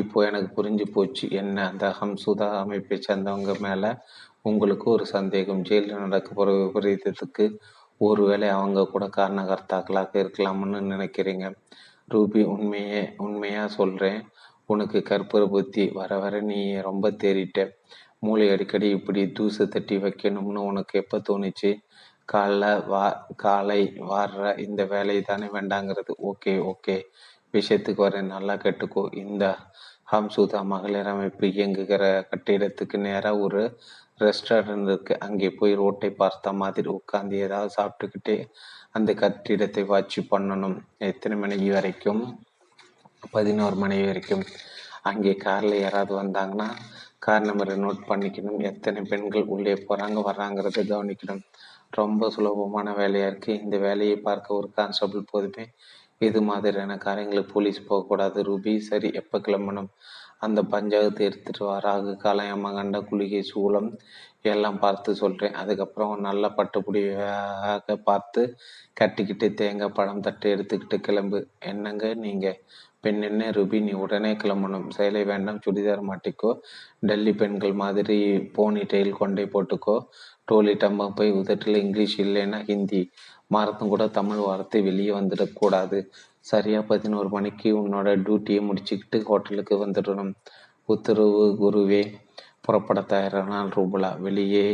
இப்போ 0.00 0.18
எனக்கு 0.24 0.50
புரிஞ்சு 0.56 0.84
போச்சு. 0.92 1.26
என்ன 1.30 1.56
அந்த 1.70 1.86
ஹம்சுதா 1.98 2.48
அமைப்பை 2.62 2.96
சேர்ந்தவங்க 3.06 3.52
மேலே 3.58 3.90
உங்களுக்கு 4.42 4.86
ஒரு 4.90 5.04
சந்தேகம்? 5.06 5.62
ஜெயிலில் 5.62 6.02
நடக்க 6.04 6.28
போகிற 6.34 6.54
விபரீதத்துக்கு 6.58 7.44
ஒருவேளை 8.00 8.48
அவங்க 8.48 8.80
கூட 8.86 9.04
காரணகர்த்தாக்களாக 9.16 10.12
இருக்கலாம்னு 10.22 10.80
நினைக்கிறீங்க? 10.94 11.46
ரூபி 12.08 12.42
உண்மையே 12.44 13.00
உண்மையாக 13.16 13.68
சொல்கிறேன் 13.68 14.20
உனக்கு 14.68 14.98
கற்பூர 15.08 15.42
புத்தி 15.48 15.84
வர 15.90 16.12
வர 16.18 16.34
நீ 16.40 16.60
ரொம்ப 16.80 17.10
தேறிட்ட. 17.22 17.58
மூளை 18.18 18.46
அடிக்கடி 18.50 18.88
இப்படி 18.88 19.22
தூசு 19.38 19.64
தட்டி 19.68 19.96
வைக்கணும்னு 19.96 20.60
உனக்கு 20.70 20.94
எப்போ 21.02 21.18
தோணுச்சு? 21.28 21.70
காலைல 22.32 22.64
வா 22.86 23.06
காலை 23.36 23.80
வாடுற 24.08 24.44
இந்த 24.58 24.82
வேலை 24.84 25.16
தானே 25.22 25.46
வேண்டாங்கிறது. 25.46 26.12
Okay 26.30 26.54
okay. 26.72 26.96
விஷயத்துக்கு 27.58 28.02
வரேன் 28.06 28.32
நல்லா 28.34 28.54
கேட்டுக்கோ. 28.64 29.04
இந்த 29.24 29.44
ஹம்சுதா 30.12 30.60
மகளிர் 30.72 31.12
அமைப்பு 31.12 31.46
இயங்குகிற 31.52 32.02
கட்டிடத்துக்கு 32.30 32.96
நேராக 33.06 33.44
ஒரு 33.46 33.62
ரெஸ்டாரண்ட் 34.24 34.88
இருக்கு. 34.90 35.14
அங்கே 35.26 35.48
போய் 35.58 35.72
ரோட்டை 35.80 36.10
பார்த்த 36.20 36.52
மாதிரி 36.62 36.88
உட்காந்து 36.98 37.36
ஏதாவது 37.46 37.70
சாப்பிட்டுக்கிட்டே 37.78 38.36
அந்த 38.98 39.10
கட்டிடத்தை 39.22 39.82
வாட்சி 39.92 40.20
பண்ணணும். 40.32 40.76
எத்தனை 41.10 41.36
மணிக்கு 41.42 41.70
வரைக்கும்? 41.76 42.22
பதினோரு 43.34 43.76
மணி 43.82 43.96
வரைக்கும். 44.08 44.44
அங்கே 45.10 45.32
காரில் 45.46 45.82
யாராவது 45.84 46.12
வந்தாங்கன்னா 46.22 46.68
கார் 47.24 47.46
நம்பரை 47.48 47.74
நோட் 47.84 48.00
பண்ணிக்கணும். 48.08 48.58
எத்தனை 48.70 49.00
பெண்கள் 49.10 49.50
உள்ளே 49.54 49.74
போகிறாங்க 49.88 50.18
வர்றாங்கிறத 50.28 50.80
கவனிக்கணும். 50.92 51.42
ரொம்ப 52.00 52.28
சுலபமான 52.34 52.92
வேலையாக 53.00 53.30
இருக்குது 53.30 53.60
இந்த 53.64 53.76
வேலையை 53.86 54.16
பார்க்க 54.28 54.58
ஒரு 54.60 54.68
கான்ஸ்டபிள் 54.78 55.30
போதுமே 55.32 55.64
இது 56.18 56.42
மாதிரியான 56.42 56.96
காரியங்களுக்கு 56.96 57.52
போலீஸ் 57.52 57.80
போகக்கூடாது. 57.88 58.38
ரூபி 58.42 58.78
சரி 58.78 59.10
எப்போ 59.14 59.38
கிளம்பணும்? 59.38 59.90
அந்த 60.38 60.62
பஞ்சாயத்து 60.62 61.24
எடுத்துட்டு 61.24 61.64
வராக 61.64 62.14
ராகு 62.30 62.74
கண்ட 62.78 62.98
குளிகை 63.00 63.42
சூளம் 63.52 63.90
எல்லாம் 64.42 64.78
பார்த்து 64.78 65.14
சொல்கிறேன் 65.14 65.54
அதுக்கப்புறம் 65.54 66.12
நல்ல 66.20 66.48
பட்டுப்புடியாக 66.56 67.96
பார்த்து 68.04 68.42
கட்டிக்கிட்டு 68.92 69.54
தேங்காய் 69.54 69.94
பழம் 69.94 70.20
தட்டு 70.20 70.52
எடுத்துக்கிட்டு 70.56 70.98
கிளம்பு. 71.00 71.48
என்னங்க 71.58 72.14
நீங்கள் 72.14 72.60
பெண் 73.00 73.22
என்ன? 73.22 73.50
ரூபி 73.50 73.78
நீ 73.80 73.92
உடனே 73.92 74.32
கிளம்பணும். 74.32 74.86
சேலை 74.88 75.24
வேண்டாம் 75.24 75.60
சுடிதார் 75.66 76.04
மாட்டிக்கோ. 76.10 76.50
டெல்லி 77.00 77.32
பெண்கள் 77.32 77.72
மாதிரி 77.72 78.18
போனி 78.52 78.80
டெயில் 78.80 79.18
கொண்டே 79.20 79.44
போட்டுக்கோ. 79.44 79.96
டோலி 80.50 80.74
டம்பம் 80.82 81.14
போய் 81.14 81.30
உதட்டில் 81.30 81.82
இங்கிலீஷ் 81.84 82.20
இல்லைன்னா 82.20 82.58
ஹிந்தி. 82.64 83.02
மறந்தும் 83.50 83.88
கூட 83.88 84.04
தமிழ் 84.08 84.36
வார்த்தை 84.36 84.82
வெளியே 84.82 85.10
வந்துடக்கூடாது. 85.10 85.98
சரியா 86.40 86.80
பதினோரு 86.82 87.28
மணிக்கு 87.28 87.68
உன்னோட 87.78 88.08
டியூட்டியை 88.24 88.60
முடிச்சுக்கிட்டு 88.68 89.22
ஹோட்டலுக்கு 89.22 89.86
வந்துடணும். 89.86 90.32
உத்தரவு 90.88 91.44
குருவே 91.62 92.02
புறப்பட 92.60 93.00
தயாரானால் 93.00 93.72
ரூபலா. 93.76 94.10
வெளியே 94.18 94.66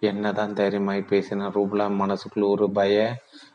என்னதான் 0.00 0.52
தைரியமாய் 0.52 1.08
பேசின 1.08 1.50
ரூபலா. 1.56 1.86
மனசுக்குள் 1.96 2.44
ஒரு 2.44 2.70
பய 2.70 2.96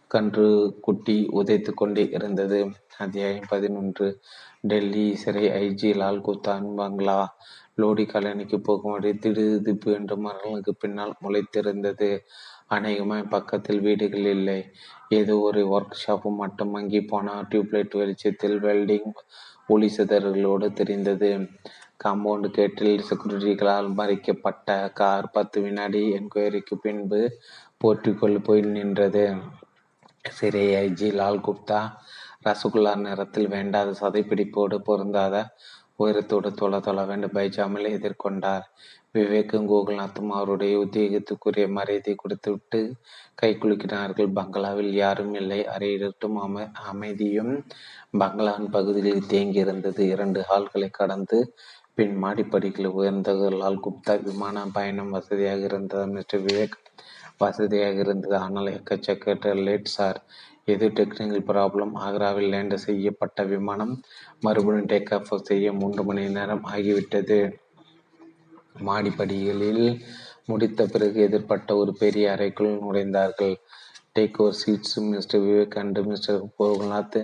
கன்று 0.08 0.78
குட்டி 0.82 1.28
உதைத்து 1.34 1.74
கொண்டே 1.74 2.10
இருந்தது. 2.12 2.60
அத்தியாயம் 2.98 3.50
பதினொன்று. 3.50 4.08
டெல்லி 4.62 5.16
சிறை 5.16 5.46
ஐஜி 5.62 5.92
லால் 5.96 6.26
குத்தான் 6.28 6.66
பங்களா 6.76 7.20
லோடி 7.82 8.04
காலனிக்கு 8.06 8.58
போகும்படி 8.58 9.12
திடுதிப்பு 9.14 9.90
என்று 9.94 10.18
மரங்களுக்கு 10.18 10.76
பின்னால் 10.76 11.14
முளைத்திருந்தது. 11.24 12.10
அநேகமாய் 12.72 13.32
பக்கத்தில் 13.34 13.82
வீடுகள் 13.86 14.28
இல்லை. 14.38 14.60
ஏதோ 15.10 15.34
ஒரு 15.48 15.62
ஒர்க் 15.76 16.02
ஷாப்பு 16.02 16.30
மட்டும் 16.42 16.72
மங்கி 16.76 17.02
போன 17.06 17.34
டியூப்லைட் 17.52 17.98
வெளிச்சத்தில் 18.02 18.58
வெல்டிங் 18.60 19.10
ஒளி 19.68 19.90
சிதறல்களோடு 19.98 20.68
தெரிந்தது. 20.74 21.32
காம்பவுண்ட் 22.04 22.48
கேட்டில் 22.58 23.04
செக்யூரிட்டிகளால் 23.10 23.90
மறைக்கப்பட்ட 24.00 24.70
கார் 25.00 25.28
பத்து 25.32 25.58
வினாடி 25.62 26.02
என்கொயரிக்கு 26.20 26.76
பின்பு 26.86 27.20
போர்ட்டிக்கொள் 27.84 28.38
போய் 28.48 28.64
நின்றது. 28.78 29.26
சிறை 30.32 30.66
ஐஜி 30.86 31.10
லால் 31.20 31.46
குப்தா 31.48 31.82
ரசகுல்லா 32.48 32.94
நிறத்தில் 33.06 33.48
வேண்டாத 33.48 33.90
சதைப்பிடிப்போடு 34.02 34.78
பொருந்தாத 34.88 35.36
உயரத்தோடு 36.00 36.50
தொலை 36.54 36.80
தொலை 36.80 37.04
வேண்டும் 37.06 37.36
பைஜாமில் 37.38 37.88
எதிர்கொண்டார். 37.98 38.66
விவேக்கும் 39.15 39.67
கோகுல்நாத்தும் 39.69 40.30
அவருடைய 40.30 40.74
உத்தியோகத்துக்குரிய 40.80 41.69
மரியாதை 41.69 42.15
கொடுத்துவிட்டு 42.15 42.80
கை 43.36 43.50
குலுக்கினார்கள். 43.56 44.30
பங்களாவில் 44.34 44.93
யாரும் 44.93 45.34
இல்லை. 45.34 45.60
அறையிடட்டும். 45.67 46.38
அமை 46.45 46.63
அமைதியும் 46.91 47.52
பங்களாவின் 48.19 48.69
பகுதியில் 48.69 49.28
தேங்கியிருந்தது. 49.34 50.00
இரண்டு 50.00 50.45
ஹால்களை 50.50 50.89
கடந்து 50.91 51.39
பின் 51.93 52.24
மாடிப்படிகள் 52.24 52.95
உயர்ந்தவர்களால் 53.00 53.82
குப்தா 53.86 54.13
விமான 54.24 54.63
பயணம் 54.74 55.10
வசதியாக 55.10 55.62
இருந்தது. 55.63 56.06
மிஸ்டர் 56.08 56.41
விவேக் 56.41 56.78
வசதியாக 57.38 58.00
இருந்தது. 58.00 58.36
ஆனால் 58.36 58.74
எக்கச்சக்க 58.78 59.54
லேட் 59.67 59.95
சார். 59.97 60.19
எது 60.65 60.88
டெக்னிக்கல் 60.89 61.47
ப்ராப்ளம்? 61.52 61.93
ஆக்ராவில் 62.06 62.50
லேண்ட் 62.50 62.76
செய்யப்பட்ட 62.78 63.43
விமானம் 63.43 63.93
மறுபடியும் 64.39 64.88
டேக் 64.88 65.13
ஆஃப் 65.13 65.34
செய்ய 65.43 65.74
மூன்று 65.74 66.04
மணி 66.04 66.24
நேரம் 66.30 66.63
ஆகிவிட்டது. 66.74 67.39
மாடிப்படிகளில் 68.80 70.00
முடித்த 70.46 70.86
பிறகு 70.86 71.28
எதிர்பட்ட 71.28 71.76
ஒரு 71.76 71.94
பெரிய 71.94 72.32
அறைக்குள் 72.32 72.80
நுழைந்தார்கள். 72.80 73.56
Take 74.20 74.38
over 74.38 74.58
seats 74.66 74.96
mister 74.96 75.42
Vivek 75.42 75.78
and 75.80 76.00
mister 76.00 76.42
Gokulnath 76.60 77.24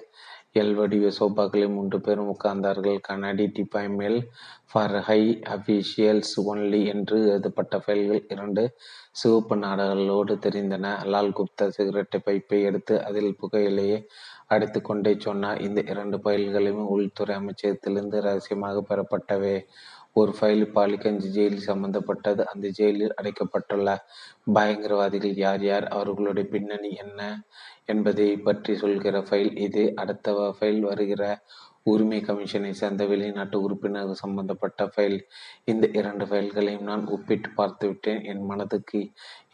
L 0.54 0.74
வடிவ 0.74 1.10
சோபாக்களில் 1.20 1.74
மூன்று 1.74 2.02
பேரும் 2.02 2.36
உட்கார்ந்தார்கள். 2.36 2.98
கண்ணாடி 3.02 3.46
டிப்பாய் 3.46 3.96
மேல் 3.96 4.30
ஃபார் 4.72 4.96
ஹை 5.00 5.40
அபிஷியல்ஸ் 5.48 6.34
ஒன்லி 6.46 6.86
என்று 6.86 7.18
எழுதப்பட்ட 7.28 7.78
ஃபைல்கள் 7.78 8.24
இரண்டு 8.30 8.76
சிவப்பு 9.12 9.58
நாடகளோடு 9.58 10.36
தெரிந்தன. 10.36 11.06
லால் 11.06 11.36
குப்தா 11.40 11.68
சிகரெட்டை 11.68 12.22
பைப்பை 12.26 12.64
எடுத்து 12.64 13.06
அதில் 13.06 13.38
புகையிலேயே 13.42 14.06
அடித்து 14.48 14.82
கொண்டே 14.82 15.16
சொன்னார். 15.20 15.62
இந்த 15.62 15.84
இரண்டு 15.88 16.18
ஃபைல்களையும் 16.18 16.90
உள்துறை 16.96 17.36
அமைச்சகத்திலிருந்து 17.36 18.20
ரகசியமாக 18.22 18.84
பெறப்பட்டவை. 18.90 19.66
ஒரு 20.20 20.32
ஃபைல் 20.38 20.64
பாலிகஞ்ச் 20.76 21.26
ஜெயிலில் 21.36 21.68
சம்பந்தப்பட்டது. 21.70 22.42
அந்த 22.52 22.66
ஜெயிலில் 22.78 23.16
அடைக்கப்பட்டுள்ள 23.20 23.90
பயங்கரவாதிகள் 24.58 25.36
யார் 25.46 25.64
யார் 25.64 25.86
அவர்களுடைய 25.98 26.46
பின்னணி 26.54 26.92
என்ன 27.04 27.22
என்பதை 27.86 28.28
பற்றி 28.48 28.74
சொல்கிற 28.84 29.18
ஃபைல் 29.28 29.52
இது. 29.68 29.84
அடுத்த 29.96 30.28
ஃபைல் 30.58 30.82
வருகிற 30.90 31.24
உரிமை 31.92 32.20
கமிஷனை 32.22 32.72
சேர்ந்த 32.80 33.04
வெளிநாட்டு 33.06 33.58
உறுப்பினர் 33.62 34.12
சம்பந்தப்பட்ட 34.22 34.86
ஃபைல் 34.94 35.18
இந்த 35.72 35.86
இரண்டு 36.00 36.26
ஃபைல்களையும் 36.26 36.88
நான் 36.90 37.06
ஒப்பிட்டு 37.08 37.50
பார்த்துவிட்டேன். 37.58 38.22
என் 38.24 38.44
மனதுக்கு 38.46 39.02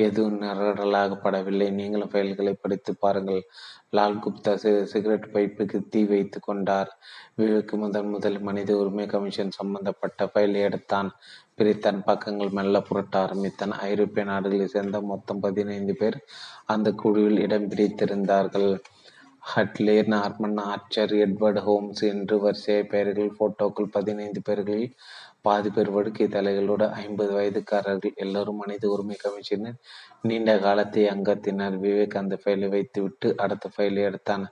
எதுவும் 0.05 0.39
நிரடலாகப்படவில்லை. 0.41 1.67
நீங்களும் 1.79 2.11
ஃபைல்களை 2.13 2.53
படித்து 2.61 2.93
பாருங்கள். 2.95 3.41
லால் 3.89 4.21
குப்தா 4.25 4.53
சிகரெட் 4.83 5.27
பைப்புக்கு 5.33 5.79
தீ 5.89 6.01
வைத்து 6.11 6.39
கொண்டார். 6.39 6.91
விவேக் 7.37 7.73
முதன் 7.83 8.09
முதல் 8.09 8.39
மனித 8.39 8.71
உரிமை 8.77 9.05
கமிஷன் 9.05 9.57
சம்பந்தப்பட்ட 9.59 10.29
ஃபைலை 10.31 10.61
எடுத்தான். 10.69 11.11
பிரித்தான் 11.57 11.99
பக்கங்கள் 12.05 12.55
மெல்ல 12.57 12.77
புரட்ட 12.81 13.15
ஆரம்பித்தான். 13.19 13.73
ஐரோப்பிய 13.89 14.23
நாடுகளை 14.31 14.67
சேர்ந்த 14.67 14.99
மொத்தம் 15.11 15.43
பதினைந்து 15.45 15.95
பேர் 15.95 16.17
அந்த 16.65 16.91
குழுவில் 17.01 17.39
இடம் 17.39 17.69
பிடித்திருந்தார்கள். 17.69 18.71
Hadley 19.51 19.95
Norman 20.13 20.59
Archer 20.71 21.13
Edward 21.23 21.59
Holmes 21.65 22.01
என்று 22.09 22.35
வரிசை 22.43 22.75
பெயர்கள் 22.91 23.35
போட்டோக்கள் 23.39 23.93
பதினைந்து 23.95 24.41
பேர்களில் 24.47 24.93
பாதி 25.45 25.69
பேர் 25.69 25.89
வடுக்கை 25.95 26.25
தலைகளோடு 26.35 26.85
ஐம்பது 27.01 27.31
வயதுக்காரர்கள் 27.37 28.13
எல்லோரும் 28.23 28.59
மனித 28.61 28.83
உரிமை 28.93 29.17
கமிஷனர். 29.23 29.77
நீண்ட 30.27 30.51
காலத்தை 30.65 31.03
அங்கத்தினர் 31.13 31.75
விவேக் 31.85 32.17
அந்த 32.21 32.35
ஃபைலை 32.41 32.69
வைத்துவிட்டு 32.75 33.29
அடுத்த 33.45 33.71
ஃபைலை 33.75 34.01
எடுத்தான் 34.09 34.45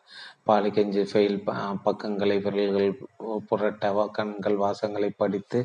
பாலிகஞ்சி 0.50 1.04
ஃபைல் 1.12 1.40
பக்கங்களை 1.88 2.38
விரல்கள் 2.46 3.00
புரட்ட 3.50 4.10
கண்கள் 4.20 4.62
வாசங்களை 4.66 5.12
படித்து 5.24 5.62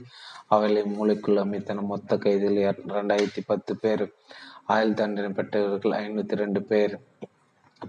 அவளை 0.56 0.84
மூளைக்குள் 0.96 1.44
அமைத்தன 1.44 1.86
மொத்த 1.92 2.18
கைதில் 2.26 2.60
இரண்டாயிரத்தி 2.68 3.42
பத்து 3.52 3.74
பேர். 3.84 4.06
ஆயுள் 4.74 4.98
தண்டனை 5.00 5.32
பெற்றவர்கள் 5.38 5.98
ஐநூற்றி 6.04 6.36
ரெண்டு 6.44 6.62
பேர். 6.70 6.94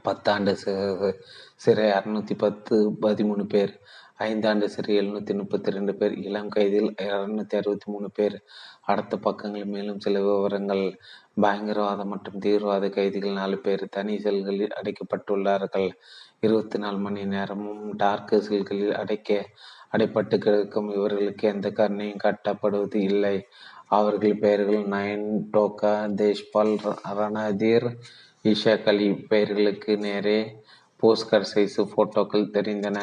பத்தாண்டு 0.06 0.52
சிறை 1.56 1.86
அறுநூத்தி 1.92 2.36
பத்து 2.38 2.76
பதிமூணு 3.02 3.44
பேர். 3.54 3.74
ஐந்தாண்டு 4.20 4.66
சிறை 4.74 4.94
எழுநூத்தி 5.00 5.34
முப்பத்தி 5.38 5.72
ரெண்டு 5.72 5.94
பேர். 5.96 6.14
இளம் 6.28 6.50
கைதில் 6.50 6.90
இருநூத்தி 7.02 7.56
அறுபத்தி 7.60 7.88
மூணு 7.94 8.12
பேர். 8.12 8.36
அடுத்த 8.82 9.18
பக்கங்களில் 9.18 9.74
மேலும் 9.76 10.00
சில 10.00 10.22
விவரங்கள். 10.22 10.84
பயங்கரவாத 11.42 12.06
மற்றும் 12.06 12.40
தீவிரவாத 12.40 12.90
கைதிகள் 12.90 13.40
நாலு 13.42 13.58
பேர். 13.58 13.84
தனி 13.90 14.16
செல்களில் 14.24 14.76
அடைக்கப்பட்டுள்ளார்கள். 14.80 15.90
இருபத்தி 16.40 16.80
நாலு 16.80 16.98
மணி 16.98 17.26
நேரமும் 17.26 17.96
டார்க் 17.96 18.34
செல்களில் 18.50 18.94
அடைக்க 19.04 19.46
அடைப்பட்டு 19.98 20.38
கிடக்கும் 20.38 20.90
இவர்களுக்கு 20.98 21.48
எந்த 21.48 21.68
கருணையும் 21.72 22.24
காட்டப்படுவது 22.24 22.96
இல்லை. 23.12 23.36
அவர்கள் 23.98 24.40
பெயர்கள் 24.44 24.84
நயன் 24.94 25.28
டோக்கா 25.54 25.94
தேஷ்பால் 26.22 26.74
ரணதீர் 27.20 27.88
இஷாக்கள் 28.46 29.00
இப்பெயர்களுக்கு 29.00 29.28
பெயர்களுக்கு 29.28 29.98
நேரே 29.98 30.40
போஸ்கர் 31.04 31.48
சைஸ் 31.54 31.78
போட்டோக்கள் 31.96 32.52
தெரிந்தன. 32.54 33.00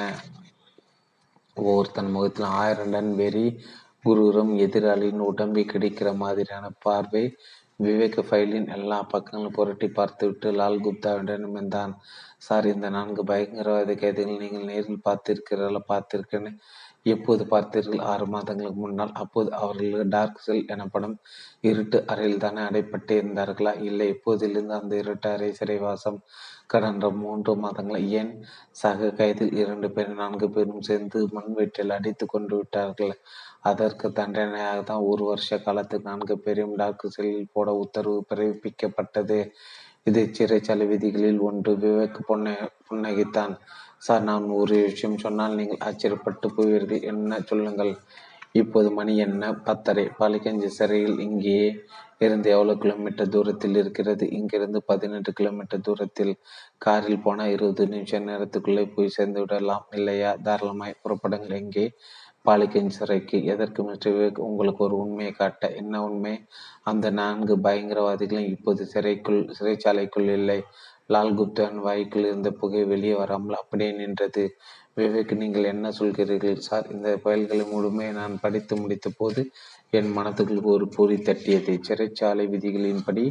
ஒவ்வொருத்தன் 1.56 2.10
முகத்தில் 2.10 2.44
ஆயிரம் 2.44 2.90
டன் 2.90 3.14
வெறி 3.14 3.46
குருரம் 4.04 4.52
எதிராளியின் 4.58 5.26
உடம்பி 5.30 5.62
கிடைக்கிற 5.64 6.08
மாதிரியான 6.16 6.70
பார்வை 6.78 7.24
விவேக் 7.82 8.18
ஃபைலின் 8.28 8.68
எல்லா 8.68 8.98
பக்கங்களும் 9.12 9.52
புரட்டி 9.52 9.88
பார்த்துவிட்டு 9.88 10.52
லால் 10.52 10.80
குப்தாவிடம் 10.80 11.56
வந்தான் 11.58 11.94
சார் 12.38 12.66
இந்த 12.66 12.88
நான்கு 12.88 13.24
பயங்கரவாத 13.24 13.94
கைதிகள் 13.94 14.36
நீங்கள் 14.36 14.64
நேரில் 14.64 15.04
பார்த்திருக்கிறீர்களா? 15.08 15.82
பார்த்திருக்கேன்னு 15.88 16.52
எப்போது 17.06 17.42
பார்த்தீர்கள்? 17.44 18.00
ஆறு 18.12 18.26
மாதங்களுக்கு 18.26 18.80
முன்னால். 18.80 19.12
அப்போது 19.14 19.50
அவர்கள் 19.54 20.08
டார்க் 20.08 20.38
செல் 20.38 20.64
எனப்படும் 20.66 21.16
இருட்டு 21.60 21.98
அறையில் 22.06 22.38
தானே 22.38 22.60
அடைப்பட்டு 22.60 23.14
இருந்தார்களா? 23.22 23.72
இல்லை 23.82 24.06
இப்போதிலிருந்து 24.14 24.76
அந்த 24.80 24.94
இருட்டு 24.96 25.28
அறை 25.28 25.50
சிறைவாசம் 25.52 26.18
கடந்த 26.66 27.10
மூன்று 27.22 27.54
மாதங்கள்? 27.56 28.04
ஏன்? 28.20 28.32
சக 28.82 29.10
கைதில் 29.10 29.54
இரண்டு 29.62 29.90
பேர் 29.90 30.12
நான்கு 30.14 30.48
பேரும் 30.50 30.82
சேர்ந்து 30.82 31.20
மண்வெட்டில் 31.32 31.96
அடித்து 31.98 32.26
கொண்டு 32.26 32.54
விட்டார்கள். 32.56 33.14
அதற்கு 33.62 34.06
தண்டனையாக 34.12 34.80
தான் 34.82 35.06
ஒரு 35.10 35.24
வருஷ 35.24 35.58
காலத்துக்கு 35.58 36.08
நான்கு 36.10 36.34
பேரையும் 36.38 36.76
டார்க் 36.76 37.06
செல்லில் 37.08 37.52
போட 37.52 37.70
உத்தரவு 37.84 38.20
பிறப்பிக்கப்பட்டது. 38.30 39.38
இது 40.04 40.22
சிறைச்சாலை 40.38 40.86
விதிகளில் 40.88 41.40
ஒன்று 41.40 41.72
விவேக் 41.82 42.18
புன்ன 42.26 42.48
புன்னகித்தான். 42.88 43.54
சார் 44.04 44.22
நான் 44.22 44.46
ஒரு 44.50 44.76
விஷயம் 44.82 45.18
சொன்னால் 45.18 45.54
நீங்கள் 45.54 45.82
ஆச்சரியப்பட்டு 45.84 46.46
போவீர்கள். 46.56 47.02
என்ன 47.02 47.40
சொல்லுங்கள்? 47.40 47.92
இப்போது 48.52 48.90
மணி 48.90 49.16
என்ன? 49.16 49.52
பத்தரை. 49.52 50.04
பாலிகஞ்சி 50.18 50.66
சிறையில் 50.66 51.18
இங்கே 51.18 51.84
இருந்து 52.18 52.50
எவ்வளவு 52.50 52.78
கிலோமீட்டர் 52.78 53.28
தூரத்தில் 53.28 53.76
இருக்கிறது? 53.76 54.24
இங்கிருந்து 54.30 54.82
பதினெட்டு 54.82 55.32
கிலோமீட்டர் 55.32 55.80
தூரத்தில் 55.80 56.34
காரில் 56.78 57.22
போனால் 57.22 57.50
இருபது 57.50 57.86
நிமிஷம் 57.86 58.28
நேரத்துக்குள்ளே 58.28 58.84
போய் 58.94 59.08
சேர்ந்து 59.08 59.40
விடலாம் 59.40 59.86
இல்லையா? 59.90 60.32
தாராளமாய் 60.42 61.00
புறப்படுங்கள். 61.04 61.60
எங்கே? 61.62 61.86
பாலிகஞ்சி 62.48 62.98
சிறைக்கு. 62.98 63.44
எதற்கு 63.44 63.82
மிஸ்டர் 63.84 64.12
விவேக் 64.12 64.38
உங்களுக்கு 64.38 64.84
ஒரு 64.84 64.96
உண்மையை 64.96 65.32
காட்ட? 65.32 65.70
என்ன 65.72 66.02
உண்மை? 66.04 66.34
அந்த 66.82 67.10
நான்கு 67.10 67.56
பயங்கரவாதிகளும் 67.56 68.50
இப்போது 68.50 68.84
சிறைக்குள் 68.86 69.40
சிறைச்சாலைக்குள் 69.58 70.30
இல்லை. 70.30 70.58
லால் 71.10 71.36
குப்தான் 71.38 71.76
வாய்க்குள் 71.86 72.28
இருந்த 72.28 72.50
புகை 72.60 72.82
வெளியே 72.92 73.14
வராமல் 73.14 73.60
அப்படியே 73.60 73.90
நின்றது. 73.92 74.44
விவேக் 74.98 75.32
நீங்கள் 75.40 75.70
என்ன 75.72 75.86
சொல்கிறீர்கள்? 75.98 76.58
சார் 76.66 76.86
இந்த 76.94 77.08
பயல்களை 77.24 77.64
முழுமையை 77.72 78.12
நான் 78.12 78.34
படித்து 78.42 78.74
முடித்த 78.82 79.08
போது 79.18 79.42
என் 79.98 80.10
மனத்துக்குள் 80.16 80.70
ஒரு 80.74 80.86
பொறி 80.96 81.16
தட்டியது. 81.28 81.72
சிறைச்சாலை 81.88 82.46
விதிகளின்படி 82.54 83.24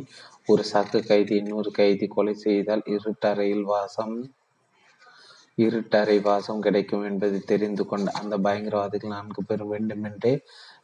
ஒரு 0.47 0.63
சக 0.73 1.01
கைதி 1.09 1.33
இன்னொரு 1.35 1.71
கைதி 1.71 2.07
கொலை 2.07 2.33
செய்தால் 2.45 2.83
இருட்டறையில் 2.95 3.65
வாசம் 3.73 4.15
இருட்டறை 5.57 6.17
வாசம் 6.27 6.61
கிடைக்கும் 6.61 7.03
என்பதை 7.09 7.39
தெரிந்து 7.51 7.83
கொண்ட 7.85 8.11
அந்த 8.19 8.35
பயங்கரவாதிகள் 8.45 9.13
நான்கு 9.15 9.41
பேரும் 9.43 9.71
வேண்டுமென்றே 9.73 10.31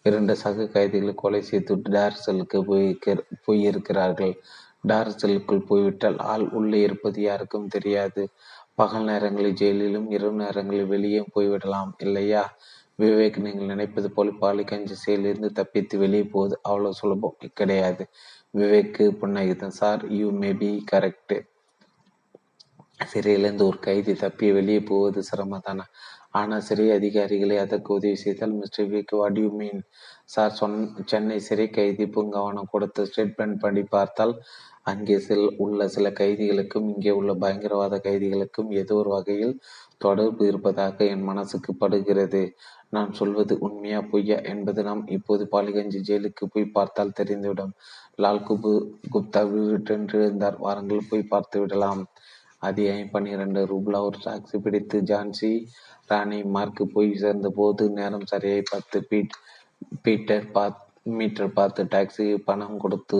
இரண்டு 0.04 0.34
சக 0.44 0.68
கைதிகளை 0.76 1.14
கொலை 1.16 1.42
செய்து 1.42 1.76
டார்சலுக்கு 1.96 2.60
போய் 2.70 2.88
போயிருக்கிறார்கள். 3.46 4.34
டார்சலுக்குள் 4.84 5.68
போய்விட்டால் 5.70 6.18
ஆள் 6.32 6.46
உள்ளே 6.52 6.80
இருப்பது 6.82 7.20
யாருக்கும் 7.22 7.68
தெரியாது. 7.68 8.24
பகல் 8.76 9.08
நேரங்களில் 9.12 9.58
ஜெயிலிலும் 9.62 10.08
இரவு 10.10 10.36
நேரங்களில் 10.36 10.92
வெளியே 10.94 11.22
போய்விடலாம் 11.36 11.92
இல்லையா? 12.06 12.44
விவேக் 13.00 13.38
நீங்கள் 13.38 13.72
நினைப்பது 13.74 14.08
போல் 14.12 14.32
பாலிகஞ்சி 14.42 14.96
செயலிருந்து 15.06 15.50
தப்பித்து 15.52 15.96
வெளியே 15.98 16.26
போவது 16.34 16.56
அவ்வளோ 16.70 16.92
சுலபம் 17.02 17.38
கிடையாது. 17.62 18.06
விவேக்கு 18.54 19.06
புன்னகிதன் 19.22 19.78
sir 19.80 20.04
you 20.20 20.28
may 20.42 20.52
be 20.54 20.70
correct 20.92 21.38
சிறையிலிருந்து 23.08 23.64
ஒரு 23.66 23.78
கைதி 23.80 24.14
தப்பி 24.14 24.48
வெளியே 24.52 24.82
போவது 24.84 25.20
சிரமதான 25.30 25.82
ஆனால் 26.32 26.66
சிறை 26.68 26.88
அதிகாரிகளை 26.92 27.56
அதற்கு 27.58 27.90
உதவி 27.94 28.18
செய்தால் 28.24 28.58
mister 28.58 28.88
Vivek 28.88 29.14
what 29.16 29.40
you 29.40 29.50
mean 29.52 29.80
sir 30.26 30.52
சொன் 30.52 30.76
சென்னை 31.06 31.38
சிறை 31.40 31.68
கைதி 31.70 32.06
பூங்காவனம் 32.06 32.72
கொடுத்த 32.72 33.06
ஸ்டேட்மெண்ட் 33.10 33.58
பண்ணி 33.60 33.84
பார்த்தால் 33.96 34.34
அங்கே 34.86 35.16
சில 35.20 35.42
உள்ள 35.58 35.88
சில 35.88 36.08
கைதிகளுக்கும் 36.10 36.88
இங்கே 36.94 37.12
உள்ள 37.12 37.32
பயங்கரவாத 37.34 37.96
கைதிகளுக்கும் 38.04 38.70
ஏதோ 38.72 38.96
ஒரு 38.96 39.10
வகையில் 39.10 39.56
தொடர்பு 39.98 40.44
இருப்பதாக 40.48 40.98
என் 41.06 41.24
மனசுக்கு 41.24 41.72
படுகிறது. 41.76 42.42
நான் 42.90 43.12
சொல்வது 43.14 43.54
உண்மையா 43.60 44.00
பொய்யா 44.12 44.38
என்பது 44.44 44.84
நாம் 44.84 45.04
இப்போது 45.08 45.44
பாலிகஞ்சி 45.52 46.00
ஜெயிலுக்கு 46.08 46.46
போய் 46.46 46.66
பார்த்தால் 46.66 47.18
தெரிந்துவிடும். 47.20 47.74
லால் 48.16 48.46
குபு 48.48 48.72
குப்தா 49.12 49.44
இருந்தார் 50.20 50.58
வாரங்கள் 50.60 51.10
போய் 51.10 51.30
பார்த்து 51.30 51.60
விடலாம். 51.60 52.02
அதிகாயம் 52.60 53.12
பன்னிரண்டு. 53.12 53.62
ரூப்லா 53.66 54.00
ஒரு 54.02 54.18
டாக்ஸி 54.26 54.58
பிடித்து 54.58 55.00
ஜான்சி 55.02 55.52
ராணி 56.08 56.40
மார்க்கு 56.44 56.86
போய் 56.88 57.12
சேர்ந்த 57.16 57.50
போது 57.50 57.84
நேரம் 57.90 58.26
சரியாய் 58.26 58.70
பத்து. 58.72 59.00
பீட் 59.10 59.36
பீட்டர் 60.04 60.48
பாத் 60.52 60.82
மீட்டர் 61.10 61.54
பார்த்து 61.54 61.82
டாக்ஸி 61.84 62.26
பணம் 62.46 62.78
கொடுத்து 62.78 63.20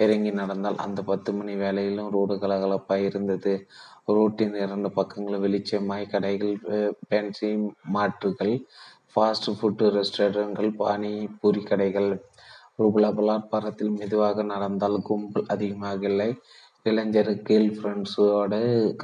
இறங்கி 0.00 0.30
நடந்தால் 0.40 0.78
அந்த 0.84 1.00
பத்து 1.10 1.30
மணி 1.38 1.54
வேலையிலும் 1.62 2.10
ரோடு 2.16 2.34
கலகலப்பாக 2.42 3.08
இருந்தது. 3.10 3.52
ரோட்டின் 4.16 4.54
இரண்டு 4.64 4.90
பக்கங்களும் 4.98 5.44
வெளிச்சமாய் 5.44 6.10
கடைகள் 6.12 6.54
பேன்சி 7.08 7.50
மாற்றுகள் 7.96 8.54
ஃபாஸ்ட் 9.12 9.48
ஃபுட் 9.58 9.84
ரெஸ்டாரண்ட்கள் 9.96 10.70
பானி 10.82 11.12
பூரி 11.40 11.62
கடைகள் 11.70 12.10
ரூபலா 12.80 13.10
பலாத்பாரத்தில் 13.18 13.96
மெதுவாக 14.00 14.42
நடந்தால் 14.52 14.98
கும்பல் 15.08 15.50
அதிகமாக 15.54 16.02
இல்லை. 16.10 16.30
இளைஞர் 16.86 17.32
கேர்ள் 17.48 17.72
ஃப்ரெண்ட்ஸோட 17.76 18.54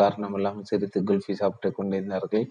காரணமில்லாமல் 0.00 0.68
சிரித்து 0.70 1.00
குல்ஃபி 1.09 1.35
சாப்பிட்டு 1.40 1.68
கொண்டிருந்தார்கள். 1.78 2.46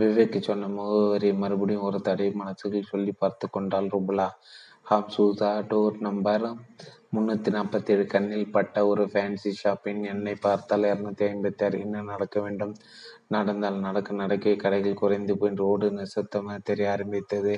விவேக்கு 0.00 0.38
சொன்ன 0.48 0.68
முகவரி 0.78 1.30
மறுபடியும் 1.42 1.86
ஒரு 1.88 1.98
தடை 2.08 2.28
மனசுகள் 2.40 2.90
சொல்லி 2.92 3.12
பார்த்து 3.22 3.46
கொண்டாள் 3.56 3.90
ரூபலா. 3.94 4.28
ஹாம் 4.90 5.12
சூசா 5.16 5.50
டோர் 5.70 5.96
நம்பர் 6.06 6.46
முன்னூற்றி 7.14 7.50
நாற்பத்தி 7.50 7.90
ஏழு 7.90 8.06
கண்ணில் 8.06 8.50
பட்ட 8.50 8.86
ஒரு 8.86 9.04
ஃபேன்சி 9.04 9.50
ஷாப்பின் 9.62 10.02
எண்ணெய் 10.02 10.40
பார்த்தால் 10.40 10.82
இரநூத்தி 10.82 11.24
ஐம்பத்தி 11.26 11.64
ஆறு 11.64 11.80
என்ன 11.80 12.02
நடக்க 12.02 12.40
வேண்டும்? 12.40 12.74
நடந்தால் 13.28 13.78
நடக்க 13.78 14.14
நடக்க 14.14 14.54
கடைகள் 14.54 14.94
குறைந்து 14.94 15.38
போய் 15.38 15.54
ரோடு 15.54 15.88
நிசத்தமாக 15.90 16.58
தெரிய 16.62 16.90
ஆரம்பித்தது. 16.90 17.54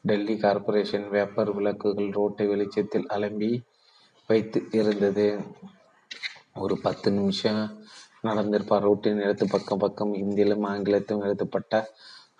டெல்லி 0.00 0.34
கார்பரேஷன் 0.34 1.08
வேப்பர் 1.08 1.52
விளக்குகள் 1.52 2.08
ரோட்டை 2.08 2.46
வெளிச்சத்தில் 2.46 3.06
அலம்பி 3.08 3.62
வைத்து 4.26 4.62
இருந்தது. 4.70 5.38
ஒரு 6.54 6.78
பத்து 6.78 7.10
நிமிஷம் 7.12 7.62
நடந்திருப்பார். 8.22 8.80
ரோட்டின் 8.80 9.22
இடத்து 9.22 9.48
பக்கம் 9.48 9.78
பக்கம் 9.78 10.14
இந்தியிலும் 10.14 10.64
ஆங்கிலத்திலும் 10.64 11.22
எழுதப்பட்ட 11.22 11.88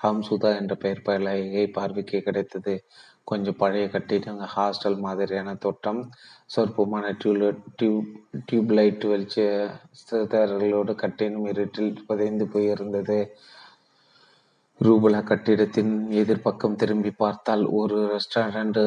ஹம்சுதா 0.03 0.57
என்ற 0.57 0.75
பெயர் 0.75 1.03
பலகை 1.03 1.67
பார்வைக்கு 1.69 2.21
கிடைத்தது. 2.23 2.75
கொஞ்சம் 3.25 3.57
பழைய 3.57 3.89
கட்டிடம் 3.89 4.41
ஹாஸ்டல் 4.57 4.99
மாதிரியான 4.99 5.55
தோட்டம். 5.55 6.01
சொற்பமான 6.57 7.17
டியூப் 7.19 7.59
டியூப் 7.77 8.09
டியூப்லைட் 8.53 9.05
வெளிச்ச 9.13 9.71
சிதறல்களோடு 10.03 10.95
கட்டிடம் 10.95 11.47
இருட்டில் 11.47 12.05
புதைந்து 12.07 12.45
போயிருந்தது. 12.45 13.19
ரூபலா 14.81 15.23
கட்டிடத்தின் 15.25 16.07
எதிர்ப்பக்கம் 16.11 16.75
திரும்பி 16.75 17.11
பார்த்தால் 17.11 17.65
ஒரு 17.67 17.99
ரெஸ்டாரண்ட் 18.05 18.81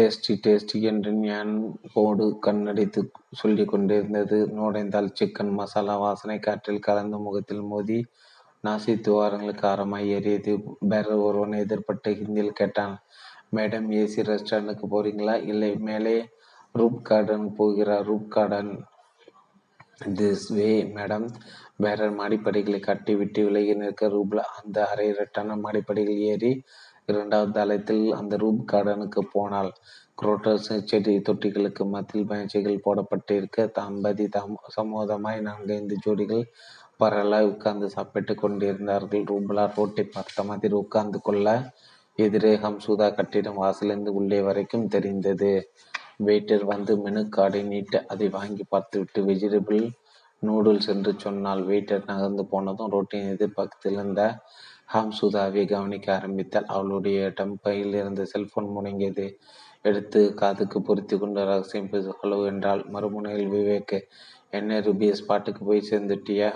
டேஸ்டி 0.00 0.34
டேஸ்டி 0.46 0.80
என்று 0.80 1.12
ஞான் 1.12 1.78
போடு 1.92 2.38
கண்ணடித்து 2.46 3.00
சொல்லி 3.32 3.64
கொண்டிருந்தது. 3.64 4.46
நுழைந்தால் 4.46 5.12
சிக்கன் 5.20 5.52
மசாலா 5.52 5.96
வாசனை 5.96 6.38
காற்றில் 6.38 6.78
கலந்த 6.78 7.16
முகத்தில் 7.16 7.62
மோதி 7.62 7.98
நாசி 8.64 8.94
துவாரங்களுக்கு 9.00 9.66
ஆரமாய் 9.66 10.10
ஏறியது. 10.16 10.52
பேரர் 10.88 11.24
ஒருவன் 11.28 11.58
எதிர்பட்டு 11.62 12.08
ஹிந்தியில் 12.08 12.58
கேட்டான். 12.60 12.94
மேடம் 13.56 13.88
ஏசி 14.00 14.20
ரெஸ்டாரண்ட்டுக்கு 14.28 14.86
போகிறீங்களா 14.92 15.34
இல்லை 15.42 15.70
மேலே 15.88 16.14
ரூப் 16.78 17.00
கார்டன் 17.02 17.46
போகிறார் 17.54 18.06
roof 18.10 18.28
garden. 18.28 18.70
This 20.18 20.46
way 20.48 20.68
madam. 20.94 21.26
வேற 21.76 22.10
மாடிப்படிகளை 22.10 22.80
கட்டி 22.80 23.14
விட்டு 23.14 23.44
விலகி 23.44 23.74
நிற்க 23.74 24.08
ரூப்ல 24.08 24.40
அந்த 24.58 24.78
அரை 24.86 25.06
இரட்டான 25.08 25.56
மாடிப்படிகள் 25.56 26.22
ஏறி 26.30 26.52
இரண்டாவது 27.06 27.52
தளத்தில் 27.52 28.04
அந்த 28.12 28.36
ரூப் 28.36 28.62
கார்டனுக்கு 28.72 29.20
போனால் 29.32 29.70
குரோட்டர்ஸ் 30.22 30.70
செடி 30.84 31.14
தொட்டிகளுக்கு 31.28 31.84
மத்தியில் 31.84 32.26
பயிற்சிகள் 32.26 32.84
போடப்பட்டிருக்க 32.84 33.66
தம்பதி 33.78 34.26
தம் 34.28 34.56
சமோதமாய் 34.76 35.40
நான்கைந்து 35.40 35.96
ஜோடிகள் 36.06 36.44
பரலாய் 37.00 37.48
உட்கார்ந்து 37.52 37.86
சாப்பிட்டு 37.90 38.34
கொண்டிருந்தார்கள். 38.34 39.24
ரூபலா 39.30 39.64
ரோட்டை 39.76 40.04
பார்த்த 40.04 40.42
மாதிரி 40.42 40.74
உட்கார்ந்து 40.74 41.20
கொள்ள 41.20 41.46
எதிரே 42.18 42.50
ஹம்சுதா 42.56 43.06
கட்டிடம் 43.14 43.60
வாசலிருந்து 43.62 44.10
உள்ளே 44.12 44.40
வரைக்கும் 44.40 44.88
தெரிந்தது. 44.88 45.52
வெயிட்டர் 46.26 46.64
வந்து 46.64 46.92
மெனு 46.98 47.22
கார்டை 47.36 47.62
நீட்ட 47.62 48.00
அதை 48.06 48.28
வாங்கி 48.28 48.64
பார்த்துவிட்டு 48.68 49.20
வெஜிடபிள் 49.24 49.84
நூடுல்ஸ் 50.42 50.88
என்று 50.88 51.12
சொன்னால் 51.16 51.62
வெயிட்டர் 51.66 52.06
நகர்ந்து 52.06 52.44
போனதும் 52.46 52.90
ரோட்டின் 52.90 53.30
எதிர்பக்கத்தில் 53.34 53.96
இருந்த 53.98 54.22
ஹம்சுதாவை 54.94 55.62
கவனிக்க 55.68 56.08
ஆரம்பித்தாள். 56.16 56.68
அவளுடைய 56.74 57.18
டம்பையில் 57.40 57.94
இருந்த 57.94 58.24
செல்போன் 58.24 58.72
முடங்கியது. 58.76 59.26
எடுத்து 59.82 60.20
காதுக்கு 60.34 60.78
பொருத்தி 60.82 61.14
கொண்டு 61.18 61.44
ரகசியம் 61.44 61.90
பேச 61.90 62.14
ஹலோ 62.22 62.38
என்றால் 62.46 62.82
மறுமுனையில் 62.92 63.52
விவேக் 63.54 63.96
என்ன 64.50 64.80
ரூபி 64.80 65.08
ஸ்பாட்டுக்கு 65.20 65.62
போய் 65.64 65.88
சேர்ந்துட்டியா? 65.90 66.48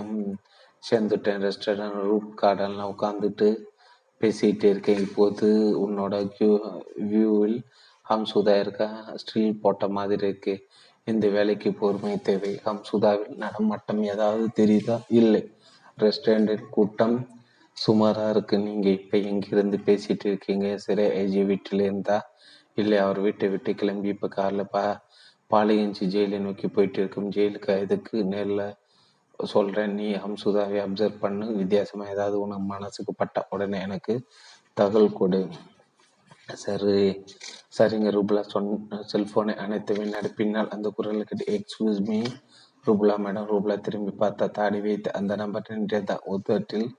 சேர்ந்துட்டேன். 0.82 1.40
ரெஸ்டாரண்ட் 1.46 1.98
ரூப் 2.11 2.28
கார்டெல்லாம் 2.42 2.92
உட்காந்துட்டு 2.94 3.48
பேசிகிட்டு 4.20 4.64
இருக்கேன். 4.64 4.98
இப்போது 4.98 5.46
உன்னோட 5.84 6.14
கியூ 6.36 6.50
வியூவில் 6.96 7.58
ஹம்சுதா 8.06 8.60
இருக்கா 8.60 8.88
ஸ்டில் 9.22 9.60
போட்ட 9.60 9.88
மாதிரி 9.88 10.26
இருக்கு. 10.26 10.54
இந்த 11.04 11.28
வேலைக்கு 11.28 11.72
பொறுமை 11.72 12.20
தேவை. 12.20 12.60
ஹம்சுதாவில் 12.64 13.34
நடமாட்டம் 13.36 14.02
ஏதாவது 14.02 14.46
தெரியுதா? 14.60 14.96
இல்லை. 15.08 15.42
ரெஸ்டாரண்டில் 15.98 16.70
கூட்டம் 16.70 17.16
சுமாராக 17.76 18.30
இருக்கு. 18.30 18.58
நீங்கள் 18.58 18.92
இப்போ 18.92 19.16
எங்கிருந்து 19.18 19.78
பேசிகிட்டு 19.84 20.26
இருக்கீங்க? 20.26 20.76
சிறை 20.76 21.06
ஐஜி 21.24 21.46
வீட்டில் 21.46 21.80
இருந்தா? 21.80 22.18
இல்லை 22.74 22.98
அவர் 22.98 23.20
வீட்டை 23.20 23.48
விட்டு 23.48 23.74
கிளம்பி 23.74 24.08
இப்போ 24.08 24.28
காரில் 24.28 24.70
பா 24.70 24.82
பாலிகஞ்சி 25.50 26.04
ஜெயிலை 26.14 26.38
நோக்கி 26.38 26.68
போயிட்டு 26.68 26.98
இருக்கும். 26.98 27.30
ஜெயிலுக்கு 27.30 27.82
இதுக்கு 27.82 28.24
நேரில் 28.24 28.66
சொல்கிறேன் 29.45 29.95
நீ 29.95 30.12
ஹம்சுதாவை 30.12 30.78
அப்சர்வ் 30.84 31.18
பண்ணு. 31.18 31.47
வித்தியாசமாக 31.47 32.11
ஏதாவது 32.11 32.41
உனக்கு 32.41 32.62
மனசுக்கு 32.62 33.14
பட்ட 33.14 33.47
உடனே 33.51 33.80
எனக்கு 33.80 34.26
தகவல் 34.72 35.12
கொடு. 35.12 35.49
சரி. 36.53 37.24
சரிங்க 37.78 38.11
ரூபலா. 38.11 38.41
சொன் 38.41 38.89
செல்ஃபோனை 39.12 39.55
அனைத்து 39.55 39.95
வினாடி 39.95 40.28
பின்னால் 40.28 40.68
அந்த 40.68 40.89
குரல் 40.89 41.24
கிட்ட 41.24 41.45
excuse 41.53 42.01
me 42.09 42.22
Rupala 42.87 43.14
madam 43.16 43.49
Rupala 43.53 43.80
திரும்பி 43.80 44.12
பார்த்தா 44.18 44.51
தாடி 44.51 44.80
வைத்து 44.80 45.12
அந்த 45.12 45.37
நம்பர் 45.37 45.66
நின்றதா? 45.68 46.16
உதட்டில் 46.24 46.97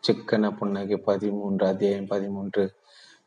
சிக்கன 0.00 0.50
புன்னகை. 0.50 0.96
பதிமூன்று 0.96 1.66
அத்தியாயம் 1.66 2.06
பதிமூன்று. 2.06 2.74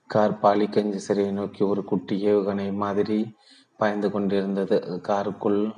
கார் 0.08 0.39
பாலிகஞ்சி 0.41 0.99
சிறையை 1.08 1.32
நோக்கி 1.32 1.64
ஒரு 1.64 1.84
குட்டி 1.84 2.26
ஏவுகணை 2.26 2.74
மாதிரி 2.74 3.36
பாய்ந்து 3.78 4.12
கொண்டிருந்தது. 4.12 5.01
காருக்குள் 5.01 5.74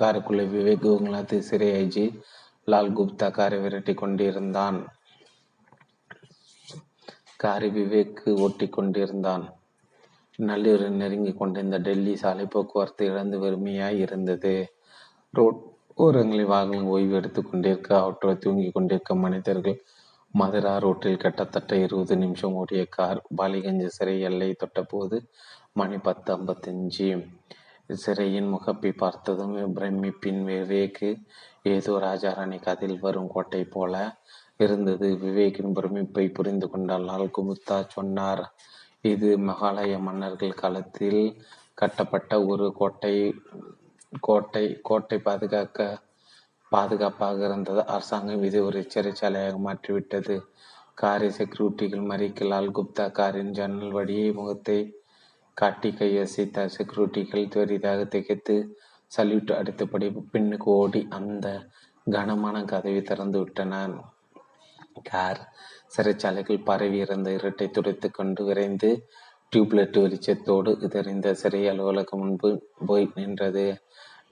காருக்குள்ளே 0.00 0.44
விவேக் 0.48 0.82
குங்லாத்து 0.82 1.38
சிறை 1.38 1.86
ஐஜி 1.86 2.20
லால் 2.64 2.92
குப்தா 2.92 3.30
காரை 3.30 3.58
விரட்டி 3.58 3.94
கொண்டிருந்தான். 3.94 4.78
காரை 7.36 7.70
விவேக் 7.70 8.40
ஓட்டி 8.40 8.68
கொண்டிருந்தான். 8.68 9.44
நள்ளிரவு 10.38 10.88
நெருங்கி 10.88 11.32
கொண்டிருந்த 11.32 11.78
டெல்லி 11.78 12.16
சாலை 12.16 12.46
போக்குவரத்து 12.46 13.06
இழந்து 13.06 13.38
வெறுமையாய் 13.40 13.98
இருந்தது. 13.98 14.72
ரோட் 15.30 15.60
ஓரங்களில் 15.94 16.44
வாகனங்கள் 16.44 16.88
ஓய்வு 16.88 17.14
எடுத்துக் 17.14 17.50
கொண்டிருக்க 17.50 17.98
அவற்றை 17.98 18.38
தூங்கி 18.38 18.70
கொண்டிருக்க 18.70 19.14
மனிதர்கள் 19.14 19.78
மதுரா 20.34 20.78
ரோட்டில் 20.78 21.16
கிட்டத்தட்ட 21.16 21.76
இருபது 21.76 22.16
நிமிஷம் 22.16 22.52
ஓடிய 22.52 22.84
கார் 22.86 23.22
பாலிகஞ்சி 23.36 23.86
சிறை 23.86 24.20
எல்லை 24.20 24.56
தொட்டபோது 24.64 25.26
மணி 25.72 25.98
பத்து 25.98 26.36
ஐம்பத்தஞ்சு. 26.36 27.28
சிறையின் 27.90 28.48
முகப்பை 28.48 28.90
பார்த்ததும் 28.92 29.56
பிரமிப்பின் 29.76 30.40
விவேக்கு 30.48 31.10
ஏதோ 31.72 31.92
ராஜாராணி 31.98 32.58
கதையில் 32.60 33.04
வரும் 33.04 33.30
கோட்டை 33.34 33.62
போல 33.64 33.94
இருந்தது. 34.60 35.08
விவேக்கின் 35.24 35.76
பிரமிப்பை 35.78 36.24
புரிந்து 36.32 36.66
கொண்டால் 36.70 37.06
லால் 37.08 37.34
குமுத்தா 37.36 37.78
சொன்னார் 37.88 38.42
இது 39.02 39.30
மகாலய 39.48 39.94
மன்னர்கள் 39.98 40.60
காலத்தில் 40.62 41.22
கட்டப்பட்ட 41.74 42.32
ஒரு 42.44 42.66
கோட்டை 42.72 43.14
கோட்டை 44.22 44.64
கோட்டை 44.82 45.18
பாதுகாக்க 45.18 45.80
பாதுகாப்பாக 46.72 47.40
இருந்தது. 47.48 47.80
அரசாங்கம் 47.86 48.44
இது 48.48 48.58
ஒரு 48.64 48.80
சிறைச்சாலையாக 48.94 49.58
மாற்றிவிட்டது. 49.66 50.36
காரை 50.94 51.28
செக்யூரிட்டிகள் 51.38 52.08
மறிக்க 52.10 52.46
லால் 52.46 52.74
குப்தா 52.76 53.06
காரின் 53.18 53.52
ஜன்னல் 53.52 53.96
வழியே 53.98 54.28
முகத்தை 54.32 54.78
காட்டி 55.56 55.90
கையசைத்த 55.98 56.64
செக்யூரிட்டிகள் 56.76 57.52
பெரிதாக 57.54 58.00
திகைத்து 58.14 58.56
சல்யூட் 59.12 59.52
அடித்தபடி 59.58 60.06
பின்னுக்கு 60.32 60.68
ஓடி 60.80 61.00
அந்த 61.18 61.46
கனமான 62.06 62.56
கதவை 62.72 63.00
திறந்து 63.02 63.38
விட்டனர். 63.38 63.94
கார் 65.02 65.40
சிறைச்சாலைகள் 65.94 66.66
பரவி 66.68 66.98
இருந்த 66.98 67.30
இருட்டை 67.30 67.66
துடைத்து 67.70 68.08
கொண்டு 68.10 68.42
விரைந்து 68.44 68.90
டியூப்லைட் 69.52 69.98
வெளிச்சத்தோடு 70.04 70.70
இதறிந்த 70.86 71.32
சிறை 71.32 71.62
அலுவலகம் 71.68 72.20
முன்பு 72.20 72.50
போய் 72.86 73.08
நின்றது. 73.14 73.66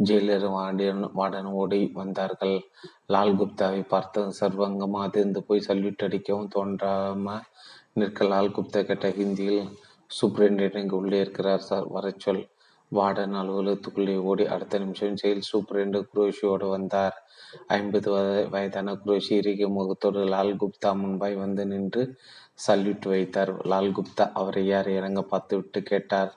ஜெயிலர் 0.06 0.46
வார்டன் 0.56 1.02
வார்டன் 1.18 1.50
ஓடி 1.60 1.80
வந்தார்கள். 1.94 2.56
லால் 3.06 3.34
குப்தாவை 3.40 3.82
பார்த்து 3.94 4.20
சர்வங்கமாக 4.40 5.08
அதிர்ந்து 5.08 5.42
போய் 5.48 5.66
சல்யூட் 5.68 6.06
அடிக்கவும் 6.06 6.52
தோன்றாம 6.56 7.36
நிற்க 7.92 8.24
லால் 8.24 8.54
குப்தா 8.56 8.80
கேட்ட 8.82 9.08
ஹிந்தியில் 9.18 9.62
சூப்பரிண்டென்ட் 10.16 10.78
இங்கே 10.82 10.96
உள்ளே 10.96 11.18
இருக்கிறார் 11.20 11.64
சார். 11.70 11.86
வர 11.96 12.12
சொல் 12.24 12.42
வார்டன் 12.92 13.36
அலுவலகத்துக்குள்ளே 13.40 14.14
ஓடி 14.30 14.44
அடுத்த 14.46 14.78
நிமிஷம் 14.78 15.16
செயல் 15.16 15.48
சூப்பரிண்டு 15.50 16.00
குரோஷியோடு 16.12 16.66
வந்தார். 16.68 17.16
ஐம்பது 17.66 18.10
வயதான 18.54 18.94
குரோஷி 19.04 19.32
இறுகிய 19.40 19.68
முகத்தோடு 19.68 20.20
லால் 20.24 20.52
குப்தா 20.62 20.90
முன்பாய் 21.02 21.34
வந்து 21.34 21.64
நின்று 21.66 22.02
சல்யூட் 22.66 23.06
வைத்தார். 23.12 23.52
லால் 23.66 23.90
குப்தா 23.92 24.26
அவரை 24.32 24.66
யார் 24.66 24.90
இறங்க 24.90 25.22
பார்த்துவிட்டு 25.22 25.82
கேட்டார். 25.82 26.32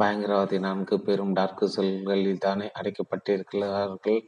பயங்கரவாதி 0.00 0.58
நான்கு 0.58 0.96
பேரும் 1.00 1.32
டார்க் 1.32 1.64
செல்களில் 1.76 2.44
தானே 2.46 2.66
அடைக்கப்பட்டிருக்கிறார்கள். 2.78 4.20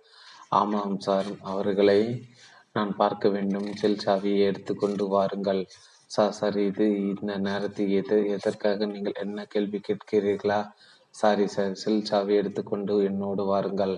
ஆமாம் 0.49 0.99
சார் 0.99 1.31
அவர்களை 1.43 2.01
நான் 2.73 2.97
பார்க்க 2.97 3.29
வேண்டும். 3.29 3.69
செல் 3.75 4.03
சாவியை 4.07 4.41
எடுத்துக்கொண்டு 4.51 5.05
வாருங்கள். 5.09 5.63
சார் 6.11 6.35
சார் 6.39 6.57
இது 6.69 6.85
இந்த 7.13 7.33
நேரத்தில் 7.47 7.93
எது 8.01 8.17
எதற்காக 8.35 8.87
நீங்கள் 8.93 9.21
என்ன 9.23 9.39
கேள்வி 9.53 9.79
கேட்கிறீர்களா? 9.89 10.59
சாரி 11.15 11.47
சார் 11.55 11.73
செல் 11.83 12.07
சாவி 12.11 12.35
எடுத்துக்கொண்டு 12.41 12.95
என்னோடு 13.09 13.43
வாருங்கள். 13.45 13.95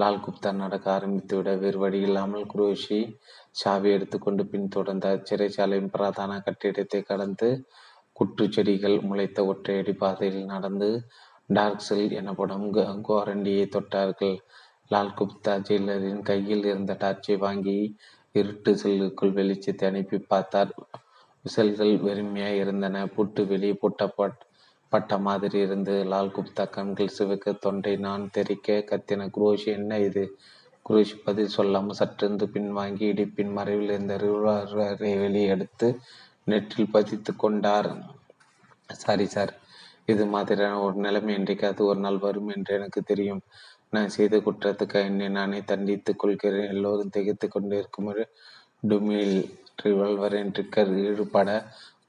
லால் 0.00 0.22
குப்தா 0.24 0.50
நடக்க 0.62 0.86
ஆரம்பித்துவிட 0.96 1.50
வேறு 1.62 1.78
வழி 1.78 2.00
இல்லாமல் 2.06 2.46
குரோஷி 2.52 3.00
சாவி 3.62 3.88
எடுத்துக்கொண்டு 3.96 4.44
பின்தொடர்ந்தார் 4.52 5.26
சிறைச்சாலையின் 5.30 5.92
பிரதான 5.96 6.38
கட்டிடத்தை 6.46 7.00
கடந்து 7.10 7.48
குற்று 8.16 8.46
செடிகள் 8.54 8.96
முளைத்த 9.10 9.44
ஒற்றையடி 9.50 9.94
பாதையில் 10.02 10.50
நடந்து 10.54 10.90
டார்க் 11.50 11.86
செல் 11.88 12.10
எனப்படும் 12.20 12.66
கோரண்டியை 13.08 13.66
தொட்டார்கள். 13.76 14.36
லால் 14.90 15.16
குப்தா 15.20 15.54
ஜெயிலரின் 15.68 16.26
கையில் 16.30 16.66
இருந்த 16.72 16.92
டார்ச்சை 17.04 17.36
வாங்கி 17.46 17.78
இருட்டு 18.34 18.70
செல்லுக்குள் 18.82 19.36
வெளிச்சத்தை 19.38 19.86
அனுப்பி 19.90 20.18
பார்த்தார். 20.32 20.72
விசல்கள் 21.44 21.92
வெறுமையாய் 21.98 22.60
இருந்தன. 22.60 23.06
புட்டு 23.06 23.46
வெளியே 23.46 23.78
போட்டப்பட் 23.82 24.38
பட்ட 24.88 25.18
மாதிரி 25.18 25.58
இருந்து 25.58 26.04
லால் 26.04 26.34
குப்தா 26.36 26.70
கண்கள் 26.70 27.14
சிவக்க 27.18 27.52
தொண்டை 27.52 27.96
நான் 27.96 28.30
தெரிக்க 28.30 28.84
கத்தின. 28.90 29.28
குரோஷ் 29.36 29.66
என்ன 29.66 29.98
இது? 29.98 30.36
குரோஷ் 30.88 31.14
பதில் 31.24 31.48
சொல்லாமல் 31.48 31.96
சற்றிருந்து 31.98 32.46
பின்வாங்கி 32.54 33.04
இடிப்பின் 33.12 33.52
மறைவில் 33.52 33.90
இருந்த 33.90 34.16
வெளியே 34.98 35.46
எடுத்து 35.46 35.98
நெற்றில் 36.44 36.90
பதித்து 36.90 37.36
கொண்டார். 37.36 37.96
சாரி 38.86 39.26
சார் 39.26 39.52
இது 40.06 40.26
மாதிரியான 40.26 40.80
ஒரு 40.80 40.94
நிலைமை 40.94 41.34
இன்றைக்கு 41.34 41.84
ஒரு 41.84 42.00
நாள் 42.00 42.18
வரும் 42.18 42.48
என்று 42.48 42.74
எனக்கு 42.74 43.02
தெரியும். 43.02 43.42
நான் 43.90 44.08
செய்த 44.08 44.36
குற்றத்துக்கு 44.36 44.94
என்னை 44.94 45.28
நானே 45.28 45.58
தண்டித்துக் 45.60 46.18
கொள்கிறேன். 46.18 46.68
எல்லோரும் 46.68 47.10
திகைத்து 47.10 47.48
கொண்டிருக்கும் 47.48 48.14
டுமில் 48.88 49.50
ரிவால்வரின் 49.78 50.52
ட்ரிக்கர் 50.56 50.90
இழுபட 51.04 51.48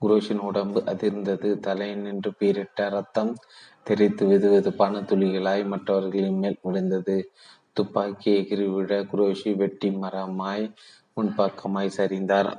குரோஷின் 0.02 0.40
உடம்பு 0.40 0.80
அதிர்ந்தது. 0.86 1.50
தலை 1.60 1.96
நின்று 1.96 2.32
பீரிட்ட 2.40 2.90
ரத்தம் 2.90 3.34
தெரித்து 3.84 4.24
வெதுவெதுப்பான 4.28 5.02
துளிகளாய் 5.10 5.64
மற்றவர்களின் 5.66 6.38
மேல் 6.38 6.60
விழுந்தது. 6.62 7.18
துப்பாக்கி 7.74 8.32
எகிரி 8.42 8.74
விட 8.74 9.02
குரோஷி 9.04 9.56
வெட்டி 9.56 9.90
மரமாய் 9.90 10.66
முன்பக்கமாய் 11.16 11.96
சரிந்தார். 11.98 12.52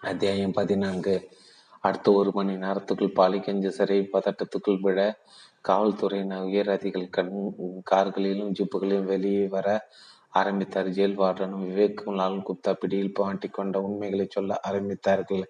அத்தியாயம் 0.00 0.52
பதினான்கு. 0.52 1.14
அடுத்த 1.80 2.12
ஒரு 2.12 2.30
மணி 2.32 2.54
நேரத்துக்குள் 2.54 3.16
பாலிகஞ்சு 3.16 3.68
சிறை 3.68 4.08
பதட்டத்துக்குள் 4.12 4.80
விட 4.80 5.00
காவல்துறையினர் 5.68 6.42
உயர் 6.42 6.68
அதிகள் 6.68 7.08
கண் 7.10 7.32
கார்களிலும் 7.90 8.54
ஜிப்புகளிலும் 8.58 9.10
வெளியே 9.12 9.44
வர 9.46 9.68
ஆரம்பித்தார். 10.34 10.88
ஜெயில் 10.88 11.20
வார்டனும் 11.20 11.66
விவேக்கும் 11.68 12.16
லால் 12.16 12.44
குப்தா 12.48 12.72
பிடியில் 12.80 13.16
கொண்ட 13.52 13.76
உண்மைகளை 13.80 14.26
சொல்ல 14.28 14.60
ஆரம்பித்தார்கள். 14.68 15.44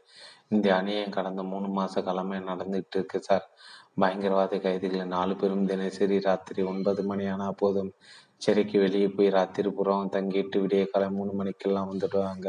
இந்த 0.49 0.67
அநியாயம் 0.75 1.17
கடந்த 1.17 1.43
மூணு 1.43 1.69
மாச 1.79 2.03
காலமே 2.03 2.39
நடந்துகிட்டு 2.51 2.97
இருக்கு 2.99 3.19
சார். 3.21 3.47
பயங்கரவாத 4.01 4.55
கைதிகளை 4.59 5.05
நாலு 5.07 5.35
பேரும் 5.37 5.67
தினசரி 5.67 6.17
ராத்திரி 6.19 6.63
ஒன்பது 6.63 7.03
மணி 7.03 7.25
ஆனா 7.27 7.49
போதும். 7.53 7.91
சிறைக்கு 8.43 8.77
வெளியே 8.79 9.09
போய் 9.09 9.29
ராத்திரி 9.29 9.69
புறம் 9.71 10.11
தங்கிட்டு 10.13 10.59
விடிய 10.63 10.85
காலம் 10.85 11.15
மூணு 11.15 11.33
மணிக்கெல்லாம் 11.33 11.91
வந்துடுவாங்க 11.93 12.49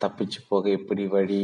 தப்பிச்சு 0.00 0.40
போக 0.48 0.68
எப்படி 0.70 1.04
வழி? 1.06 1.42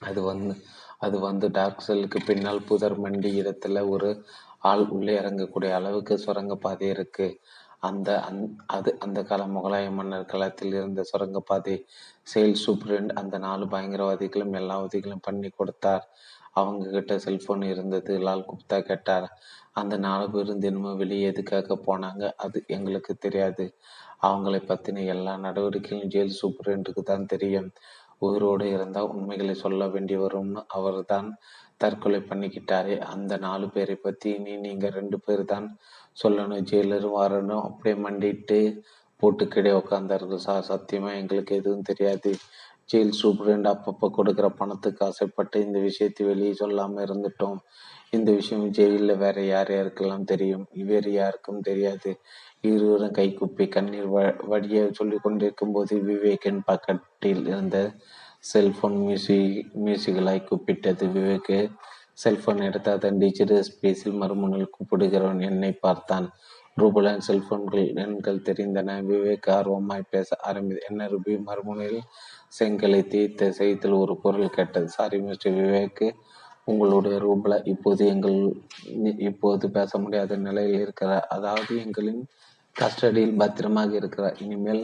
அது 0.00 0.20
வந்து 0.22 0.52
அது 0.98 1.16
வந்து 1.20 1.46
டார்க் 1.50 1.86
செல்லுக்கு 1.86 2.18
பின்னால் 2.26 2.66
புதர் 2.68 2.96
மண்டி 3.04 3.30
இடத்துல 3.40 3.82
ஒரு 3.88 4.08
ஆள் 4.70 4.84
உள்ளே 4.88 5.12
இறங்கக்கூடிய 5.20 5.70
அளவுக்கு 5.70 6.14
சுரங்க 6.18 6.54
பாதை 6.56 6.86
இருக்குது 6.88 7.36
அந்த 7.82 8.08
அந் 8.28 8.40
அது 8.76 8.90
அந்த 9.04 9.18
கால 9.22 9.42
முகலாய 9.56 9.86
மன்னர் 9.98 10.30
காலத்தில் 10.32 10.74
இருந்த 10.78 11.00
சுரங்கப்பாதை 11.10 11.76
செயல் 12.32 12.56
சூப்ரண்ட் 12.64 13.12
அந்த 13.20 13.36
நாலு 13.46 13.64
பயங்கரவாதிகளும் 13.74 14.56
எல்லா 14.60 14.76
உதவிகளும் 14.86 15.26
பண்ணி 15.26 15.50
கொடுத்தார். 15.50 16.04
அவங்க 16.52 16.84
கிட்ட 16.90 17.14
செல்போன் 17.18 17.64
இருந்தது 17.72 18.12
லால் 18.26 18.48
குப்தா 18.50 18.78
கேட்டார் 18.90 19.26
அந்த 19.80 19.94
நாலு 20.06 20.26
பேரும் 20.30 20.62
தினமும் 20.64 21.00
வெளியே 21.02 21.26
எதுக்காக 21.32 21.76
போனாங்க? 21.88 22.24
அது 22.44 22.58
எங்களுக்கு 22.76 23.12
தெரியாது. 23.26 23.66
அவங்களை 24.28 24.60
பற்றின 24.62 25.04
எல்லா 25.14 25.34
நடவடிக்கைகளும் 25.46 26.12
ஜெயில் 26.14 26.38
சூப்பரண்டுக்கு 26.40 27.02
தான் 27.12 27.30
தெரியும். 27.34 27.68
உயிரோடு 28.26 28.64
இருந்தால் 28.76 29.10
உண்மைகளை 29.14 29.54
சொல்ல 29.64 29.82
வேண்டி 29.94 30.16
வரும்னு 30.24 30.62
அவர் 30.78 30.98
தான் 31.12 31.28
தற்கொலை 31.82 32.20
பண்ணிக்கிட்டாரே. 32.30 32.94
அந்த 33.12 33.32
நாலு 33.46 33.66
பேரை 33.74 33.96
பற்றி 34.06 34.30
நீ 34.46 34.54
நீங்கள் 34.66 34.96
ரெண்டு 34.98 35.18
பேர் 35.26 35.44
தான் 35.52 35.66
சொல்லணும் 36.22 36.64
ஜெயிலரும் 36.70 37.18
வரணும் 37.20 37.64
அப்படியே 37.64 37.96
மண்டிட்டு 38.04 38.58
போட்டு 39.22 39.44
கிடையே 39.44 39.76
உட்காந்தார்கள் 39.80 40.46
சார் 40.46 40.68
சத்தியமாக 40.70 41.20
எங்களுக்கு 41.20 41.54
எதுவும் 41.54 41.88
தெரியாது. 41.90 42.32
ஜெயில் 42.90 43.14
சூப்ரண்ட் 43.20 43.68
அப்பப்போ 43.72 44.06
கொடுக்குற 44.18 44.46
பணத்துக்கு 44.60 45.02
ஆசைப்பட்டு 45.04 45.56
இந்த 45.60 45.78
விஷயத்தை 45.80 46.22
வெளியே 46.26 46.52
சொல்லாமல் 46.54 47.04
இருந்துட்டோம். 47.06 47.58
இந்த 48.10 48.30
விஷயம் 48.32 48.66
ஜெயிலில் 48.70 49.14
வேற 49.16 49.38
யார் 49.44 49.70
யாருக்கெல்லாம் 49.72 50.24
தெரியும்? 50.24 50.64
வேறு 50.84 51.10
யாருக்கும் 51.12 51.60
தெரியாது. 51.60 52.10
இருவரும் 52.62 53.16
கைக்குப்பி 53.18 53.64
கண்ணீர் 53.68 54.08
வ 54.14 54.20
வடிய 54.52 54.78
சொல்லி 54.92 55.18
கொண்டிருக்கும் 55.18 55.72
போது 55.72 55.96
விவேக்கின் 56.08 56.62
பக்கத்தில் 56.64 57.44
இருந்த 57.46 57.78
செல்போன் 58.44 58.98
மியூசிக் 59.02 59.52
மியூசிகளாய் 59.86 60.48
கூப்பிட்டது. 60.48 61.04
விவேக்கு 61.16 61.58
செல்போன் 62.22 62.62
எடுத்து 62.68 62.90
அதன் 62.90 63.18
டிஜிட்டல் 63.18 63.66
ஸ்பேஸில் 63.70 64.18
மறுமுனையில் 64.20 64.72
கூப்பிடுகிறவன் 64.76 65.42
என்னை 65.50 65.72
பார்த்தான். 65.86 66.26
ரூபலன் 66.80 67.22
செல்போன்கள் 67.26 67.86
எண்கள் 68.02 68.44
தெரிந்தன. 68.48 68.90
விவேக் 69.08 69.48
ஆர்வமாய் 69.56 70.10
பேச 70.10 70.36
ஆரம்பி 70.48 70.76
என்ன 70.88 71.08
ரூபி 71.12 71.34
மறுமுனையில் 71.48 72.02
செங்கலை 72.58 73.00
தீர்த்த 73.06 73.50
செய்தியில் 73.58 74.00
ஒரு 74.02 74.14
குரல் 74.24 74.56
கேட்டது. 74.56 74.88
Sorry 74.88 75.18
mister 75.20 75.56
Vivek. 75.60 76.04
உங்களுடைய 76.64 77.16
ரூபல 77.26 77.54
இப்போது 77.64 78.02
எங்கள் 78.06 78.38
இப்போது 79.30 79.66
பேச 79.70 79.98
முடியாத 79.98 80.36
நிலையில் 80.46 80.80
இருக்கிறார். 80.80 81.26
அதாவது 81.36 81.72
எங்களின் 81.84 82.22
கஸ்டடியில் 82.76 83.38
பத்திரமாக 83.42 83.92
இருக்கிறார். 83.94 84.36
இனிமேல் 84.44 84.82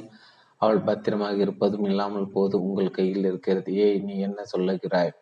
அவள் 0.61 0.81
பத்திரமாக 0.81 1.37
இருப்பதும் 1.37 1.85
இல்லாமல் 1.85 2.33
போது 2.33 2.55
உங்கள் 2.67 2.97
கையில் 2.99 3.29
இருக்கிறது. 3.31 3.71
ஏய் 3.85 4.01
நீ 4.07 4.15
என்ன 4.19 4.41
சொல்லுகிறாய்? 4.53 5.13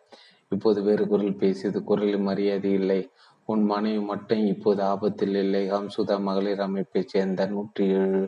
இப்போது 0.53 0.83
வேறு 0.83 1.05
குரல் 1.07 1.37
பேசியது 1.37 1.85
குரலில் 1.85 2.27
மரியாதை 2.29 2.73
இல்லை. 2.73 3.01
உன் 3.45 3.63
மனைவி 3.63 4.03
மட்டும் 4.05 4.47
இப்போது 4.47 4.83
ஆபத்தில் 4.83 5.35
இல்லை. 5.35 5.63
ஹம்சுதா 5.73 6.17
மகளிர் 6.21 6.61
அமைப்பைச் 6.61 7.09
சேர்ந்த 7.09 7.47
நூற்றி 7.47 7.85
ஏழு 7.87 8.23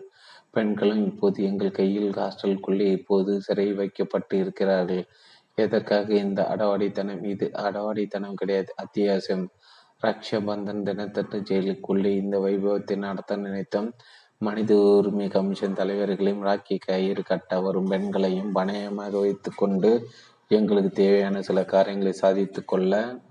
பெண்களும் 0.51 1.05
இப்போது 1.07 1.45
எங்கள் 1.45 1.71
கையில் 1.71 2.11
ஹாஸ்டலுக்குள்ளே 2.11 2.87
இப்போது 2.93 3.41
சிறை 3.41 3.73
வைக்கப்பட்டு 3.73 4.35
இருக்கிறார்கள். 4.39 5.05
எதற்காக 5.55 6.09
இந்த 6.15 6.41
அடவாடித்தனம்? 6.55 7.23
இது 7.25 7.47
அடவாடித்தனம் 7.55 8.35
கிடையாது. 8.35 8.71
அத்தியாவசியம். 8.83 9.47
ரக்ஷபந்தன் 10.03 10.83
தினத்தட்டு 10.89 11.37
ஜெயிலுக்குள்ளே 11.51 12.13
இந்த 12.23 12.37
வைபவத்தை 12.39 12.97
நடத்த 12.97 13.37
நினைத்தோம். 13.37 13.91
மனித 14.39 14.73
உரிமை 14.77 15.29
கமிஷன் 15.29 15.79
தலைவர்களையும் 15.81 16.45
ராக்கி 16.45 16.77
கயிறு 16.87 17.23
கட்ட 17.23 17.61
வரும் 17.61 17.85
பெண்களையும் 17.85 18.55
பணயமாக 18.55 19.13
வைத்து 19.21 19.51
கொண்டு 19.57 19.91
எங்களுக்கு 20.49 20.91
தேவையான 20.91 21.43
சில 21.43 21.65
காரியங்களை 21.65 22.13
சாதித்து 22.13 22.65
கொள்ள 22.65 23.23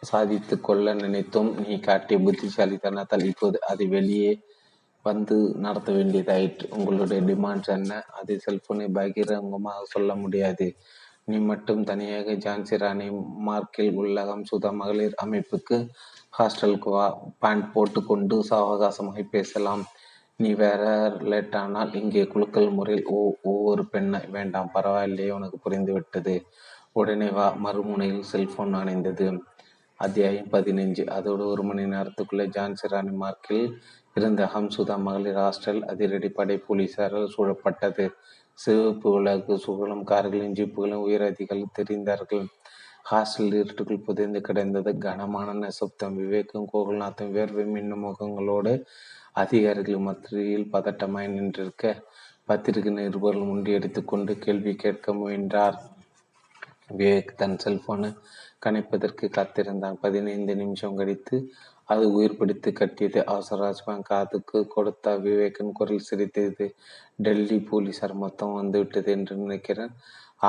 சாதித்து 0.00 0.60
கொள்ள 0.60 0.94
நினைத்தோம் 0.94 1.66
நீ 1.66 1.78
காட்டிய 1.78 2.18
புத்திசாலித்தனத்தால் 2.18 3.24
இப்போது 3.24 3.60
அதை 3.60 3.86
வெளியே 3.86 4.42
வந்து 5.02 5.54
நடத்த 5.54 5.92
வேண்டியதாயிற்று. 5.92 6.66
உங்களுடைய 6.70 7.22
டிமாண்ட்ஸ் 7.22 7.68
என்ன? 7.68 8.02
அதை 8.02 8.40
செல்போனை 8.46 8.92
பகிரங்கமாக 8.92 9.84
சொல்ல 9.84 10.14
முடியாது. 10.14 10.76
நீ 11.24 11.38
மட்டும் 11.38 11.84
தனியாக 11.84 12.32
ஜான்சி 12.32 12.78
ராணி 12.78 13.10
மார்க்கில் 13.46 13.94
உள்ள 13.94 14.24
சுதா 14.24 14.72
மகளிர் 14.72 15.14
அமைப்புக்கு 15.24 15.88
ஹாஸ்டலுக்கு 16.38 16.90
வா 16.90 17.20
பேண்ட் 17.38 17.72
போட்டுக்கொண்டு 17.72 18.44
சாவகாசமாக 18.50 19.24
பேசலாம். 19.30 19.86
நீ 20.40 20.54
வேற 20.54 20.82
லேட் 21.22 21.56
ஆனால் 21.56 21.94
இங்கே 21.94 22.22
குழுக்கள் 22.24 22.68
முறையில் 22.70 23.06
ஓ 23.06 23.20
ஒவ்வொரு 23.42 23.82
பெண்ணை 23.86 24.20
வேண்டாம் 24.30 24.70
பரவாயில்லையே 24.74 25.30
உனக்கு 25.30 25.58
புரிந்து 25.58 25.92
விட்டது. 25.92 26.34
உடனே 26.92 27.28
வா. 27.28 27.46
மறுமுனையில் 27.64 28.22
செல்போன் 28.22 28.74
அணைந்தது. 28.74 29.26
அத்தியாயம் 30.00 30.52
பதினைஞ்சு. 30.52 31.04
அதோடு 31.08 31.44
ஒரு 31.46 31.62
மணி 31.62 31.84
நேரத்துக்குள்ளே 31.84 32.46
ஜான்சி 32.56 32.88
ராணி 32.88 33.14
மார்க்கில் 33.16 33.66
இருந்த 34.16 34.44
ஹம்சுதா 34.54 34.96
மகளிர் 34.98 35.40
ஹாஸ்டல் 35.40 35.82
அதிரடிப்படை 35.92 36.58
போலீசாரால் 36.68 37.32
சூழப்பட்டது. 37.36 38.06
சிவப்பு 38.58 39.10
விளக்கு 39.12 39.58
சுகலும் 39.58 40.04
கார்களின் 40.04 40.56
ஜீப்புகளும் 40.60 41.04
உயரதிகள் 41.06 41.64
தெரிந்தார்கள். 41.78 42.46
ஹாஸ்டல் 43.10 43.52
இருட்டுக்குள் 43.54 44.06
புதைந்து 44.06 44.40
கிடந்தது. 44.40 44.98
கனமான 44.98 45.52
நிசப்தம். 45.64 46.16
விவேக்கும் 46.16 46.70
கோகுல்நாத்தும் 46.72 47.34
வேர்வை 47.36 47.66
மின்னும் 47.74 48.06
முகங்களோடு 48.06 48.72
அதிகாரிகள் 49.42 50.06
மத்தியில் 50.08 50.66
பதட்டமாய் 50.72 51.34
நின்றிருக்க 51.34 51.92
பத்திரிகை 52.48 52.92
நிருபர்கள் 52.92 53.48
முண்டியடித்து 53.48 54.00
கொண்டு 54.04 54.32
கேள்வி 54.38 54.72
கேட்க 54.74 55.14
முயன்றார். 55.14 55.76
விவேக் 56.98 57.32
தன் 57.40 57.56
செல்போனை 57.64 58.10
கணிப்பதற்கு 58.66 59.26
காத்திருந்தான். 59.28 59.96
பதினைந்து 60.00 60.54
நிமிஷம் 60.56 60.96
கழித்து 60.96 61.36
அது 61.84 62.04
உயிர் 62.12 62.36
பிடித்து 62.36 62.70
கட்டியது 62.72 63.20
அவசரமாக 63.26 64.06
காதுக்கு 64.10 64.58
கொடுத்த 64.66 65.14
விவேக்கின் 65.18 65.76
குரல் 65.78 66.06
சிரித்தது. 66.08 66.66
டெல்லி 67.16 67.58
போலீசார் 67.70 68.14
மொத்தம் 68.14 68.56
வந்துவிட்டது 68.58 69.10
என்று 69.12 69.34
நினைக்கிறேன். 69.36 69.92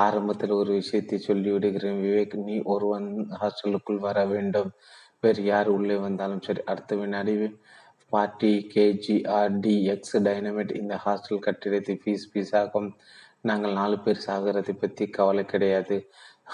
ஆரம்பத்தில் 0.02 0.58
ஒரு 0.60 0.72
விஷயத்தை 0.80 1.16
சொல்லிவிடுகிறேன். 1.28 2.00
விவேக் 2.06 2.34
நீ 2.48 2.56
ஒருவன் 2.72 3.08
ஹாஸ்டலுக்குள் 3.40 4.04
வர 4.06 4.18
வேண்டும். 4.24 4.70
வேறு 5.22 5.42
யார் 5.44 5.68
உள்ளே 5.68 5.96
வந்தாலும் 5.96 6.44
சரி 6.46 6.60
அடுத்த 6.64 6.96
வினாடி 6.96 7.34
பார்ட்டி 8.12 8.52
கேஜிஆர்டி 8.74 9.74
எக்ஸ் 9.94 10.16
டைனமிட் 10.26 10.72
இந்த 10.80 10.94
ஹாஸ்டல் 11.04 11.44
கட்டிடத்தை 11.46 11.94
ஃபீஸ் 12.02 12.30
பீஸ் 12.32 12.54
ஆகும் 12.62 12.88
நாங்கள் 13.48 13.76
நாலு 13.80 13.96
பேர் 14.04 14.24
சாகிறதை 14.26 14.74
பற்றி 14.76 15.04
கவலை 15.18 15.44
கிடையாது. 15.44 15.96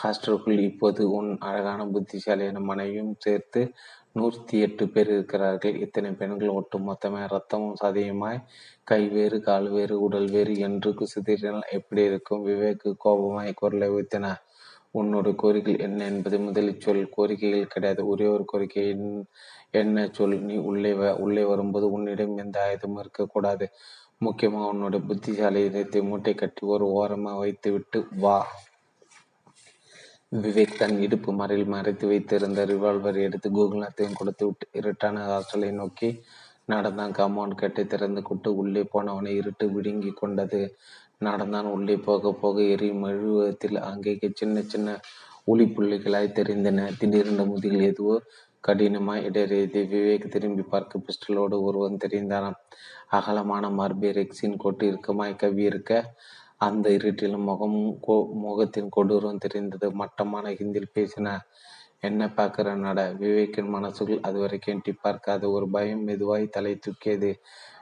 ஹாஸ்டலுக்குள் 0.01 0.59
இப்போது 0.71 1.03
உன் 1.19 1.31
அழகான 1.49 1.87
புத்திசாலியான 1.95 2.61
மனைவியும் 2.71 3.15
சேர்த்து 3.25 3.61
நூற்றி 4.19 4.57
எட்டு 4.67 4.85
பேர் 4.93 5.11
இருக்கிறார்கள். 5.15 5.75
இத்தனை 5.85 6.11
பெண்கள் 6.21 6.57
ஒட்டு 6.59 6.77
மொத்தமாக 6.89 7.31
ரத்தமும் 7.35 7.79
சதியுமாய் 7.83 8.41
கை 8.91 9.03
வேறு 9.15 9.39
கால் 9.49 9.69
வேறு 9.77 9.95
உடல் 10.07 10.29
வேறு 10.35 10.55
என்று 10.67 10.91
சிதறினால் 11.15 11.73
எப்படி 11.79 12.03
இருக்கும்? 12.11 12.45
விவேக்கு 12.51 12.93
கோபமாய் 13.05 13.59
குரலை 13.61 13.89
வைத்தன 13.97 14.27
உன்னோட 14.95 15.35
கோரிக்கை 15.35 15.79
என்ன 15.79 16.05
என்பதை 16.05 16.39
முதலில் 16.39 16.81
சொல். 16.81 17.03
கோரிக்கைகள் 17.17 17.65
கிடையாது. 17.65 18.07
ஒரே 18.07 18.27
ஒரு 18.27 18.45
கோரிக்கை 18.45 18.85
என்ன 19.71 20.09
சொல். 20.13 20.39
நீ 20.41 20.57
உள்ளே 20.57 20.93
வ 20.93 21.13
உள்ளே 21.19 21.45
வரும்போது 21.45 21.91
உன்னிடம் 21.91 22.37
எந்த 22.37 22.57
ஆயுதமும் 22.67 22.99
இருக்கக்கூடாது. 22.99 23.67
முக்கியமாக 24.19 24.71
உன்னோட 24.73 24.99
புத்திசாலியத்தை 25.09 26.03
மூட்டை 26.03 26.35
கட்டி 26.35 26.67
ஒரு 26.67 26.85
ஓரமாக 26.91 27.39
வைத்து 27.39 27.73
விட்டு 27.73 28.07
வா. 28.17 28.39
விவேக் 30.33 30.79
தன் 30.79 30.99
இடுப்பு 31.01 31.33
மறையில் 31.33 31.67
மறைத்து 31.67 32.07
வைத்திருந்த 32.07 32.67
ரிவால்வர் 32.67 33.19
எடுத்து 33.21 33.51
கோகுல்நாத்தையும் 33.51 34.17
கொடுத்து 34.17 34.45
விட்டு 34.47 34.67
இருட்டான 34.81 35.23
ஹாஸ்டலை 35.27 35.71
நோக்கி 35.73 36.09
நடந்தான் 36.65 37.13
காம்பவுண்ட் 37.13 37.55
கேட்டை 37.55 37.87
திறந்து 37.87 38.23
கொண்டு 38.23 38.57
உள்ளே 38.57 38.83
போனவனை 38.95 39.33
இருட்டு 39.35 39.71
விடுங்கி 39.71 40.11
கொண்டது. 40.11 40.61
நடந்தான் 41.21 41.69
உள்ளே 41.75 41.95
போக 42.07 42.33
போக 42.33 42.57
எரி 42.73 42.89
மெழுவத்தில் 43.03 43.79
அங்கே 43.83 44.13
சின்ன 44.41 44.63
சின்ன 44.73 44.89
ஒளி 45.45 45.65
புள்ளிகளாய் 45.77 46.37
தெரிந்தன. 46.39 46.89
திடீரென்று 46.99 47.45
முதுகில் 47.45 47.87
எதுவோ 47.91 48.17
கடினமாய் 48.65 49.25
இடறியது 49.29 49.81
விவேக் 49.93 50.33
திரும்பி 50.33 50.65
பார்க்க 50.73 51.05
பிஸ்டலோடு 51.07 51.57
ஒருவன் 51.63 52.01
தெரிந்தானாம். 52.05 52.59
அகலமான 53.09 53.65
மார்பே 53.71 54.11
ரெக்ஸின் 54.19 54.57
கொட்டு 54.57 54.85
இருக்கமாய் 54.87 55.41
கவ்வியிருக்க 55.43 55.93
அந்த 56.67 56.87
இருட்டிலும் 56.99 57.47
முகம் 57.51 57.79
முகத்தின் 58.45 58.93
கொடூரம் 58.97 59.43
தெரிந்தது. 59.45 59.89
மட்டமான 60.03 60.53
ஹிந்தியில் 60.61 60.95
பேசின 60.95 61.35
என்ன 62.01 62.23
பார்க்குற 62.39 62.69
நட? 62.77 63.01
விவேக்கின் 63.21 63.73
மனசுக்குள் 63.77 64.25
அதுவரைக்கும் 64.29 64.75
எட்டி 64.75 64.93
பார்க்காத 65.05 65.49
ஒரு 65.51 65.67
பயம் 65.71 66.05
மெதுவாய் 66.09 66.55
தலை 66.57 66.75
தூக்கியது. 66.87 67.31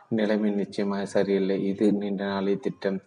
நிலைமை 0.08 0.50
நிச்சயமாக 0.50 1.06
சரியில்லை. 1.06 1.64
இது 1.64 1.92
நீண்ட 1.92 2.24
நாளை 2.24 2.56
திட்டம். 2.56 3.00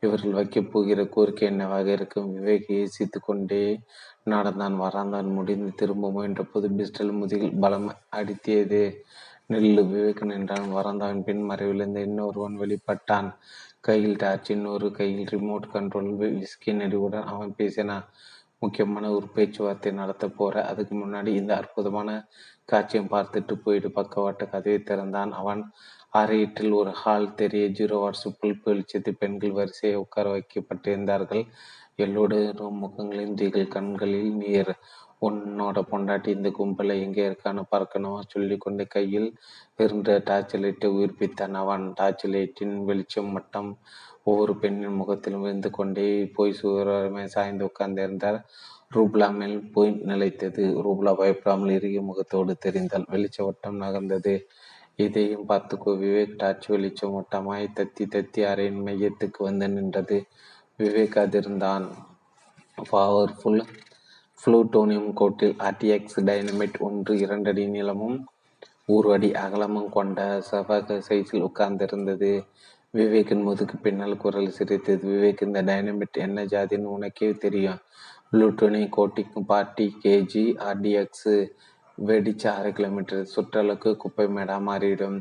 இவர்கள் 0.00 0.32
வைக்கப் 0.32 0.72
போகிற 0.72 1.06
கோரிக்கை 1.06 1.48
என்னவாக 1.48 1.90
இருக்கும்? 1.90 2.36
விவேக் 2.36 2.78
யோசித்து 2.78 3.20
கொண்டே 3.20 3.80
நடந்தான். 4.24 4.80
வராந்தான். 4.80 5.32
முடிந்து 5.32 5.72
திரும்ப 5.74 6.10
முயன்ற 6.10 6.42
போது 6.42 6.68
பிஸ்டல் 6.68 7.12
முதுகில் 7.12 7.58
பலம் 7.60 7.92
அடித்தியது 8.16 8.82
நெல்லு. 9.48 9.82
விவேக் 9.92 10.24
நின்றான். 10.24 10.74
வராந்தாவின் 10.74 11.22
பின் 11.22 11.50
மறைவிலிருந்து 11.50 11.96
இன்னொருவன் 11.96 12.58
வெளிப்பட்டான். 12.58 13.28
கையில் 13.80 14.16
டார்ச் 14.16 14.50
இன்னொரு 14.50 14.90
கையில் 14.90 15.28
ரிமோட் 15.28 15.66
கண்ட்ரோல் 15.72 16.10
விஸ்கி 16.20 16.66
நெடுவுடன் 16.66 17.24
அவன் 17.24 17.54
பேசினான். 17.56 18.04
முக்கியமான 18.58 19.10
ஒரு 19.10 19.26
பேச்சுவார்த்தை 19.28 19.92
நடத்த 19.92 20.28
போற. 20.28 20.66
அதுக்கு 20.66 20.94
முன்னாடி 20.96 21.26
இந்த 21.26 21.56
அற்புதமான 21.56 22.10
காட்சியம் 22.64 23.10
பார்த்துட்டு 23.10 23.52
போயிட்டு 23.64 23.90
பக்கவாட்டு 23.90 24.48
கதவை 24.48 24.82
திறந்தான் 24.82 25.32
அவன். 25.32 25.62
அறையீட்டில் 26.14 26.72
ஒரு 26.72 26.90
ஹால் 26.92 27.34
தெரிய 27.34 27.64
ஜீரோ 27.78 27.96
வாட்ஸ் 28.02 28.26
புல்பு 28.40 28.66
வெளிச்சத்து 28.70 29.10
பெண்கள் 29.12 29.52
வரிசையை 29.52 29.96
உட்கார 30.02 30.26
வைக்கப்பட்டிருந்தார்கள். 30.34 31.42
எல்லோரோட 31.98 32.68
முகங்களின் 32.82 33.34
திகழ் 33.34 33.72
கண்களில் 33.74 34.30
நீர். 34.34 34.70
உன்னோட 35.26 35.78
பொண்டாட்டி 35.90 36.28
இந்த 36.28 36.48
கும்பலை 36.58 36.94
எங்கே 37.00 37.22
இருக்கான்னு 37.28 37.62
பார்க்கணுமா 37.74 38.20
சொல்லி 38.28 38.56
கொண்டு 38.58 38.84
கையில் 38.86 39.28
இருந்த 39.84 40.18
டார்ச் 40.24 40.54
லைட்டை 40.56 40.88
உயிர்ப்பித்தான் 40.96 41.56
அவன். 41.62 41.84
டார்ச் 41.92 42.24
லைட்டின் 42.34 42.76
வெளிச்சம் 42.84 43.32
மட்டம் 43.32 43.70
ஒவ்வொரு 44.22 44.54
பெண்ணின் 44.56 44.98
முகத்திலும் 45.00 45.44
விழுந்து 45.44 45.70
கொண்டே 45.70 46.06
போய் 46.36 46.58
சுவரமே 46.60 47.24
சாய்ந்து 47.26 47.64
உட்கார்ந்திருந்தார். 47.70 48.38
ரூப்லா 48.94 49.28
மேல் 49.36 49.58
போய் 49.72 49.90
நிலைத்தது. 50.10 50.64
ரூப்லா 50.86 51.12
பயப்படாமல் 51.22 51.74
இறுகிய 51.78 52.02
முகத்தோடு 52.10 52.54
தெரிந்தால் 52.66 53.10
வெளிச்ச 53.14 53.38
வட்டம் 53.44 53.82
நகர்ந்தது. 53.82 54.34
இதையும் 54.96 55.48
பார்த்துக்கோ. 55.48 55.86
விவேக் 55.86 56.34
டார்ச் 56.36 56.66
வெளிச்சம் 56.66 57.12
வட்டமாய் 57.12 57.66
தத்தி 57.74 58.04
தத்தி 58.04 58.38
அறையின் 58.38 58.82
மையத்துக்கு 58.84 59.38
வந்து 59.38 59.68
நின்றது. 59.68 60.24
விவேக் 60.78 61.18
அதிர்ந்தான். 61.18 61.88
பவர்ஃபுல் 62.92 63.64
புளூட்டோனியம் 64.44 65.12
கோட்டில் 65.12 65.54
ஆர்டிஎக்ஸ் 65.58 66.16
டைனமிட் 66.16 66.78
ஒன்று 66.78 67.18
இரண்டடி 67.18 67.68
நீளமும் 67.68 68.26
ஊர்வடி 68.88 69.34
அகலமும் 69.34 69.88
கொண்ட 69.88 70.42
செவ்வக 70.50 71.02
சைஸில் 71.08 71.50
உட்கார்ந்திருந்தது. 71.50 72.46
விவேக்கின் 72.94 73.42
முதுகு 73.42 73.76
பின்னால் 73.76 74.16
குரல் 74.16 74.50
சிரித்தது. 74.50 75.08
விவேக் 75.08 75.42
இந்த 75.42 75.62
டைனமிட் 75.62 76.12
என்ன 76.12 76.44
ஜாதின்னு 76.44 76.90
உனக்கே 76.96 77.30
தெரியும். 77.30 77.78
புளூட்டோனியம் 78.32 78.90
கோட்டிக்கும் 78.96 79.46
பார்ட்டி 79.46 79.96
கேஜி 80.02 80.44
ஆர்டிஎக்ஸு 80.58 81.48
வெடிச்ச 81.98 82.46
அரை 82.46 82.72
கிலோமீட்டர் 82.72 83.28
சுற்றளவுக்கு 83.36 83.96
குப்பை 83.96 84.26
மேடா 84.26 84.56
மாறிடும். 84.68 85.18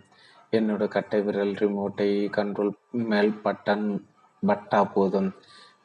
என்னோட 0.52 0.88
கட்டை 0.88 1.22
விரல் 1.22 1.54
ரிமோட்டை 1.54 2.30
கண்ட்ரோல் 2.38 2.74
மேல் 2.92 3.34
பட்டன் 3.44 4.04
பட்டா 4.46 4.84
போதும். 4.84 5.34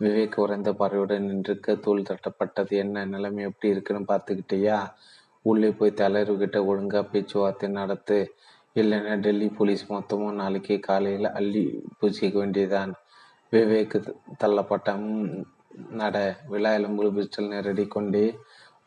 விவேக் 0.00 0.40
உறைந்த 0.40 0.72
பார்வையுடன் 0.72 1.26
நின்றுக்க 1.28 1.80
தூள் 1.80 2.02
தட்டப்பட்டது. 2.02 2.70
என்ன 2.70 3.04
நிலைமை 3.04 3.44
எப்படி 3.44 3.72
இருக்குன்னு 3.72 4.04
பார்த்துக்கிட்டியா? 4.08 4.78
உள்ளே 5.42 5.70
போய் 5.70 5.98
தலைவர்கிட்ட 6.02 6.58
ஒழுங்கா 6.70 7.02
பேச்சுவார்த்தை 7.10 7.68
நடத்து. 7.70 8.34
இல்லைன்னா 8.74 9.18
டெல்லி 9.18 9.48
போலீஸ் 9.48 9.92
மொத்தமும் 9.92 10.32
நாளைக்கு 10.32 10.78
காலையில் 10.78 11.28
அள்ளி 11.32 11.82
பூசிக்க 12.00 12.32
வேண்டியதான் 12.32 12.92
விவேக் 13.52 13.96
தள்ளப்பட்ட 14.38 14.96
நட. 15.90 16.16
விழா 16.48 16.72
எலும்பு 16.72 17.12
பிஸ்டல் 17.12 17.48
நேரடி 17.48 17.86
கொண்டே 17.86 18.38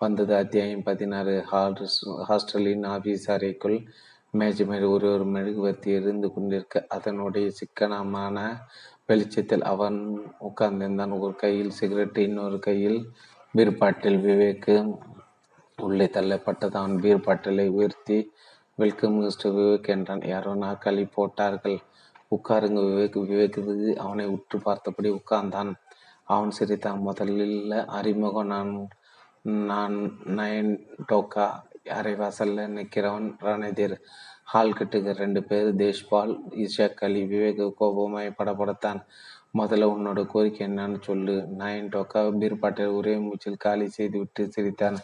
வந்தது 0.01 0.35
அத்தியாயம் 0.35 0.83
பதினாறு. 0.83 1.33
ஹாஸ்டலின் 1.51 2.85
ஆபீஸ் 2.85 3.25
அறைக்குள் 3.31 3.75
மேஜை 4.31 4.65
மேல் 4.65 4.83
ஒரு 4.83 5.07
ஒரு 5.13 5.25
மெழுகுவர்த்தி 5.25 5.89
எரிந்து 5.91 6.33
கொண்டிருக்க 6.33 6.85
அதனுடைய 6.95 7.47
சிக்கனமான 7.49 8.37
வெளிச்சத்தில் 9.05 9.63
அவன் 9.73 9.97
உட்கார்ந்திருந்தான். 10.47 11.19
ஒரு 11.19 11.35
கையில் 11.35 11.69
சிகரெட் 11.79 12.17
இன்னொரு 12.17 12.59
கையில் 12.59 12.99
பீர் 13.53 13.77
பாட்டில் 13.77 14.17
விவேக்கு 14.25 14.75
உள்ளே 15.77 16.05
தள்ளப்பட்டது. 16.05 16.73
அவன் 16.81 16.97
பீர் 16.99 17.25
பாட்டிலை 17.27 17.67
உயர்த்தி 17.77 18.17
வெல்கம் 18.75 19.13
மிஸ்டர் 19.13 19.53
விவேக் 19.53 19.91
என்றான். 19.95 20.25
யாரோ 20.33 20.55
நாற்காலி 20.55 21.03
போட்டார்கள். 21.13 21.79
உட்காருங்க 22.35 22.81
விவேக். 22.89 23.19
விவேக் 23.31 23.95
அவனை 24.05 24.25
உற்று 24.25 24.59
பார்த்தபடி 24.59 25.11
உட்கார்ந்தான். 25.19 25.71
அவன் 26.23 26.51
சிரித்தான். 26.51 26.99
முதலில் 26.99 27.71
அறிமுகம் 27.99 28.51
நான் 28.55 28.73
நான் 29.45 29.95
நயன் 30.25 30.73
டோக்கா 31.11 31.45
அரைவாசல்ல 31.89 32.65
நிற்கிறவன் 32.77 33.29
ரணதீர். 33.41 33.95
ஹால் 34.43 34.73
கட்டுக்கு 34.73 35.11
ரெண்டு 35.11 35.43
பேர் 35.43 35.75
தேஷ்பால் 35.75 36.33
இஷாக் 36.55 37.03
அலி 37.07 37.23
விவேக் 37.23 37.71
கோபமாய் 37.79 38.29
படப்படத்தான் 38.37 38.99
முதல்ல 39.57 39.87
உன்னோட 39.93 40.25
கோரிக்கை 40.25 40.67
என்னன்னு 40.67 41.01
சொல்லு. 41.01 41.35
நயன் 41.57 41.89
டோக்கா 41.95 42.21
பீர்பாட்டை 42.39 42.93
ஒரே 42.95 43.15
மூச்சில் 43.17 43.57
காலி 43.57 43.87
செய்து 43.87 44.17
விட்டு 44.17 44.51
சிரித்தான். 44.51 44.97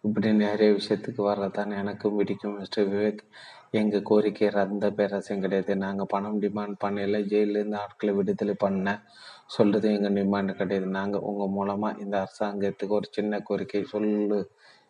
இப்படி 0.00 0.32
நிறைய 0.32 0.72
விஷயத்துக்கு 0.72 1.22
வர்றதான் 1.30 1.76
எனக்கும் 1.76 2.16
பிடிக்கும் 2.16 2.58
மிஸ்டர் 2.58 2.88
விவேக். 2.88 3.22
எங்கள் 3.70 4.02
கோரிக்கை 4.02 4.48
ரந்த 4.48 4.90
பேரரசும் 4.90 5.40
கிடையாது. 5.40 5.76
நாங்கள் 5.76 6.06
பணம் 6.08 6.40
டிமாண்ட் 6.42 6.76
பண்ணல 6.84 7.16
ஜெயிலேருந்து 7.32 7.76
ஆட்களை 7.76 8.14
விடுதலை 8.14 8.54
பண்ண 8.58 9.02
சொல்றது 9.48 9.86
எங்கள் 9.94 10.12
டிமாண்டு 10.12 10.52
கிடையாது. 10.52 10.88
நாங்கள் 10.90 11.20
உங்கள் 11.20 11.54
மூலமாக 11.56 12.00
இந்த 12.00 12.16
அரசாங்கத்துக்கு 12.22 12.96
ஒரு 12.98 13.08
சின்ன 13.10 13.40
கோரிக்கை 13.40 13.82
சொல்லு 13.84 14.38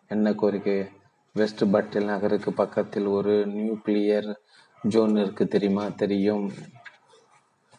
என்ன 0.09 0.35
கோரிக்கை? 0.35 0.79
வெஸ்ட் 1.35 1.65
பட்டில் 1.71 2.05
நகருக்கு 2.05 2.53
பக்கத்தில் 2.53 3.07
ஒரு 3.07 3.35
நியூக்ளியர் 3.49 4.29
ஜோன் 4.89 5.17
இருக்கு 5.17 5.47
தெரியுமா? 5.47 5.85
தெரியும். 5.89 6.47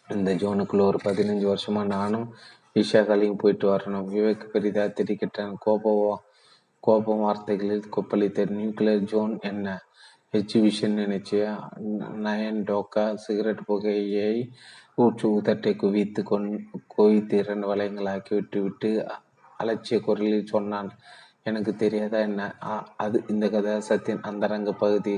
இந்த 0.09 0.33
ஜோனுக்குள்ள 0.33 0.81
ஒரு 0.81 0.99
பதினஞ்சு 1.03 1.47
வருஷமா 1.51 1.85
நானும் 1.85 2.33
விஷாகலையும் 2.75 3.37
போயிட்டு 3.37 3.75
வரணும். 3.75 4.07
விவேக் 4.15 4.49
பெரிதா 4.53 4.83
திரிக்கிட்டேன் 4.83 5.53
கோபம் 5.59 6.21
கோபம் 6.79 7.23
வார்த்தைகளில் 7.25 7.89
கொப்பளித்த 7.95 8.45
நியூக்ளியர் 8.55 9.07
ஜோன் 9.11 9.37
என்ன? 9.41 9.67
எக்ஸிபிஷன் 10.33 10.95
நினைச்சு 11.01 11.37
நயன் 12.25 12.59
டோக்கா 12.69 13.03
சிகரெட் 13.13 13.63
புகையை 13.65 14.33
ஊற்று 14.95 15.27
உதட்டை 15.39 15.71
குவித்து 15.75 16.21
கொண் 16.23 16.49
குவித்து 16.87 17.37
இரண்டு 17.37 17.65
வளையங்களாக்கி 17.71 18.33
விட்டுவிட்டு 18.33 18.89
அலட்சிய 19.59 19.97
குரலில் 20.01 20.45
சொன்னான். 20.45 20.89
எனக்கு 21.43 21.71
தெரியாதா 21.75 22.19
என்ன? 22.19 22.41
அது 22.97 23.23
இந்த 23.27 23.45
கதாசத்தின் 23.47 24.21
அந்தரங்க 24.21 24.73
பகுதி. 24.73 25.15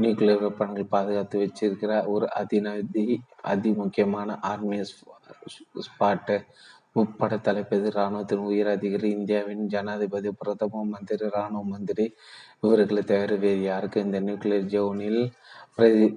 நியூக்ளியர் 0.00 0.42
வெப்பன்கள் 0.44 0.92
பாதுகாத்து 0.94 1.44
வச்சிருக்கிற 1.44 1.92
ஒரு 2.06 2.28
அதிநதி 2.32 3.06
அதி 3.42 3.72
முக்கியமான 3.72 4.38
ஆர்மி 4.50 4.80
ஸ்பாட்டு. 5.86 6.36
உட்பட 6.96 7.32
தலைப்பது 7.36 7.88
இராணுவத்தின் 7.90 8.44
உயர் 8.50 8.68
அதிகாரி 8.68 9.08
இந்தியாவின் 9.10 9.64
ஜனாதிபதி 9.66 10.30
பிரதம 10.32 10.84
மந்திரி 10.84 11.24
இராணுவ 11.26 11.62
மந்திரி 11.64 12.06
இவர்களை 12.62 13.02
தவிர 13.02 13.34
வேறு 13.44 13.62
யாருக்கும் 13.62 14.04
இந்த 14.04 14.20
நியூக்ளியர் 14.20 14.70
ஜோனில் 14.74 15.20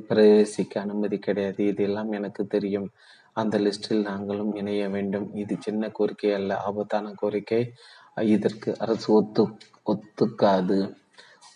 பிரவேசிக்க 0.10 0.74
அனுமதி 0.78 1.18
கிடையாது. 1.20 1.62
இதெல்லாம் 1.72 2.12
எனக்கு 2.12 2.44
தெரியும். 2.48 2.88
அந்த 3.34 3.56
லிஸ்டில் 3.60 4.08
நாங்களும் 4.10 4.54
இணைய 4.56 4.84
வேண்டும். 4.90 5.28
இது 5.36 5.56
சின்ன 5.60 5.90
கோரிக்கை 5.90 6.32
அல்ல. 6.34 6.58
ஆபத்தான 6.68 7.14
கோரிக்கை. 7.22 7.62
இதற்கு 8.36 8.70
அரசு 8.80 9.08
ஒத்து 9.14 9.44
ஒத்துக்காது. 9.94 10.80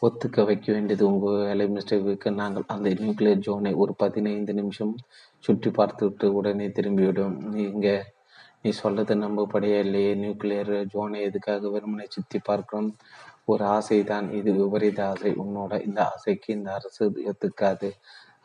ஒத்துக்க 0.01 0.45
வைக்க 0.45 0.67
வேண்டியது 0.73 1.03
உங்கள் 1.11 1.39
வேலை 1.45 1.65
மிஸ்டேக்கு 1.75 2.29
நாங்கள் 2.41 2.67
அந்த 2.67 2.89
நியூக்ளியர் 2.99 3.43
ஜோனை 3.47 3.71
ஒரு 3.83 3.93
பதினைந்து 4.03 4.53
நிமிஷம் 4.53 4.93
சுற்றி 5.45 5.69
பார்த்துவிட்டு 5.71 6.27
உடனே 6.33 6.67
திரும்பிவிடும். 6.77 7.37
நீங்கள் 7.55 8.03
நீ 8.65 8.71
சொல்றது 8.81 9.13
நம்பப்படையே 9.15 9.79
இல்லையே? 9.85 10.11
நியூக்ளியர் 10.21 10.71
ஜோனை 10.93 11.19
எதுக்காக 11.27 11.69
வெறுமனை 11.73 12.05
சுற்றி 12.15 12.39
பார்க்கணும் 12.47 12.93
ஒரு 13.51 13.63
ஆசை 13.73 13.97
தான் 14.03 14.27
இது 14.37 14.51
விபரீத 14.59 14.99
ஆசை. 15.09 15.31
உன்னோட 15.43 15.73
இந்த 15.87 15.99
ஆசைக்கு 16.13 16.49
இந்த 16.55 16.69
அரசு 16.77 17.03
ஒத்துக்காது. 17.31 17.89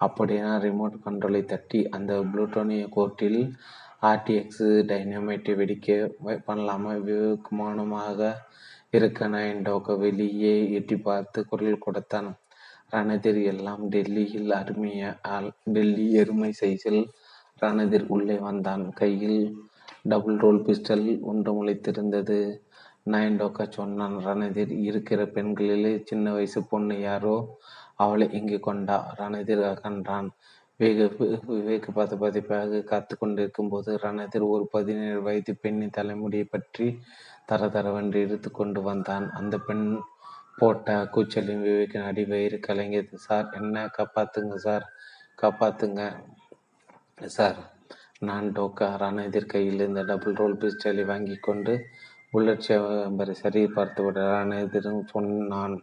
அப்படின்னா 0.07 0.51
ரிமோட் 0.65 0.97
கண்ட்ரோலை 1.07 1.43
தட்டி 1.53 1.81
அந்த 1.97 2.13
புளூட்டோனிய 2.31 2.85
கோர்ட்டில் 2.97 3.41
ஆர்டிஎக்ஸ் 4.11 4.67
டைனமைட்டை 4.91 5.55
வெடிக்க 5.61 5.89
பண்ணலாமா? 6.49 6.93
விவேகமானமாக 7.09 8.21
இருக்க 8.99 9.29
நயன்டோக 9.37 9.97
வெளியே 10.05 10.55
எட்டி 10.81 10.99
பார்த்து 11.09 11.47
குரல் 11.53 11.85
கொடுத்தான். 11.87 12.31
ரணதிர் 12.95 13.43
எல்லாம் 13.55 13.83
டெல்லியில் 13.95 14.53
அருமைய 14.61 15.03
டெல்லி 15.75 16.07
எருமை 16.23 16.53
சைஸில் 16.63 17.03
ரணதிர் 17.63 18.07
உள்ளே 18.17 18.39
வந்தான். 18.49 18.87
கையில் 19.03 19.41
டபுள் 20.03 20.37
ரோல் 20.37 20.61
பிஸ்டல் 20.61 21.21
ஒன்று 21.21 21.51
முளைத்திருந்தது 21.53 22.59
நயன்டோக்கா 23.11 23.69
சொன்னான் 23.71 24.17
ரணதீர் 24.17 24.73
இருக்கிற 24.83 25.25
பெண்களிலே 25.25 26.03
சின்ன 26.05 26.33
வயசு 26.33 26.65
பொண்ணு 26.65 27.01
யாரோ? 27.01 27.59
அவளை 27.97 28.33
இங்கு 28.33 28.61
கொண்டா? 28.61 29.15
ரணதீர் 29.19 29.63
அகன்றான். 29.73 30.29
வேக 30.77 31.05
விவேக் 31.05 31.89
பத 31.95 32.17
பதிப்பாக 32.17 32.81
காத்து 32.81 33.19
கொண்டிருக்கும் 33.19 33.69
போது 33.69 33.97
ரணதீர் 33.97 34.47
ஒரு 34.49 34.67
பதினேழு 34.67 35.23
வயது 35.23 35.57
பெண்ணின் 35.57 35.91
தலைமுடியை 35.91 36.47
பற்றி 36.51 36.99
தர 37.47 37.67
தரவென்று 37.67 38.15
இழுத்து 38.15 38.51
கொண்டு 38.51 38.83
வந்தான். 38.83 39.31
அந்த 39.31 39.59
பெண் 39.59 39.99
போட்ட 40.59 41.05
கூச்சலின் 41.05 41.63
விவேக்கின் 41.63 42.05
அடி 42.05 42.25
வயிறு 42.25 42.61
கலங்கியது. 42.69 43.15
சார் 43.15 43.49
என்ன? 43.51 43.91
காப்பாத்துங்க 43.99 44.55
சார். 44.55 44.87
காப்பாத்துங்க. 45.43 46.17
சார் 47.27 47.61
நான் 48.23 48.47
டோக்காரான 48.57 48.99
ரணதிர் 49.03 49.53
கையில் 49.53 49.85
டபுள் 50.09 50.35
ரோல் 50.41 50.57
பிஸ்டலை 50.63 51.05
வாங்கி 51.11 51.37
கொண்டு 51.47 51.75
புல்லட் 52.33 52.67
சேவரை 52.67 53.35
சரி 53.43 53.61
பார்த்து 53.77 54.01
விட 54.05 54.19
ரணதிரும் 54.33 55.07
சொன்னான் 55.13 55.77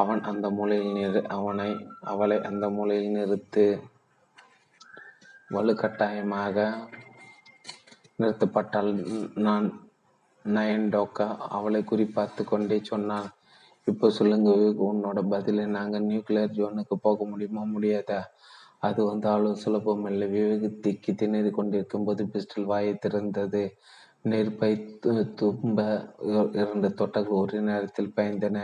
அவன் 0.00 0.20
அந்த 0.30 0.46
மூலையில் 0.56 0.96
நிறு 0.96 1.20
அவனை 1.36 1.68
அவளை 2.12 2.36
அந்த 2.48 2.64
மூலையில் 2.76 3.14
நிறுத்து. 3.18 3.66
வலுக்கட்டாயமாக 5.50 6.56
நிறுத்தப்பட்டால் 8.20 8.90
நான் 9.46 9.66
நயன் 10.44 10.90
டோக்கா. 10.94 11.28
அவளை 11.56 11.82
குறிப்பார்த்து 11.90 12.44
கொண்டே 12.44 12.78
சொன்னான் 12.90 13.28
இப்போ 13.86 14.06
சொல்லுங்க 14.18 14.50
உன்னோட 14.88 15.18
பதிலை 15.34 15.64
நாங்கள் 15.78 16.06
நியூக்ளியர் 16.10 16.56
ஜோனுக்கு 16.58 16.96
போக 17.06 17.24
முடியுமா 17.24 17.62
முடியாதா? 17.74 18.20
அது 18.82 19.00
வந்து 19.04 19.26
அவ்வளவு 19.28 19.60
சுலபம் 19.64 20.04
இல்லை. 20.10 20.26
விவேக் 20.34 20.82
திக்கி 20.84 21.12
திணறி 21.14 21.50
கொண்டிருக்கும் 21.52 22.06
போது 22.08 22.24
பிஸ்டல் 22.34 22.68
வாயை 22.72 22.94
திறந்தது. 23.04 23.62
நெருப்பை 24.30 24.70
தும்ப 25.40 25.78
இரண்டு 26.60 26.88
தொட்டர்கள் 27.00 27.40
ஒரே 27.42 27.60
நேரத்தில் 27.70 28.14
பயந்தன. 28.16 28.58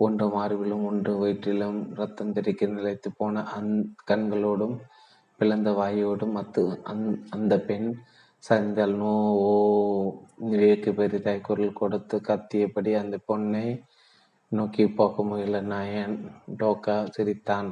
ஒன்று 0.00 0.26
மார்பிலும் 0.28 0.84
ஒன்று 0.90 1.12
வயிற்றிலும் 1.22 1.78
ரத்தம் 2.00 2.32
தெரிக்க 2.32 2.66
நிலைத்து 2.68 3.08
போன 3.18 3.42
அந் 3.56 3.72
கண்களோடும் 4.10 4.76
பிளந்த 5.40 5.70
வாயோடும் 5.72 6.34
அத்து 6.40 6.62
அந் 6.90 7.04
அந்த 7.30 7.54
பெண் 7.68 7.88
சரிந்தால் 8.44 8.94
நோ 8.96 9.12
ஓ 9.44 9.52
விவேக்கு 10.50 10.90
பெரிதாய் 10.98 11.44
குரல் 11.48 11.78
கொடுத்து 11.80 12.16
கத்தியபடி 12.28 12.92
அந்த 13.02 13.16
பொண்ணை 13.28 13.66
நோக்கி 14.52 14.84
போக 14.98 15.24
முயல 15.24 15.60
நயன் 15.72 16.16
டோக்கா 16.60 16.96
சிரித்தான். 17.16 17.68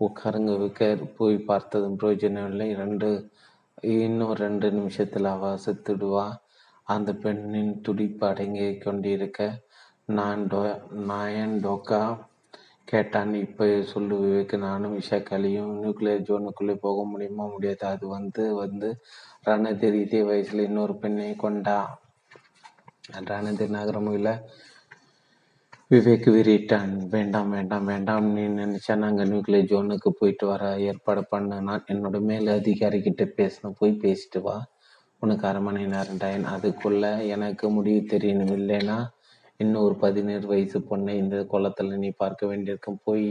உட்காருங்க 0.00 0.52
விக்கர் 0.62 1.02
போய் 1.16 1.36
பார்த்ததும் 1.50 1.96
பிரயோஜனமில்லை 1.96 2.74
ரெண்டு 2.74 3.08
இன்னும் 3.96 4.34
ரெண்டு 4.34 4.68
நிமிஷத்தில் 4.70 5.24
அவ 5.24 5.52
செத்துடுவா 5.64 6.26
அந்த 6.86 7.10
பெண்ணின் 7.14 7.80
துடிப்பு 7.80 8.24
அடங்கி 8.26 8.78
கொண்டிருக்க 8.78 9.40
நான் 10.08 10.46
டோ 10.46 10.60
நாயன் 11.06 11.56
டோக்கா? 11.64 12.00
கேட்டான். 12.84 13.34
இப்போ 13.34 13.64
சொல்லு 13.92 14.16
விவேக் 14.24 14.54
நானும் 14.58 14.96
விஷாக்காலியும் 14.98 15.72
நியூக்ளியர் 15.82 16.26
ஜோனுக்குள்ளே 16.28 16.74
போக 16.80 17.04
முடியுமா? 17.04 17.44
முடியாது. 17.46 17.82
அது 17.86 18.04
வந்து 18.08 18.54
வந்து 18.54 18.88
ரணதீர் 19.46 19.96
இதே 20.04 20.22
வயசில் 20.22 20.66
இன்னொரு 20.68 20.94
பெண்ணை 20.96 21.36
கொண்டா. 21.36 21.78
ரணதீர் 23.30 23.76
நகரமும் 23.78 24.14
இல்லை. 24.14 24.34
விவேக் 25.90 26.24
விரிட்டான். 26.36 26.92
வேண்டாம் 27.06 27.50
வேண்டாம் 27.50 27.84
வேண்டாம். 27.84 28.24
நீ 28.32 28.44
நினைச்சா 28.60 28.94
நாங்கள் 28.96 29.28
நியூக்ளியர் 29.28 29.68
ஜோனுக்கு 29.72 30.08
போயிட்டு 30.18 30.46
வர 30.46 30.62
ஏற்பாடு 30.78 31.22
பண்ண. 31.24 31.60
நான் 31.60 31.84
என்னோட 31.88 32.20
மேல் 32.20 32.48
அதிகாரி 32.48 32.98
கிட்ட 33.02 33.24
பேசணும். 33.36 33.76
போய் 33.78 33.92
பேசிட்டு 34.02 34.40
வா. 34.42 34.56
உனக்கு 35.22 35.46
அரை 35.46 35.60
மணி 35.62 35.86
நேரம் 35.86 36.16
டைன் 36.16 36.46
அதுக்குள்ள 36.54 37.04
எனக்கு 37.26 37.70
முடிவு 37.70 38.00
தெரியணும். 38.16 38.52
இல்லேன்னா 38.56 38.98
இன்னும் 39.60 39.82
ஒரு 39.82 39.96
பதினேழு 39.96 40.46
வயசு 40.46 40.80
பொண்ணை 40.90 41.14
இந்த 41.14 41.44
குளத்தில் 41.44 41.98
நீ 41.98 42.10
பார்க்க 42.16 42.46
வேண்டியிருக்கும். 42.46 43.00
போய் 43.04 43.28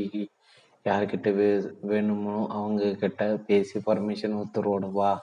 யார்கிட்ட 0.85 1.35
வே 1.35 1.49
வேணுமோ 1.81 2.47
அவங்க 2.49 2.93
கிட்ட 2.93 3.37
பேசி 3.47 3.79
பர்மிஷன் 3.79 4.41
உத்தரவோடு 4.43 4.91
வா. 4.91 5.13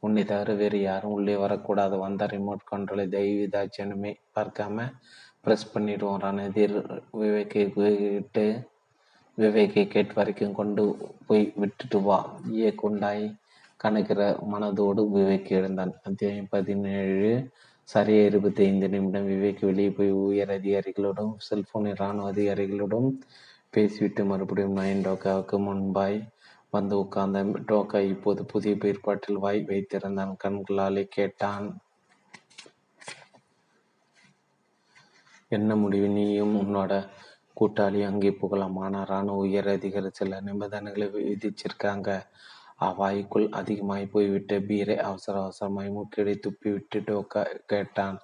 உன்னை 0.00 0.24
தவிர 0.24 0.52
வேறு 0.54 0.80
யாரும் 0.80 1.12
உள்ளே 1.12 1.36
வரக்கூடாது. 1.36 1.98
வந்த 1.98 2.26
ரிமோட் 2.26 2.70
கண்ட்ரோலை 2.72 3.06
தெய்வதாட்சணமே 3.18 4.12
பார்க்காம 4.38 4.88
ப்ரெஸ் 5.46 5.70
பண்ணிடுவோம். 5.74 6.18
ரணதீர் 6.24 6.74
விவேக்கை 7.10 7.72
விட்டு 7.74 8.44
விவேக்கை 9.34 9.88
கேட் 9.88 10.12
வரைக்கும் 10.12 10.54
கொண்டு 10.54 10.96
போய் 11.26 11.52
விட்டுட்டு 11.56 12.02
வா. 12.02 12.18
ஏ 12.54 12.74
குண்டாய் 12.82 13.24
கணக்கிற 13.76 14.20
மனதோடு 14.52 15.02
விவேக் 15.16 15.50
எழுந்தான். 15.50 15.92
அத்தியாயம் 16.02 16.46
பதினேழு. 16.50 17.50
சரியா 17.82 18.24
இருபத்தி 18.24 18.64
ஐந்து 18.64 18.88
நிமிடம் 18.88 19.28
விவேக் 19.28 19.64
வெளியே 19.64 19.90
போய் 19.90 20.10
உயர் 20.10 20.48
அதிகாரிகளோடும் 20.48 21.32
செல்போனில் 21.38 21.96
இராணுவ 21.98 22.32
அதிகாரிகளோடும் 22.32 23.10
பேசிவிட்டு 23.70 24.24
மறுபடியும் 24.24 24.76
நயன் 24.76 25.04
டோக்காவுக்கு 25.06 25.58
முன்பாய் 25.68 26.18
வந்து 26.70 26.98
உட்கார்ந்த 26.98 27.42
டோக்கா 27.42 28.00
இப்போது 28.08 28.44
புதிய 28.44 28.74
பிற்பாட்டில் 28.74 29.42
வாய் 29.44 29.64
வைத்திருந்தான். 29.66 30.34
கண்களாலே 30.44 31.04
கேட்டான். 31.10 31.66
என்ன 35.52 35.76
முடிவு? 35.76 36.08
நீயும் 36.08 36.54
உன்னோட 36.60 36.92
கூட்டாளி 37.56 38.00
அங்கே 38.02 38.30
போகலாம் 38.32 38.76
ஆனால் 38.76 39.06
ராணுவ 39.06 39.42
உயர் 39.44 39.68
அதிகாரி 39.68 40.10
சில 40.10 40.40
நிபந்தனைகளை 40.40 41.06
விதிச்சிருக்காங்க. 41.14 42.08
அவ்வாய்க்குள் 42.80 43.46
அதிகமாய் 43.50 44.12
போய்விட்ட 44.12 44.60
பீரை 44.60 44.96
அவசர 44.98 45.34
அவசரமாய் 45.42 45.90
மூக்கிடை 45.96 46.34
துப்பி 46.46 46.68
விட்டுட்டு 46.72 47.14
கேட்டான். 47.66 48.18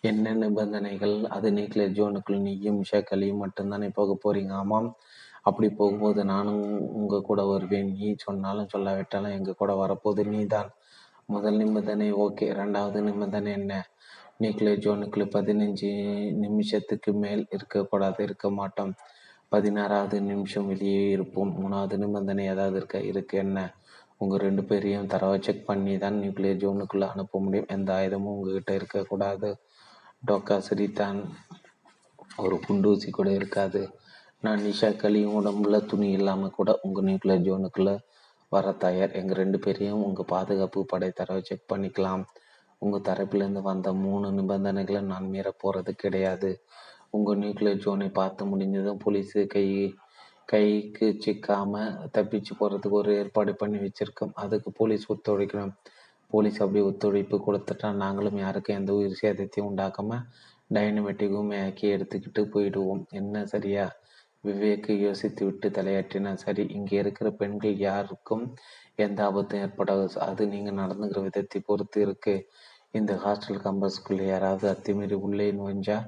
என்ன 0.00 0.34
நிபந்தனைகள்? 0.34 1.16
அது 1.26 1.48
நியூக்ளியர் 1.50 1.96
ஜோனுக்குள் 1.98 2.40
நீயும் 2.40 2.80
ஷேக்கலியும் 2.90 3.42
மட்டும்தானே 3.44 3.88
போக 3.94 4.16
போறீங்க? 4.24 4.52
ஆமாம். 4.52 4.88
அப்படி 5.42 5.68
போகும்போது 5.70 6.20
நானும் 6.24 6.62
உங்க 6.92 7.20
கூட 7.20 7.40
வருவேன். 7.44 7.92
நீ 7.92 8.08
சொன்னாலும் 8.16 8.72
சொல்லாவிட்டாலும் 8.74 9.36
எங்க 9.38 9.52
கூட 9.52 9.72
வரப்போது 9.74 10.24
நீதான். 10.24 10.70
முதல் 11.26 11.56
நிபந்தனை 11.56 12.08
ஓகே. 12.24 12.46
ரெண்டாவது 12.60 13.00
நிபந்தனை 13.00 13.52
என்ன? 13.52 13.72
நியூக்ளியர் 14.42 14.82
ஜோனுக்குள் 14.84 15.32
பதினஞ்சு 15.34 15.90
நிமிஷத்துக்கு 16.32 17.12
மேல் 17.12 17.46
இருக்கக்கூடாது 17.50 18.22
இருக்க 18.22 18.50
மாட்டோம். 18.50 18.94
பதினாறாவது 19.48 20.20
நிமிஷம் 20.20 20.66
வெளியே 20.66 21.10
இருப்போம். 21.10 21.54
மூணாவது 21.58 21.96
நிபந்தனை 21.96 22.44
ஏதாவது 22.44 22.76
இருக்க? 22.76 23.00
இருக்கு. 23.00 23.38
என்ன? 23.38 23.74
உங்கள் 24.16 24.38
ரெண்டு 24.38 24.64
பேரையும் 24.64 25.06
தரவை 25.06 25.38
செக் 25.40 25.66
பண்ணி 25.66 25.98
தான் 25.98 26.14
நியூக்ளியர் 26.14 26.62
ஜோனுக்குள்ளே 26.62 27.08
அனுப்ப 27.08 27.40
முடியும். 27.40 27.66
எந்த 27.68 27.92
ஆயுதமும் 27.92 28.34
உங்ககிட்ட 28.34 28.74
இருக்கக்கூடாது. 28.74 29.56
டோக்கா 30.26 30.58
சிரித்தான். 30.58 31.36
ஒரு 32.36 32.60
குண்டூசி 32.68 33.10
கூட 33.10 33.30
இருக்காது. 33.30 33.90
நான் 34.40 34.60
நிஷா 34.60 34.96
கலியும் 34.96 35.36
உடம்புல 35.40 35.86
துணி 35.86 36.10
இல்லாமல் 36.10 36.50
கூட 36.50 36.78
உங்கள் 36.82 37.04
நியூக்ளியர் 37.04 37.44
ஜோனுக்குள்ளே 37.48 37.98
வர 38.48 38.72
தயார். 38.72 39.12
எங்கள் 39.12 39.36
ரெண்டு 39.36 39.58
பேரையும் 39.58 40.04
உங்கள் 40.04 40.24
பாதுகாப்பு 40.24 40.86
படை 40.86 41.10
தரவை 41.10 41.42
செக் 41.42 41.72
பண்ணிக்கலாம். 41.74 42.24
உங்கள் 42.82 43.06
தரப்பிலிருந்து 43.08 43.62
வந்த 43.70 43.88
மூணு 44.04 44.28
நிபந்தனைகளை 44.38 45.00
நான் 45.12 45.30
மீற 45.34 45.48
போகிறது 45.62 45.92
கிடையாது. 45.94 46.50
உங்கள் 47.10 47.40
நியூக்ளியர் 47.42 47.82
ஜோனை 47.84 48.08
பார்த்து 48.20 48.42
முடிஞ்சதும் 48.52 49.02
போலீஸு 49.04 49.40
கை 49.54 49.66
கைக்கு 50.52 51.06
சிக்காமல் 51.24 51.96
தப்பிச்சு 52.14 52.52
போகிறதுக்கு 52.60 53.00
ஒரு 53.00 53.10
ஏற்பாடு 53.20 53.52
பண்ணி 53.54 53.78
வச்சிருக்கோம். 53.82 54.32
அதுக்கு 54.34 54.70
போலீஸ் 54.80 55.04
ஒத்துழைக்கணும். 55.12 55.74
போலீஸ் 56.30 56.58
அப்படி 56.64 56.80
ஒத்துழைப்பு 56.90 57.36
கொடுத்துட்டா 57.46 57.88
நாங்களும் 58.04 58.38
யாருக்கும் 58.44 58.78
எந்த 58.80 58.92
உயிர் 58.98 59.20
சேதத்தையும் 59.22 59.68
உண்டாக்காமல் 59.70 60.24
டைனமெட்டிக்கும் 60.70 61.50
ஆக்கி 61.64 61.86
எடுத்துக்கிட்டு 61.96 62.42
போயிடுவோம். 62.54 63.02
என்ன 63.20 63.44
சரியா? 63.54 63.86
விவேக்கு 64.44 64.92
யோசித்து 65.06 65.42
விட்டு 65.48 65.66
தலையாட்டினா 65.70 66.32
சரி. 66.44 66.62
இங்கே 66.76 66.96
இருக்கிற 67.02 67.28
பெண்கள் 67.40 67.76
யாருக்கும் 67.88 68.44
எந்த 68.96 69.18
ஆபத்தும் 69.28 69.62
ஏற்படாது. 69.64 70.06
அது 70.28 70.42
நீங்கள் 70.54 70.78
நடந்துக்கிற 70.82 71.20
விதத்தை 71.28 71.60
பொறுத்து 71.68 71.98
இருக்குது 72.06 72.46
இந்த 72.94 73.12
ஹாஸ்டல் 73.24 73.60
கம்பஸ்குள்ளே 73.66 74.24
யாராவது 74.26 74.64
அத்துமீறி 74.70 75.16
உள்ளே 75.26 75.46
நுழைஞ்சா 75.52 75.98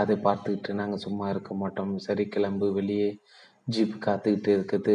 அதை 0.00 0.14
பார்த்துக்கிட்டு 0.26 0.72
நாங்கள் 0.80 1.02
சும்மா 1.04 1.26
இருக்க 1.28 1.54
மாட்டோம். 1.54 1.92
சரி 1.98 2.24
கிளம்பு 2.34 2.66
வெளியே 2.72 3.08
ஜீப் 3.74 3.96
காத்துக்கிட்டு 4.06 4.50
இருக்குது. 4.56 4.94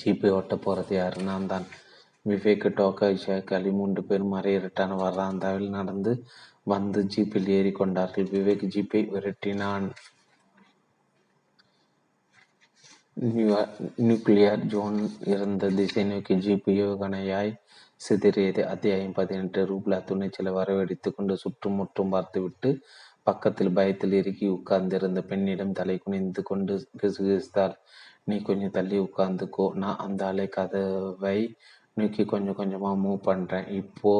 ஜீப்பை 0.00 0.30
ஓட்ட 0.38 0.56
போகிறது 0.56 0.94
யாரு? 0.96 1.18
நான் 1.22 1.46
தான். 1.52 1.66
விவேக் 2.28 2.66
டோக்கா 2.78 3.08
ஷேக் 3.24 3.52
அலி 3.58 3.70
மூன்று 3.78 4.02
பேர் 4.08 4.24
மறையிரட்டான 4.34 4.96
வராந்தாவில் 5.04 5.74
நடந்து 5.78 6.12
வந்து 6.72 7.02
ஜீப்பில் 7.14 7.48
ஏறி 7.58 7.72
கொண்டார்கள். 7.72 8.28
விவேக் 8.34 8.64
ஜீப்பை 8.74 9.02
விரட்டினான். 9.14 9.86
நியூக்ளியர் 14.06 14.64
ஜோன் 14.72 14.98
இருந்த 15.32 15.70
திசை 15.78 16.04
நோக்கி 16.10 16.34
ஜீப் 16.44 16.68
யோகனையாய் 16.82 17.52
சிதறியது 18.00 18.62
அத்தியாயம் 18.64 19.14
பதினெட்டு 19.16 19.60
ரூப்லா 19.70 19.96
துணிச்சலை 20.04 20.50
வரவழைத்து 20.52 21.08
கொண்டு 21.14 21.34
சுற்றுமுற்றும் 21.36 22.12
பார்த்துவிட்டு 22.14 22.70
பக்கத்தில் 23.22 23.70
பயத்தில் 23.72 24.12
இறுக்கி 24.12 24.46
உட்கார்ந்திருந்த 24.46 25.20
பெண்ணிடம் 25.30 25.72
தலை 25.72 25.96
குனிந்து 25.98 26.42
கொண்டு 26.42 26.74
கிசுகிசுத்தாள். 27.00 27.74
நீ 28.24 28.36
கொஞ்சம் 28.42 28.74
தள்ளி 28.76 28.98
உட்கார்ந்துக்கோ. 28.98 29.66
நான் 29.82 30.00
அந்த 30.06 30.22
அலை 30.26 30.46
கதவை 30.48 31.40
நோக்கி 31.94 32.24
கொஞ்சம் 32.24 32.58
கொஞ்சமாக 32.60 33.00
மூவ் 33.04 33.20
பண்ணுறேன் 33.28 33.68
இப்போ 33.82 34.14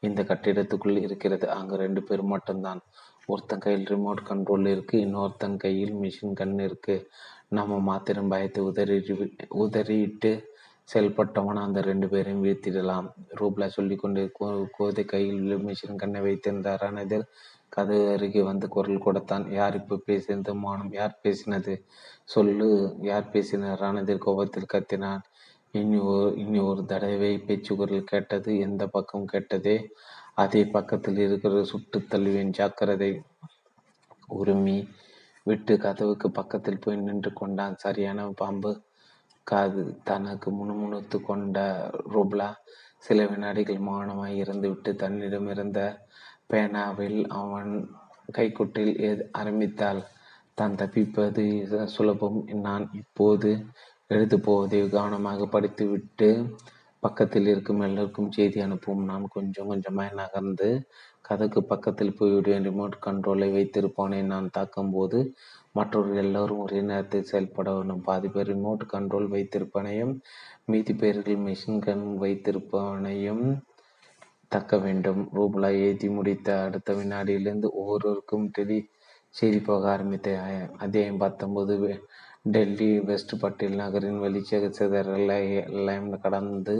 இந்த 0.00 0.22
கட்டிடத்துக்குள் 0.22 1.04
இருக்கிறது. 1.06 1.48
அங்கே 1.58 1.82
ரெண்டு 1.84 2.02
பேர் 2.02 2.24
மட்டும்தான். 2.34 2.82
ஒருத்தன் 3.26 3.64
கையில் 3.66 3.90
ரிமோட் 3.94 4.26
கண்ட்ரோல் 4.30 4.72
இருக்குது 4.74 5.04
இன்னொருத்தன் 5.06 5.56
கையில் 5.56 5.94
மிஷின் 6.02 6.38
கண் 6.40 6.58
இருக்கு. 6.68 6.96
நம்ம 7.58 7.78
மாத்திரம் 7.90 8.32
பயத்தை 8.34 8.62
உதறி 8.70 8.98
உதறிட்டு 9.64 10.32
செயல்பட்டவன் 10.88 11.60
அந்த 11.64 11.80
ரெண்டு 11.80 12.06
பேரையும் 12.08 12.44
வீழ்த்திடலாம். 12.44 13.06
ரூப்லா 13.40 13.66
சொல்லி 13.76 13.96
கொண்டு 13.96 14.22
கோதை 14.76 15.04
கையில் 15.04 15.54
மிஷின் 15.66 16.00
கண்ணை 16.02 16.20
வைத்திருந்தார் 16.20 16.82
ரணதில் 16.84 17.26
கதவு 17.68 18.02
அருகே 18.14 18.42
வந்து 18.42 18.66
குரல் 18.68 19.04
கொடுத்தான். 19.06 19.44
யார் 19.50 19.74
இப்போ 19.74 19.96
பேசினது 20.08 20.52
மானம் 20.64 20.92
யார் 20.92 21.14
பேசினது? 21.22 21.72
சொல்லு 22.34 22.68
யார் 23.10 23.30
பேசினார் 23.30 23.80
ரணதில் 23.80 24.24
கோபத்தில் 24.26 24.72
கத்தினான். 24.74 25.22
இனி 25.78 25.98
ஒரு 26.10 26.26
இனி 26.36 26.58
ஒரு 26.58 26.82
தடவை 26.84 27.32
பேச்சு 27.38 27.72
குரல் 27.76 28.10
கேட்டது 28.12 28.50
எந்த 28.58 28.82
பக்கம் 28.86 29.30
கேட்டதே? 29.32 29.76
அதே 30.42 30.62
பக்கத்தில் 30.76 31.18
இருக்கிற 31.18 31.64
சுட்டு 31.64 31.98
தள்ளுவேன் 31.98 32.54
ஜாக்கிரதை. 32.58 33.10
உரிமை 34.38 34.76
விட்டு 35.46 35.72
கதவுக்கு 35.78 36.28
பக்கத்தில் 36.30 36.82
போய் 36.84 37.04
நின்று 37.06 37.32
கொண்டான். 37.32 37.74
சரியான 37.76 38.28
பாம்பு. 38.42 38.72
காது 39.44 39.82
தனக்கு 40.04 40.50
முணுமுணுத்து 40.50 41.16
கொண்ட 41.20 41.58
ருப்லா 42.14 42.48
சில 43.04 43.26
வினாடிகள் 43.26 43.80
மௌனமாய் 43.88 44.36
இருந்துவிட்டு 44.42 44.90
தன்னிடம் 44.94 45.48
இருந்த 45.48 45.80
பேனாவில் 46.52 47.18
அவன் 47.40 47.72
கைக்குட்டில் 48.32 48.92
ஆரம்பித்தாள். 49.32 50.00
தான் 50.54 50.76
தப்பிப்பது 50.80 51.44
சுலபம். 51.94 52.38
நான் 52.66 52.84
இப்போது 52.92 53.50
எழுதப் 54.10 54.44
போவதை 54.46 54.80
கவனமாக 54.88 55.46
படித்துவிட்டு 55.46 56.28
பக்கத்தில் 57.02 57.46
இருக்கும் 57.46 57.80
எல்லோருக்கும் 57.80 58.30
செய்தி 58.32 58.58
அனுப்பும் 58.60 59.02
நான் 59.04 59.24
கொஞ்சம் 59.28 59.70
கொஞ்சமாய் 59.70 60.18
நகர்ந்து 60.20 60.68
கதைக்கு 61.20 61.60
பக்கத்தில் 61.64 62.16
போய்விடுவேன். 62.18 62.66
ரிமோட் 62.68 62.96
கண்ட்ரோலை 63.06 63.48
வைத்திருப்பவனை 63.56 64.20
நான் 64.32 64.48
தாக்கும் 64.50 64.92
போது 64.92 65.18
மற்றவர்கள் 65.74 66.22
எல்லோரும் 66.24 66.58
ஒரே 66.58 66.80
நேரத்தில் 66.80 67.28
செயல்பட 67.30 67.68
வேண்டும். 67.74 68.02
பாதி 68.02 68.28
பேர் 68.28 68.50
ரிமோட் 68.52 68.82
கண்ட்ரோல் 68.92 69.28
வைத்திருப்பனையும் 69.34 70.12
மீதி 70.64 70.94
பேர்கள் 70.94 71.40
மிஷின் 71.46 71.80
கன் 71.86 72.04
வைத்திருப்பனையும் 72.22 73.44
தக்க 74.48 74.76
வேண்டும். 74.78 75.22
ரூபலா 75.36 75.70
ஏற்றி 75.86 76.08
முடித்த 76.08 76.48
அடுத்த 76.62 76.92
வினாடியிலிருந்து 76.94 77.68
ஒவ்வொருவருக்கும் 77.72 78.46
டெலி 78.58 78.78
செய்தி 79.34 79.60
போக 79.60 79.84
ஆரம்பித்த 79.90 80.28
அத்தியாயம் 80.78 81.22
பத்தொன்பது. 81.24 81.76
டெல்லி 82.54 82.90
வெஸ்ட் 83.00 83.34
பட்டேல் 83.40 83.80
நகரின் 83.82 84.22
வெளிச்சக 84.24 84.64
சிதறலைம் 84.78 86.10
கடந்து 86.24 86.74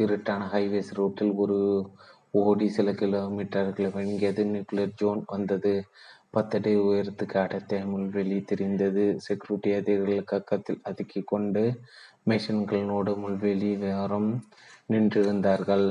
இருட்டான 0.00 0.42
ஹைவேஸ் 0.54 0.90
ரூட்டில் 0.98 1.32
ஒரு 1.34 1.58
ஓடி 2.40 2.66
சில 2.68 2.88
கிலோமீட்டர்கள் 2.92 3.94
வழங்கியது 3.94 4.42
நியூக்ளியர் 4.52 4.96
ஜோன் 4.96 5.22
வந்தது. 5.26 5.72
பத்தடி 6.30 6.76
உயரத்துக்கு 6.76 7.36
அடர்த்திய 7.42 7.84
முள்வெளி 7.84 8.44
தெரிந்தது. 8.44 9.04
செக்யூரிட்டி 9.18 9.72
அதிகாரிகள் 9.72 10.30
கக்கத்தில் 10.32 10.84
அதுக்கி 10.84 11.24
கொண்டு 11.24 11.62
மெஷின்களோடு 12.26 13.12
முள்வெளி 13.22 13.78
வேறம் 13.78 14.44
நின்றிருந்தார்கள். 14.92 15.86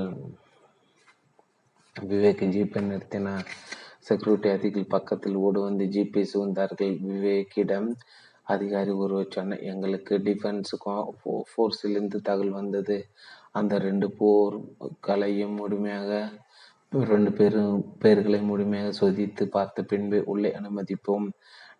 விவேக் 1.95 2.43
ஜீப்பை 2.55 2.81
நிறுத்தினார். 2.89 3.47
செக்யூரிட்டி 3.99 4.49
அதிகாரிகள் 4.49 4.93
பக்கத்தில் 4.95 5.35
ஓடு 5.35 5.61
வந்து 5.61 5.85
ஜீப்பை 5.85 6.23
சூழ்ந்தார்கள். 6.33 6.93
விவேக்கிடம் 7.07 7.89
அதிகாரி 8.43 8.91
ஒருவர் 8.91 9.25
சொன்ன 9.29 9.57
எங்களுக்கு 9.71 10.17
டிஃபென்ஸ் 10.17 10.73
ஃபோர்ஸிலிருந்து 11.51 12.19
தகவல் 12.21 12.49
வந்தது. 12.49 13.07
அந்த 13.51 13.77
ரெண்டு 13.77 14.07
போர்களையும் 14.19 15.55
முழுமையாக 15.55 16.29
ரெண்டு 16.91 17.31
பேரும் 17.31 17.95
பேர்களை 18.01 18.37
முழுமையாக 18.41 18.91
சோதித்து 18.99 19.43
பார்த்த 19.45 19.83
பின்பு 19.83 20.23
உள்ளே 20.25 20.49
அனுமதிப்போம். 20.59 21.25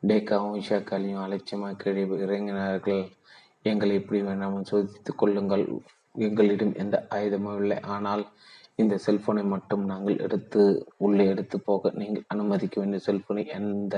டேக்காவும் 0.08 0.58
இஷாக்காலையும் 0.62 1.24
அலட்சியமாக 1.26 1.76
கீழே 1.76 2.03
இறங்கினார்கள். 2.26 3.03
எங்களை 3.62 3.93
எப்படி 3.95 4.22
வேணாமல் 4.22 4.68
சோதித்துக் 4.72 5.18
கொள்ளுங்கள். 5.18 5.66
எங்களிடம் 6.16 6.74
எந்த 6.76 7.08
ஆயுதமும் 7.10 7.58
இல்லை. 7.62 7.78
ஆனால் 7.80 8.24
இந்த 8.76 8.95
செல்போனை 9.05 9.43
மட்டும் 9.43 9.84
நாங்கள் 9.86 10.18
எடுத்து 10.18 10.64
உள்ளே 10.97 11.26
எடுத்து 11.26 11.60
போக 11.60 11.91
நீங்கள் 11.95 12.28
அனுமதிக்க 12.28 12.76
வேண்டிய 12.82 13.01
செல்போனை 13.08 13.43
எந்த 13.60 13.95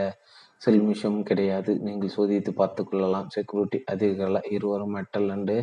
செல்மிஷமும் 0.66 1.24
கிடையாது. 1.24 1.80
நீங்கள் 1.80 2.16
சோதித்து 2.18 2.50
பார்த்து 2.50 2.84
கொள்ளலாம். 2.84 3.30
செக்யூரிட்டி 3.30 3.80
அதிகாரிகள் 3.86 4.50
இருவரும் 4.50 4.96
மெட்டல் 4.98 5.30
அண்டு 5.30 5.58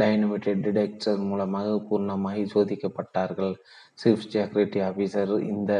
டைனமிட்டட் 0.00 0.62
டிடெக்டர் 0.66 1.20
மூலமாக 1.30 1.74
பூர்ணமாக 1.88 2.44
சோதிக்கப்பட்டார்கள். 2.54 3.54
சீஃப் 4.02 4.28
செக்யூரிட்டி 4.32 4.80
ஆஃபீஸர் 4.80 5.32
இந்த 5.52 5.72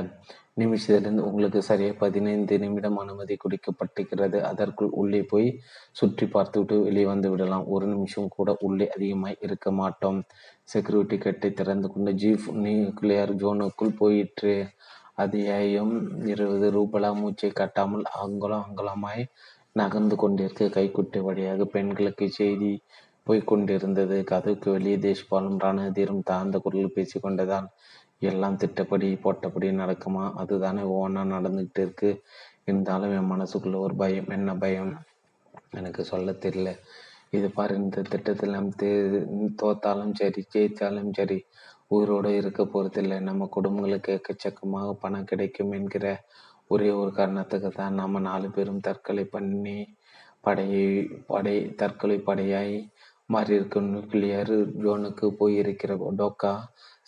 நிமிஷத்திலிருந்து 0.62 1.22
உங்களுக்கு 1.28 1.60
சரியாக 1.62 1.94
பதினைந்து 2.02 2.54
நிமிடம் 2.58 2.98
அனுமதி 3.02 3.34
கொடுக்கப்பட்டிருக்கிறது. 3.44 4.38
அதற்குள் 4.50 4.90
உள்ளே 5.00 5.22
போய் 5.22 5.48
சுற்றி 5.92 6.26
பார்த்துவிட்டு 6.26 6.76
வெளியே 6.82 7.06
வந்து 7.06 7.30
விடலாம். 7.30 7.64
ஒரு 7.66 7.86
நிமிஷம் 7.86 8.28
கூட 8.28 8.56
உள்ளே 8.60 8.86
அதிகமாக 8.88 9.40
இருக்க 9.40 9.70
மாட்டோம். 9.72 10.20
செக்யூரிட்டி 10.64 11.18
கட்டை 11.18 11.50
திறந்து 11.52 11.88
கொண்டு 11.88 12.12
ஜீஃப் 12.12 12.46
நியூக்ளியர் 12.64 13.32
ஜோனுக்குள் 13.42 13.98
போயிற்று. 13.98 14.54
அத்தியாயம் 15.14 15.92
இருபது. 16.26 16.68
ரூபலா 16.76 17.10
மூச்சை 17.20 17.50
கட்டாமல் 17.50 18.06
அங்குலம் 18.22 18.64
அங்குலமாய் 18.68 19.24
நகர்ந்து 19.72 20.16
கொண்டிருக்க 20.16 20.64
கைக்குட்டை 20.76 21.20
வழியாக 21.20 21.64
பெண்களுக்கு 21.64 22.26
செய்தி 22.30 22.72
போய்கொண்டிருந்தது 23.26 24.16
கதவுக்கு 24.24 24.68
வெளியே 24.70 24.96
தேஷ்பாலும் 24.96 25.60
ரணதீரும் 25.62 26.22
தாழ்ந்த 26.22 26.56
குரலில் 26.58 26.96
பேசிக்கொண்டதான் 26.96 27.66
எல்லாம் 28.22 28.56
திட்டப்படி 28.56 29.08
போட்டபடி 29.24 29.68
நடக்குமா? 29.82 30.24
அதுதானே 30.34 30.82
ஒவ்வொன்றா 30.92 31.22
நடந்துகிட்டு 31.34 31.80
இருக்கு 31.80 32.10
இருந்தாலும் 32.64 33.14
என் 33.18 33.32
மனசுக்குள்ள 33.32 33.78
ஒரு 33.78 33.94
பயம். 33.94 34.30
என்ன 34.30 34.50
பயம்? 34.56 34.92
எனக்கு 35.70 36.02
சொல்ல 36.04 36.32
தெரியல. 36.44 36.70
இது 37.30 37.46
பாரு 37.50 37.72
இந்த 37.74 38.02
திட்டத்தில் 38.02 38.54
நம் 38.56 38.72
தே 38.82 38.90
தோத்தாலும் 39.62 40.14
சரி 40.14 40.42
ஜெயித்தாலும் 40.54 41.12
சரி 41.12 41.38
உயிரோடு 41.88 42.30
இருக்க 42.36 42.62
போறதில்லை. 42.64 43.18
நம்ம 43.20 43.48
குடும்பங்களுக்கு 43.56 44.12
எக்கச்சக்கமாக 44.18 44.92
பணம் 45.02 45.24
கிடைக்கும் 45.24 45.72
என்கிற 45.72 46.06
ஒரே 46.68 46.90
ஒரு 46.90 47.10
காரணத்துக்கு 47.12 47.70
தான் 47.70 47.94
நம்ம 47.94 48.20
நாலு 48.20 48.48
பேரும் 48.50 48.80
தற்கொலை 48.80 49.24
பண்ணி 49.34 49.78
படையை 50.40 50.86
படை 51.26 51.56
தற்கொலை 51.74 52.18
படையாய் 52.20 52.76
மாறியிருக்கும் 53.30 53.90
நியூக்ளியர் 53.92 54.54
ஜோனுக்கு 54.82 55.26
போயிருக்கிற 55.38 55.92
டோக்கா 56.20 56.52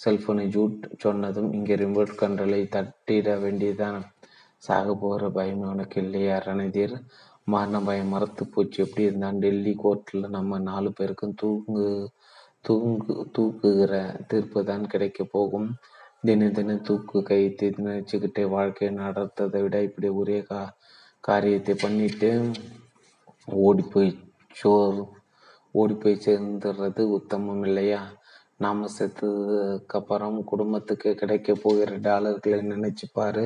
செல்போனை 0.00 0.44
ஜூட் 0.54 0.86
சொன்னதும் 0.98 1.50
இங்கே 1.52 1.74
ரிமோட் 1.74 2.12
கண்ட்ரோலை 2.20 2.60
தட்டிட 2.74 3.34
வேண்டியதுதான். 3.38 3.98
சாக 4.62 4.94
போகிற 4.94 5.28
பயம் 5.30 5.64
உனக்கு 5.72 5.98
இல்லையா 6.02 6.36
ரணதீர் 6.38 6.94
மரண 7.44 7.80
பயம் 7.80 8.08
மரத்து 8.08 8.44
போச்சு. 8.46 8.78
எப்படி 8.84 9.06
இருந்தான்? 9.06 9.38
டெல்லி 9.38 9.72
கோர்ட்டில் 9.82 10.24
நம்ம 10.28 10.58
நாலு 10.60 10.90
பேருக்கும் 10.92 11.34
தூங்கு 11.34 11.88
தூங்கு 12.60 13.14
தூக்குகிற 13.36 13.94
தீர்ப்பு 14.28 14.60
தான் 14.64 14.86
கிடைக்க 14.86 15.24
போகும். 15.24 15.68
தின 16.26 16.48
தினம் 16.50 16.82
தூக்கு 16.82 17.18
கை 17.22 17.42
நினைச்சுக்கிட்டே 17.78 18.44
வாழ்க்கையை 18.48 18.92
நடத்ததை 18.94 19.60
விட 19.62 19.76
இப்படி 19.82 20.08
ஒரே 20.20 20.38
கா 20.42 20.60
காரியத்தை 21.20 21.74
பண்ணிட்டு 21.74 22.30
ஓடி 23.64 23.84
போய் 23.92 24.10
சோறு 24.56 25.02
ஓடி 25.80 25.94
போய் 25.94 26.22
சேர்ந்துடுறது 26.26 27.02
உத்தமம் 27.16 27.64
இல்லையா? 27.64 28.02
நாம 28.64 28.88
செத்ததுக்கப்புறம் 28.98 30.38
குடும்பத்துக்கு 30.44 31.10
கிடைக்க 31.14 31.54
போகிற 31.62 31.96
டாலர்களை 32.06 32.60
நினைச்சு 32.72 33.06
பாரு. 33.12 33.44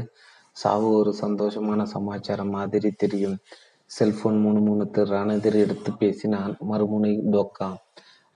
சாவு 0.57 0.89
ஒரு 0.93 1.13
சந்தோஷமான 1.23 1.83
சமாச்சாரம் 1.95 2.55
மாதிரி 2.57 2.91
தெரியும். 3.03 3.37
செல்போன் 3.91 4.39
மூணு 4.39 4.61
மூணுத்து 4.67 5.01
ரணதீர் 5.15 5.59
எடுத்து 5.65 5.91
பேசினான் 5.93 6.53
மறுமுனை 6.71 7.13
டோக்கா. 7.35 7.69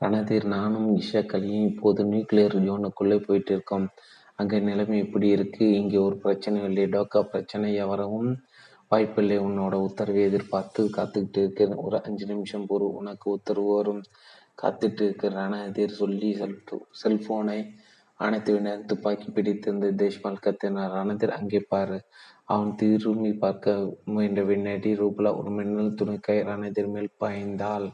ரணதீர் 0.00 0.46
நானும் 0.54 0.88
இஷாக்கலையும் 0.96 1.68
இப்போது 1.70 2.00
நியூக்ளியர் 2.04 2.56
ஜோனுக்குள்ளே 2.66 3.18
போயிட்டு 3.26 3.52
இருக்கோம். 3.54 3.86
அங்கே 4.40 4.58
நிலைமை 4.68 4.96
எப்படி 4.98 5.28
இருக்கு. 5.28 5.64
இங்கே 5.80 5.98
ஒரு 6.06 6.16
பிரச்சனை 6.16 6.60
இல்லை. 6.64 6.84
டோக்கா 6.94 7.22
பிரச்சனை 7.32 7.70
வரவும் 7.92 8.30
வாய்ப்பில்லை. 8.94 9.38
உன்னோட 9.38 9.74
உத்தரவை 9.88 10.22
எதிர்பார்த்து 10.22 10.82
காத்துக்கிட்டு 10.96 11.42
இருக்கிறேன். 11.44 11.80
ஒரு 11.86 12.02
அஞ்சு 12.02 12.26
நிமிஷம் 12.26 12.68
பொறு 12.70 12.86
உனக்கு 13.00 13.30
உத்தரவு 13.30 13.74
வரும். 13.74 14.02
காத்துட்டு 14.62 15.02
இருக்கிறான. 15.02 15.64
எதிர் 15.66 15.98
சொல்லி 16.00 16.30
செல்போ 16.40 16.76
செல்போனை 17.02 17.58
அணைத்துவினர் 18.20 18.84
துப்பாக்கி 18.84 19.28
பிடித்திருந்த 19.30 19.86
தேஷ்பால் 19.92 20.42
கத்தினார். 20.44 20.92
ரணதீர் 20.96 21.38
அங்கே 21.38 21.60
பாரு. 21.68 21.98
அவன் 22.44 22.74
திரும்பி 22.74 23.32
பார்க்க 23.34 23.74
முயன்ற 24.04 24.42
விண்ணடி 24.42 24.90
ரூபலா 25.00 25.30
ஒரு 25.38 25.50
மின்னல் 25.50 25.94
துணிக்கை 25.94 26.36
ரணதீர் 26.40 26.90
மேல் 26.94 27.10
பாய்ந்தாள். 27.20 27.86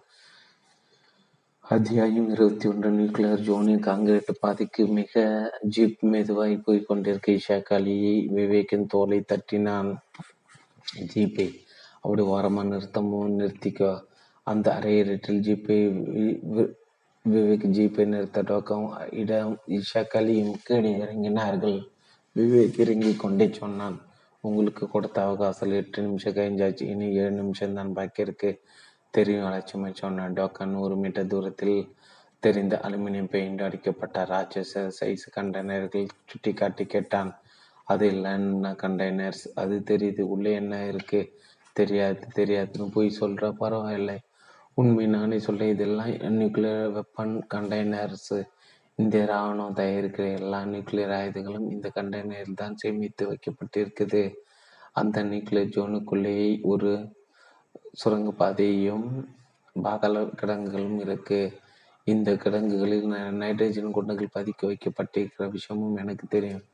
அத்தியாயம் 1.68 2.28
இருபத்தி 2.30 2.68
ஒன்று. 2.68 2.90
நியூக்ளியர் 2.90 3.44
ஜோனின் 3.48 3.84
காங்கிரீட் 3.88 4.30
பாதைக்கு 4.40 4.86
மிக 4.86 5.22
ஜீப் 5.76 6.00
மெதுவாய் 6.12 6.56
போய் 6.64 6.82
கொண்டிருக்க 6.82 7.32
இஷாக் 7.32 7.74
அலியை 7.78 8.16
விவேக்கின் 8.38 8.86
தோலை 8.86 9.20
தட்டினான். 9.20 9.90
ஜீப்பை 11.12 11.48
அப்படி 12.02 12.22
ஓரமாக 12.34 12.68
நிறுத்தமும் 12.72 13.34
நிறுத்திக்கோ. 13.40 13.92
அந்த 14.46 14.66
அரையிருட்டில் 14.78 15.42
ஜீப்பை 15.46 15.78
விவேக் 17.24 17.66
ஜீப்பை 17.76 18.04
நிறுத்த 18.12 18.42
டோக்கம் 18.50 18.86
இடம் 19.22 19.56
இஷாக்கலியும் 19.78 20.54
கீழே 20.66 20.92
இறங்கினார்கள். 21.02 21.80
விவேக் 22.36 22.78
இறங்கி 22.84 23.12
கொண்டே 23.16 23.46
சொன்னான் 23.60 23.98
உங்களுக்கு 24.44 24.84
கொடுத்த 24.88 25.18
அவகாசம் 25.22 25.74
எட்டு 25.78 26.02
நிமிஷம் 26.02 26.36
கழிஞ்சாச்சு 26.36 26.84
இனி 26.92 27.06
ஏழு 27.22 27.34
நிமிஷம் 27.40 27.76
தான் 27.78 27.92
பாக்கி 27.96 28.22
இருக்கு. 28.26 28.50
தெரியும் 29.16 29.46
அலட்சியமை 29.48 29.90
சொன்னான். 30.02 30.34
டோக்கன் 30.38 30.74
நூறு 30.76 30.96
மீட்டர் 30.96 31.30
தூரத்தில் 31.32 31.76
தெரிந்த 32.42 32.74
அலுமினியம் 32.86 33.32
பெயிண்ட் 33.34 33.64
அடிக்கப்பட்ட 33.66 34.22
ராட்சச 34.32 34.82
சைஸ் 34.98 35.26
கண்டெய்னர்கள் 35.36 36.06
சுட்டி 36.30 36.52
காட்டி 36.60 36.84
கேட்டான். 36.94 37.30
அது 37.92 38.06
இல்லைன்னா 38.10 38.70
கண்டெய்னர்ஸ் 38.82 39.44
அது 39.54 39.76
தெரியுது. 39.90 40.22
உள்ளே 40.34 40.52
என்ன 40.52 40.74
இருக்கு? 40.86 41.20
தெரியாது 41.76 42.22
தெரியாதுன்னு 42.34 42.94
போய் 42.94 43.18
சொல்ற 43.20 43.50
பரவாயில்லை. 43.52 44.18
உண்மை 44.78 45.06
நானே 45.06 45.38
சொல்றேன் 45.38 45.74
இதெல்லாம் 45.74 46.10
நியூக்ளியர் 46.38 46.84
வெப்பன் 46.96 47.34
கண்டெய்னர்ஸ் 47.54 48.32
இந்திய 48.98 49.22
ராணுவம் 49.24 49.78
தயாரிக்கிற 49.80 50.24
எல்லா 50.38 50.58
நியூக்ளியர் 50.72 51.14
ஆயுதங்களும் 51.18 51.68
இந்த 51.70 51.86
கண்டெய்னரில் 51.94 52.60
தான் 52.62 52.76
சேமித்து 52.76 53.24
வைக்கப்பட்டிருக்குது. 53.30 54.22
அந்த 54.92 55.24
நியூக்ளியர் 55.24 55.74
ஜோனுக்குள்ளேயே 55.76 56.48
ஒரு 56.72 56.92
சுரங்கப்பாதையும் 58.02 59.08
பாதாள 59.76 60.24
கிடங்குகளும் 60.40 60.98
இருக்கு. 61.00 61.40
இந்த 62.06 62.30
கிடங்குகளில் 62.36 63.06
நைட்ரஜன் 63.42 63.96
குண்டுகள் 63.96 64.34
பதிக்க 64.38 64.60
வைக்கப்பட்டிருக்கிற 64.70 65.46
விஷயமும் 65.50 65.96
எனக்கு 65.96 66.26
தெரியும். 66.28 66.64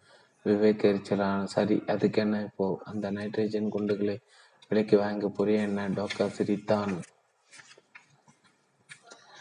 விவேக் 0.46 0.86
எரிச்சலான 0.88 1.44
சரி 1.44 1.82
அதுக்கு 1.86 2.20
என்ன 2.20 2.40
இப்போ? 2.42 2.66
அந்த 2.84 3.10
நைட்ரஜன் 3.10 3.68
குண்டுகளை 3.68 4.16
விலைக்கு 4.70 4.96
வாங்க 4.98 5.26
போறியா 5.28 5.60
என்ன 5.60 5.88
டோக்கா 5.88 6.26
சிரித்தான்? 6.26 6.92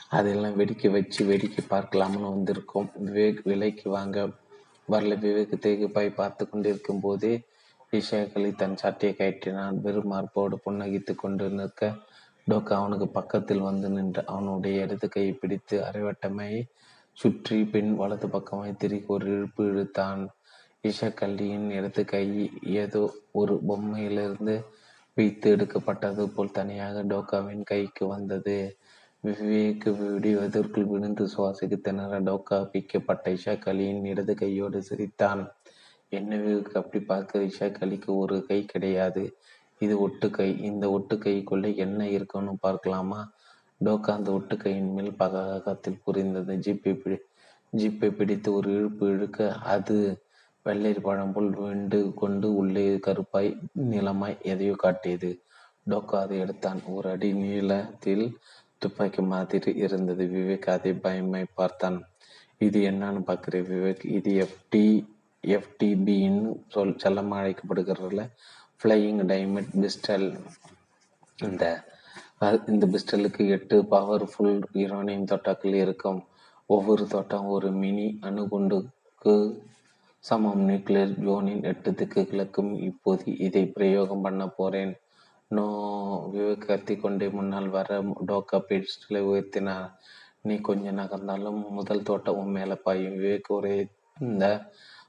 அதெல்லாம் 0.09 0.57
வெடிக்க 0.59 0.91
வச்சு 0.91 1.25
வேடிக்கை 1.25 1.63
பார்க்கலாம்னு 1.69 2.27
வந்திருக்கோம். 2.33 2.89
விவேக் 3.05 3.41
விலைக்கு 3.43 3.89
வாங்க 3.89 4.17
வரல. 4.89 5.13
விவேக் 5.19 5.53
தேகுப்பாய் 5.65 6.09
பார்த்து 6.13 6.49
கொண்டிருக்கும் 6.49 6.99
போதே 6.99 7.33
இஷாக்களி 7.93 8.55
தன் 8.55 8.77
சட்டையை 8.77 9.15
கயற்றினான் 9.19 9.81
வெறும் 9.81 10.07
மார்போடு 10.07 10.55
புன்னகித்து 10.65 11.15
கொண்டு 11.15 11.45
நிற்க 11.49 11.81
டோக்கா 12.49 12.73
அவனுக்கு 12.73 13.07
பக்கத்தில் 13.09 13.59
வந்து 13.59 13.89
நின்று 13.89 14.21
அவனுடைய 14.25 14.81
இடது 14.81 15.09
கையை 15.09 15.33
பிடித்து 15.33 15.75
அரைவட்டமை 15.79 16.49
சுற்றி 17.17 17.63
பின் 17.63 17.91
வலது 17.95 18.27
பக்கமாய் 18.27 18.79
திருக்கி 18.83 19.07
ஒரு 19.07 19.25
இழுப்பு 19.25 19.63
இழுத்தான். 19.65 20.23
விஷக்கல்லியின் 20.85 21.67
இடது 21.71 22.01
கை 22.05 22.25
ஏதோ 22.73 23.01
ஒரு 23.31 23.53
பொம்மையிலிருந்து 23.67 24.55
வைத்து 25.17 25.49
எடுக்கப்பட்டது 25.49 26.23
போல் 26.29 26.51
தனியாக 26.51 27.03
டோக்காவின் 27.03 27.63
கைக்கு 27.63 28.05
வந்தது. 28.07 28.57
விவேக்கு 29.23 29.89
விடுவதற்குள் 29.99 30.89
விழுந்து 30.89 31.25
சுவாசிக்கு 31.27 31.77
திணற 31.81 32.19
டோக்கா 32.21 32.57
பிக்கப்பட்ட 32.73 33.31
இஷாக்கலியின் 33.37 34.03
இடது 34.05 34.33
கையோடு 34.35 34.79
சிரித்தான். 34.83 35.41
என்ன 36.09 36.31
விவேக் 36.35 36.77
அப்படி 36.81 36.99
பார்க்க 37.05 37.47
இஷாக்கலிக்கு 37.49 38.09
ஒரு 38.15 38.37
கை 38.45 38.59
கிடையாது. 38.65 39.23
இது 39.81 39.95
ஒட்டு 39.99 40.29
கை. 40.29 40.49
இந்த 40.61 40.85
ஒட்டு 40.91 41.15
கைக்குள்ளே 41.15 41.71
என்ன 41.75 42.01
இருக்குன்னு 42.09 42.53
பார்க்கலாமா? 42.59 43.21
டோக்கா 43.85 44.11
அந்த 44.19 44.29
ஒட்டு 44.31 44.55
கையின் 44.57 44.93
மேல் 44.93 45.15
பகத்தில் 45.15 46.03
புரிந்தது 46.03 46.53
ஜிப்பை 46.57 46.93
பிடி 46.99 47.17
ஜிப்பை 47.73 48.09
பிடித்து 48.11 48.49
ஒரு 48.53 48.69
இழுப்பு 48.73 49.05
இழுக்க 49.07 49.47
அது 49.73 49.97
வெள்ளை 50.65 50.91
பழம் 51.05 51.33
போல் 51.33 51.49
வெண்டு 51.63 51.97
கொண்டு 52.21 52.47
உள்ளே 52.59 52.85
கருப்பாய் 53.05 53.49
நிலமாய் 53.91 54.37
எதையோ 54.51 54.75
காட்டியது. 54.83 55.29
டோக்கா 55.89 56.19
அதை 56.25 56.35
எடுத்தான். 56.43 56.79
ஒரு 56.93 57.07
அடி 57.13 57.29
நீளத்தில் 57.41 58.25
துப்பாக்கி 58.81 59.21
மாதிரி 59.33 59.71
இருந்தது. 59.85 60.23
விவேக் 60.35 60.67
அதை 60.75 60.91
பயமாய் 61.05 61.53
பார்த்தான். 61.59 61.99
இது 62.67 62.79
என்னன்னு 62.91 63.21
பார்க்குறேன் 63.29 63.67
விவேக். 63.73 64.05
இது 64.17 64.31
எஃப்டி 64.45 64.85
எஃப்டிபின்னு 65.43 66.51
சொல் 66.73 66.95
செல்லமாக 67.03 67.41
அழைக்கப்படுகிறதுல 67.41 68.23
ஃப்ளையிங் 68.79 69.21
டைமண்ட் 69.31 69.75
பிஸ்டல் 69.83 70.27
இந்த 71.37 71.63
இந்த 72.71 72.85
பிஸ்டலுக்கு 72.93 73.43
எட்டு 73.55 73.75
பவர்ஃபுல் 73.91 74.55
யுரேனியம் 74.81 75.29
தோட்டாக்கள் 75.31 75.77
இருக்கும். 75.83 76.19
ஒவ்வொரு 76.69 77.03
தோட்டம் 77.13 77.47
ஒரு 77.55 77.69
மினி 77.81 78.07
அணுகுண்டுக்கு 78.27 79.33
சமம். 80.27 80.61
நியூக்ளியர் 80.69 81.11
ஜோனின் 81.25 81.63
எட்டு 81.63 81.89
திக்கு 81.93 82.21
கிழக்கும் 82.21 82.71
இப்போது 82.81 83.37
இதை 83.37 83.63
பிரயோகம் 83.65 84.21
பண்ண 84.21 84.43
போறேன். 84.47 84.93
நோ 85.47 85.65
விவேக் 86.33 86.65
கத்திக்கொண்டே 86.67 87.27
முன்னால் 87.31 87.69
வர 87.69 87.99
டோக்கா 88.29 88.57
பீட்ஸ்களை 88.69 89.21
உயர்த்தினார். 89.31 89.85
நீ 90.41 90.55
கொஞ்சம் 90.61 90.97
நகர்ந்தாலும் 90.97 91.59
முதல் 91.69 92.03
தோட்டம் 92.03 92.37
உன் 92.37 92.51
மேலே 92.51 92.75
பாயும். 92.75 93.17
விவேக் 93.19 93.51
ஒரே 93.57 93.75
இந்த 94.19 94.45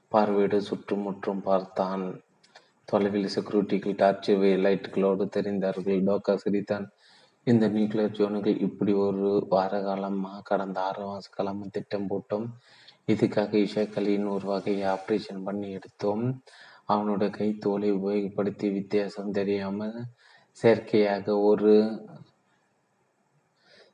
பார்வையோடு 0.07 0.61
சுற்றுமுற்றும் 0.61 1.41
பார்த்தான். 1.41 2.05
தொலைவில் 2.85 3.33
செக்யூரிட்டிகள் 3.35 3.99
டார்ச் 4.01 4.31
லைட்டுகளோடு 4.65 5.25
தெரிந்தார்கள். 5.37 5.99
டோக்கா 6.09 6.35
சிரித்தான். 6.35 6.87
இந்த 7.43 7.65
நியூக்ளியர் 7.69 8.17
ஜோனுகள் 8.19 8.61
இப்படி 8.61 8.93
ஒரு 8.93 9.45
வார 9.49 9.81
காலமாக 9.81 10.41
கடந்த 10.41 10.81
ஆறு 10.81 11.03
மாத 11.05 11.27
காலமாக 11.31 11.69
திட்டம் 11.71 12.09
போட்டோம். 12.09 12.47
இதுக்காக 13.07 13.53
இஷாக்கலின் 13.65 14.25
ஒரு 14.29 14.45
வகையை 14.45 14.87
ஆப்ரேஷன் 14.93 15.43
பண்ணி 15.43 15.67
எடுத்தோம். 15.71 16.23
அவனோட 16.87 17.23
கை 17.29 17.47
தோலை 17.57 17.89
உபயோகப்படுத்தி 17.93 18.67
வித்தியாசம் 18.71 19.31
தெரியாமல் 19.31 19.95
செயற்கையாக 20.57 21.37
ஒரு 21.39 21.73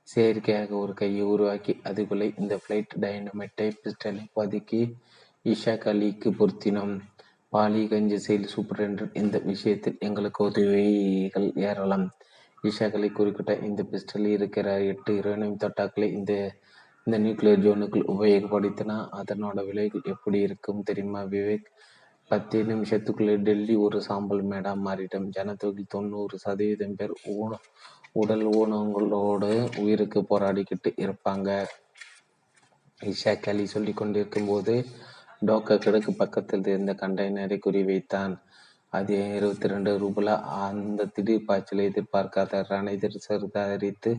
செயற்கையாக 0.08 0.72
ஒரு 0.76 0.94
கையை 0.94 1.26
உருவாக்கி 1.26 1.74
அதுக்குள்ளே 1.84 2.28
இந்த 2.40 2.54
ஃப்ளைட் 2.62 2.96
டைனமைட்டை 3.04 3.68
பிஸ்டலை 3.84 4.24
பதுக்கி 4.36 4.82
இஷாக் 5.46 5.88
அலிக்கு 5.92 6.30
பொருத்தினோம். 6.40 6.96
பாலிகஞ்ச் 7.54 8.16
செயல் 8.26 8.52
சூப்பரண்டர் 8.56 9.10
இந்த 9.14 9.38
விஷயத்தில் 9.52 9.98
எங்களுக்கு 10.00 10.42
உதவிகள் 10.44 11.48
ஏறலாம் 11.68 12.06
இஷாக் 12.64 12.96
அலி 12.96 13.10
குறிப்பிட்ட 13.10 13.54
இந்த 13.68 13.82
பிஸ்டல் 13.92 14.28
இருக்கிற 14.38 14.68
எட்டு 14.92 15.14
யுரேனியம் 15.20 15.62
தொட்டாக்களை 15.64 16.08
இந்த 16.20 16.34
இந்த 17.08 17.18
நியூக்ளியர் 17.20 17.64
ஜோனுக்குள் 17.64 18.06
உபயோகப்படுத்தினா 18.08 18.96
அதனோட 19.12 19.66
விலைகள் 19.66 20.02
எப்படி 20.04 20.40
இருக்கும் 20.40 20.84
தெரியுமா 20.84 21.22
விவேக்? 21.22 21.66
பத்து 22.28 22.64
நிமிஷத்துக்குள்ளே 22.64 23.36
டெல்லி 23.38 23.76
ஒரு 23.76 24.02
சாம்பல் 24.02 24.44
மேடா 24.44 24.72
மாறிட்டோம் 24.86 25.28
ஜனத்தொகையில் 25.38 25.90
தொண்ணூறு 25.90 26.38
சதவீதம் 26.38 26.96
பேர் 26.96 27.14
ஊன 27.24 27.52
உடல் 28.12 28.46
ஊனங்களோடு 28.46 29.70
உயிருக்கு 29.78 30.22
போராடிக்கிட்டு 30.30 30.92
இருப்பாங்க. 30.98 31.50
இஷா 33.02 33.40
கலி 33.40 33.66
சொல்லி 33.66 33.94
கொண்டிருக்கும் 33.94 34.46
போது 34.46 34.86
டோக்கா 35.46 35.76
கிடக்கு 35.78 36.12
பக்கத்தில் 36.18 36.66
இருந்த 36.66 36.94
கண்டெய்னரை 36.94 37.60
குறிவைத்தான். 37.66 38.36
அது 38.90 39.36
இருபத்தி 39.36 39.68
ரெண்டு 39.68 39.92
ரூபலா 39.98 40.42
அந்த 40.42 41.06
திடீர் 41.06 41.48
பாய்ச்சலை 41.48 41.92
எதிர்பார்க்காத 41.92 42.66
ரணெதிர் 42.70 43.24
சரிதரித்து 43.30 44.12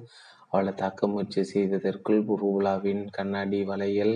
அவளை 0.55 0.73
தாக்க 0.75 1.07
முயற்சி 1.07 1.43
செய்ததற்குள் 1.45 2.21
ரூபலாவின் 2.43 3.05
கண்ணாடி 3.11 3.61
வளையல் 3.65 4.15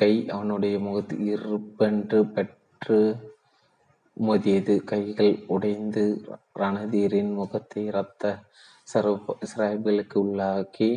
கை 0.00 0.12
அவனுடைய 0.28 0.74
முகத்தில் 0.78 1.26
இருப்பென்று 1.34 2.18
பெற்று 2.34 2.98
மோதியது. 4.16 4.74
கைகள் 4.84 5.32
உடைந்து 5.46 6.04
ரணதீரின் 6.60 7.32
முகத்தை 7.32 7.82
இரத்த 7.84 8.24
சிராய்களுக்கு 9.42 10.16
உள்ளாக்கி 10.24 10.90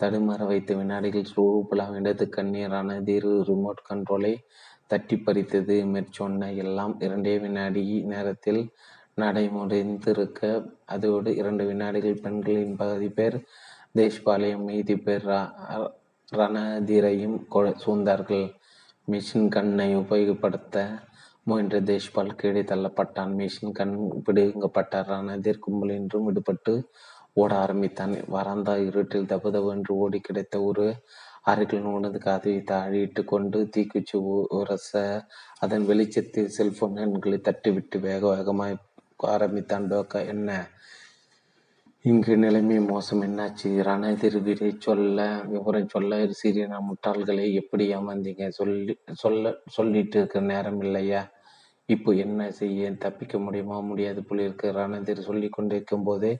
தடுமாற 0.00 0.40
வைத்த 0.46 0.70
வினாடிகள் 0.74 1.30
ரூபலா 1.36 1.86
இடது 2.00 2.24
கண்ணீர் 2.28 2.72
ரணதீர் 2.72 3.28
ரிமோட் 3.48 3.86
கண்ட்ரோலை 3.90 4.34
தட்டி 4.86 5.16
பறித்தது. 5.18 5.76
மேற்சொன்ன 5.94 6.50
எல்லாம் 6.64 6.94
இரண்டே 7.00 7.34
வினாடி 7.38 7.84
நேரத்தில் 8.12 8.62
நடைமுறைந்திருக்க 9.18 10.40
அதோடு 10.86 11.30
இரண்டு 11.36 11.64
வினாடிகள் 11.64 12.22
பெண்களின் 12.24 12.76
பகுதி 12.76 13.08
பேர் 13.10 13.38
தேஷ்பாலையும் 13.98 14.64
மீதி 14.68 14.96
பேர் 15.06 15.26
ரணதீரையும் 16.40 17.36
சூழ்ந்தார்கள். 17.84 18.46
மிஷின் 19.08 19.48
கண்ணை 19.56 19.88
உபயோகப்படுத்த 19.96 20.76
முயன்ற 21.48 21.76
தேஷ்பால் 21.90 22.38
கீழே 22.40 22.62
தள்ளப்பட்டான். 22.70 23.32
மிஷின் 23.40 23.74
கண் 23.78 23.94
பிடுங்கப்பட்ட 24.26 25.02
ரணதிர் 25.10 25.62
கும்பல் 25.64 25.94
என்றும் 25.98 26.26
விடுபட்டு 26.28 26.74
ஓட 27.42 27.50
ஆரம்பித்தான். 27.64 28.14
வராந்தா 28.34 28.74
இருட்டில் 28.88 29.30
தபுதவென்று 29.32 29.92
ஓடி 30.04 30.18
கிடைத்த 30.20 30.54
ஒரு 30.62 30.86
அருகில் 31.50 31.88
உனது 31.96 32.18
கதவை 32.18 32.54
தாழிட்டு 32.70 33.22
கொண்டு 33.32 33.58
தீக்குச்சி 33.74 34.16
உரச 34.58 34.92
அதன் 35.64 35.84
வெளிச்சத்தில் 35.90 36.54
செல்போன் 36.56 36.96
எண்களை 37.04 37.38
தட்டிவிட்டு 37.48 37.98
வேக 38.06 38.22
வேகமாய் 38.34 38.74
ஆரம்பித்தான். 39.34 39.86
டோக்கா 39.92 40.20
என்ன? 40.32 40.50
இங்கு 42.06 42.36
நிலைமை 42.36 42.76
மோசம் 42.80 43.22
என்னாச்சு? 43.22 43.68
ரணதிர் 43.82 44.36
விடை 44.42 44.68
சொல்ல 44.78 45.20
விவரம் 45.46 45.88
சொல்ல 45.88 46.18
சீரியனா 46.40 46.78
முட்டாள்களை 46.88 47.52
எப்படி 47.52 47.94
ஏமாந்தீங்க 47.94 48.48
சொல்லி 48.48 48.94
சொல்ல 49.12 49.52
சொல்லிட்டு 49.66 50.18
இருக்க 50.18 50.40
நேரம் 50.40 50.80
இல்லையா? 50.80 51.22
இப்போ 51.88 52.12
என்ன 52.12 52.50
செய்ய 52.50 52.92
தப்பிக்க 52.96 53.38
முடியுமா? 53.38 53.80
முடியாது 53.80 54.22
போல 54.24 54.42
இருக்கு. 54.42 54.68
ரணதிர் 54.70 55.20
சொல்லி 55.20 55.48
கொண்டிருக்கும் 55.48 56.02
போதே 56.02 56.32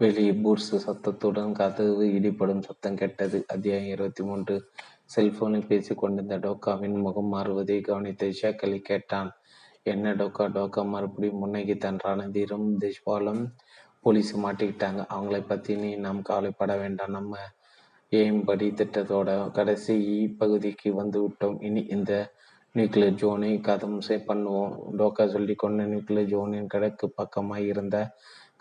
வெளியே 0.00 0.32
பூர்ஸ் 0.32 0.70
சத்தத்துடன் 0.76 1.52
கதவு 1.52 2.06
இடிபடும் 2.06 2.62
சத்தம் 2.62 2.96
கேட்டது. 2.96 3.44
அத்தியாயம் 3.46 3.86
இருபத்தி 3.86 4.24
மூன்று. 4.24 4.56
செல்போனில் 5.04 5.66
பேசிக் 5.66 5.98
கொண்டிருந்த 5.98 6.38
டோக்காவின் 6.38 6.98
முகம் 6.98 7.32
மாறுவதை 7.34 7.80
கவனித்த 7.80 8.32
ஷேக்கலி 8.42 8.80
கேட்டான் 8.82 9.30
என்ன 9.82 10.14
டோக்கா? 10.14 10.44
டோக்கா 10.48 10.84
மறுபடியும் 10.86 11.38
முன்னகி 11.38 11.76
தன் 11.76 12.02
ரணதீரும் 12.04 12.68
தேஷ்பாலும் 12.80 13.44
போலீஸ் 14.04 14.30
மாட்டிக்கிட்டாங்க. 14.44 15.02
அவங்கள 15.14 15.38
பற்றி 15.50 15.74
நீ 15.82 15.90
நாம் 16.06 16.22
கவலைப்பட 16.30 16.72
வேண்டாம். 16.82 17.14
நம்ம 17.16 17.36
ஏம்படி 18.20 18.66
திட்டத்தோட 18.78 19.30
கடைசி 19.58 19.94
பகுதிக்கு 20.40 20.88
வந்து 21.00 21.18
விட்டோம். 21.24 21.58
இனி 21.68 21.82
இந்த 21.96 22.12
நியூக்ளியர் 22.76 23.18
ஜோனை 23.22 23.50
கதம் 23.68 23.98
பண்ணுவோம். 24.28 24.72
டோக்கா 24.98 25.24
சொல்லி 25.34 25.54
கொண்ட 25.54 25.82
நியூக்ளியர் 25.92 26.30
ஜோனின் 26.32 26.70
கிழக்கு 26.74 27.06
பக்கமாக 27.20 27.68
இருந்த 27.72 27.98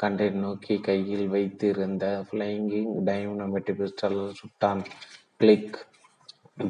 கண்டை 0.01 0.27
நோக்கி 0.43 0.75
கையில் 0.87 1.27
வைத்து 1.33 1.67
இருந்த 1.73 2.05
ஃப்ளைங்கிங் 2.27 2.91
டைனமைட் 3.07 3.71
பிஸ்டல் 3.79 4.19
சுட்டான். 4.39 4.83
கிளிக் 5.41 5.77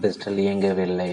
பிஸ்டல் 0.02 0.40
இயங்கவில்லை. 0.46 1.10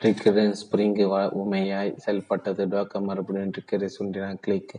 ட்ரிக்கரின் 0.00 0.54
ஸ்பிரிங் 0.60 0.98
உமையாய் 1.42 1.92
செயல்பட்டது. 2.04 2.64
டோக்கா 2.74 3.00
மறுபடியும் 3.08 3.52
ட்ரிக்கரை 3.56 3.88
சுண்டினான். 3.98 4.40
கிளிக் 4.46 4.74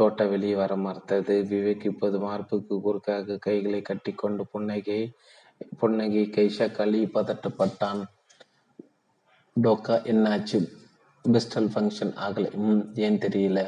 தோட்ட 0.00 0.24
வெளியே 0.26 0.54
வர 0.54 0.72
மறுத்தது. 0.76 1.34
விவேக் 1.50 1.84
இப்போது 1.84 2.18
மார்புக்கு 2.18 2.76
குறுக்காக 2.80 3.38
கைகளை 3.46 3.80
கட்டி 3.82 4.12
கொண்டு 4.12 4.44
புன்னகை 4.46 5.00
புன்னகை 5.78 6.24
கைஷா 6.36 6.66
களி 6.72 7.00
பதட்டப்பட்டான் 7.14 8.00
டோக்கா 9.56 9.96
என்னாச்சு? 10.12 10.58
பெஸ்டல் 11.24 11.70
ஃபங்க்ஷன் 11.72 12.12
ஆகலை. 12.26 12.50
ம் 12.66 12.84
ஏன் 13.06 13.18
தெரியல. 13.24 13.60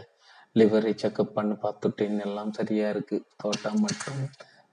லிவரை 0.57 0.93
செக்அப் 1.03 1.35
பண்ணி 1.37 1.55
பார்த்துட்டேன். 1.64 2.18
எல்லாம் 2.26 2.53
சரியா 2.53 2.87
இருக்கு. 2.91 3.16
தோட்டா 3.37 3.70
மட்டும் 3.85 4.20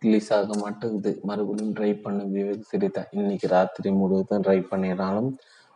ரிலீஸ் 0.01 0.32
ஆக 0.34 0.55
மாட்டேங்குது. 0.55 1.12
மறுபடியும் 1.24 1.76
ட்ரை 1.76 1.91
பண்ணு. 2.01 2.24
விவேக் 2.36 2.70
சிரிதா 2.72 3.03
இன்னைக்கு 3.12 3.47
ராத்திரி 3.47 3.91
முழுவதும் 3.91 4.43
ட்ரை 4.43 4.60
பண்ணினாலும் 4.68 5.32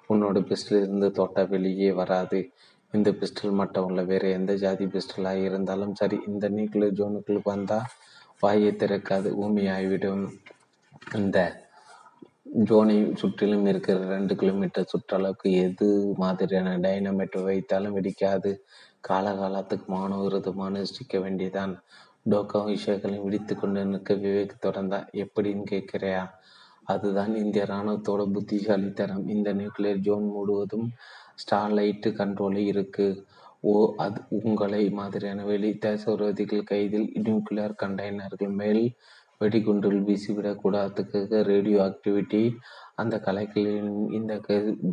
உன்னோட 0.09 0.37
பிஸ்டல் 0.49 0.81
இருந்து 0.81 1.09
தோட்டா 1.11 1.43
வெளியே 1.53 1.91
வராது. 1.91 2.39
இந்த 2.93 3.09
பிஸ்டல் 3.11 3.51
மட்டும் 3.51 3.87
இல்லை 3.89 4.03
வேறு 4.05 4.27
எந்த 4.31 4.53
ஜாதி 4.55 4.85
பிஸ்டலாக 4.85 5.45
இருந்தாலும் 5.45 5.93
சரி 5.95 6.17
இந்த 6.27 6.45
நியூக்ளியர் 6.49 6.97
ஜோனுக்குள் 6.99 7.39
வந்தால் 7.43 7.89
வாயை 8.39 8.71
திறக்காது 8.71 9.29
ஊமியாகிவிடும் 9.43 10.23
இந்த 11.15 11.37
ஜோனை 12.69 12.97
சுற்றிலும் 13.15 13.65
இருக்கிற 13.65 14.03
ரெண்டு 14.05 14.33
கிலோமீட்டர் 14.35 14.89
சுற்றளவுக்கு 14.93 15.49
எது 15.63 15.87
மாதிரியான 16.17 16.75
டைனமைட் 16.77 17.37
வைத்தாலும் 17.47 17.95
வெடிக்காது. 17.97 18.51
காலகாலத்துக்கு 19.09 19.87
மான 19.87 20.19
விரோதமான 20.21 20.83
சிக்க 20.91 21.19
வேண்டியதான் 21.19 21.73
டோக்கா 22.29 22.59
விஷயங்களையும் 22.65 23.25
விடித்து 23.25 23.53
கொண்டு 23.55 23.81
நிற்க 23.85 24.13
விவேக் 24.13 24.61
தொடர்ந்தான் 24.65 25.07
எப்படின்னு 25.23 25.65
கேட்கிறையா? 25.71 26.23
அதுதான் 26.83 27.33
இந்திய 27.35 27.63
இராணுவத்தோட 27.69 28.21
புத்திசாலித்தனம். 28.31 29.25
இந்த 29.27 29.49
நியூக்ளியர் 29.53 30.05
ஜோன் 30.07 30.27
முழுவதும் 30.35 30.87
ஸ்டார்லைட்டு 31.37 32.09
கண்ட்ரோலில் 32.19 32.69
இருக்கு. 32.73 33.07
ஓ 33.61 33.73
அது 33.97 34.19
உங்களை 34.43 34.83
மாதிரியான 34.89 35.43
வெளி 35.43 35.71
தேச 35.85 36.03
விரோதிகள் 36.15 36.69
கைதில் 36.71 37.09
நியூக்ளியர் 37.25 37.75
கண்டெய்னர்கள் 37.83 38.53
மேல் 38.61 38.83
வெடிகுண்டுகள் 39.41 40.01
வீசிவிடக்கூடாதுக்கு 40.09 41.41
ரேடியோ 41.51 41.77
ஆக்டிவிட்டி. 41.87 42.43
அந்த 42.95 43.15
கலைகளின் 43.19 43.93
இந்த 44.11 44.33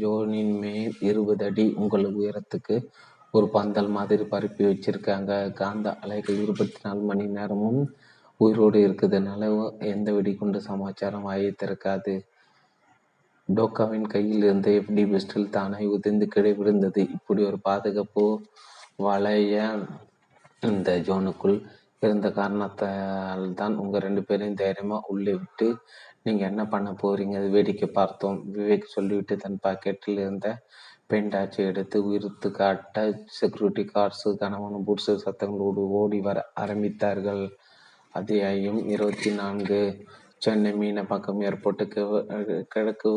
ஜோனின் 0.03 0.55
மேல் 0.65 0.95
இருபது 1.01 1.45
அடி 1.45 1.67
உங்கள் 1.77 2.07
உயரத்துக்கு 2.21 2.77
ஒரு 3.35 3.47
பந்தல் 3.49 3.91
மாதிரி 3.97 4.25
பரப்பி 4.25 4.65
வச்சிருக்காங்க. 4.65 5.33
காந்த 5.53 5.89
அலைகள் 6.05 6.39
இருபத்தி 6.45 6.79
நாலு 6.83 7.03
மணி 7.11 7.27
நேரமும் 7.39 7.83
உயிரோடு 8.41 8.79
இருக்குதுனால 8.87 9.43
எந்த 9.93 10.09
வெடிகுண்டு 10.13 10.59
சமாச்சாரம் 10.69 11.27
வாயை 11.29 11.51
திறக்காது 11.63 12.15
டோக்காவின் 13.57 14.07
கையில் 14.07 14.43
இருந்த 14.43 14.71
எஃப்டி 14.71 15.05
பிஸ்டல் 15.13 15.49
தானே 15.49 15.85
உதிர்ந்து 15.87 16.27
கீழே 16.29 16.53
விழுந்தது 16.53 17.03
இப்படி 17.17 17.45
ஒரு 17.45 17.59
பாதுகாப்பு 17.59 18.25
வளைய 18.97 19.55
இந்த 20.61 20.91
ஜோனுக்குள் 20.99 21.57
இருந்த 21.99 22.31
காரணத்தால் 22.31 23.55
தான் 23.55 23.75
உங்கள் 23.77 24.01
ரெண்டு 24.01 24.23
பேரையும் 24.23 24.55
தைரியமாக 24.55 25.09
உள்ளே 25.09 25.33
விட்டு 25.33 25.67
நீங்கள் 26.23 26.49
என்ன 26.49 26.63
பண்ண 26.67 26.91
போறீங்க? 27.03 27.37
வேடிக்கை 27.51 27.89
பார்த்தோம். 27.89 28.39
விவேக் 28.55 28.95
சொல்லிவிட்டு 28.95 29.37
தன் 29.37 29.61
பாக்கெட்டில் 29.63 30.19
இருந்த 30.19 30.49
பெயிண்டாச்சு 31.11 31.61
எடுத்து 31.71 31.99
உயிர்த்து 32.05 32.51
காட்ட 32.51 33.05
செக்யூரிட்டி 33.27 33.85
கார்ஸு 33.95 34.31
கணவன் 34.37 34.85
புட்ஸு 34.87 35.15
சத்தங்களோடு 35.25 35.83
ஓடி 36.01 36.21
வர 36.21 36.39
ஆரம்பித்தார்கள். 36.61 37.45
அத்தியாயம் 38.11 38.81
இருபத்தி 38.87 39.31
நான்கு. 39.31 39.81
சென்னை 40.43 40.71
மீனம்பாக்கம் 40.73 41.43
ஏர்போர்ட்டுக்கு 41.47 42.03
கிழக்கு 42.69 43.11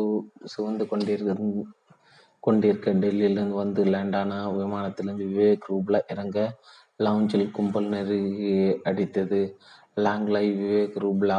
சிவந்து 0.46 0.84
கொண்டிருக்க 0.86 1.34
கொண்டிருக்க 2.42 2.92
டெல்லியிலிருந்து 2.94 3.56
வந்து 3.56 3.82
லேண்டான 3.84 4.40
விமானத்திலிருந்து 4.56 5.28
விவேக் 5.28 5.68
ரூப்ல 5.70 5.98
இறங்க 6.10 6.38
லவுஞ்சில் 7.00 7.46
கும்பல் 7.50 7.88
நெருங்கி 7.88 8.50
அடித்தது 8.84 9.40
லாங் 9.98 10.28
லை 10.28 10.44
விவேக் 10.58 10.98
ரூப்லா 11.04 11.38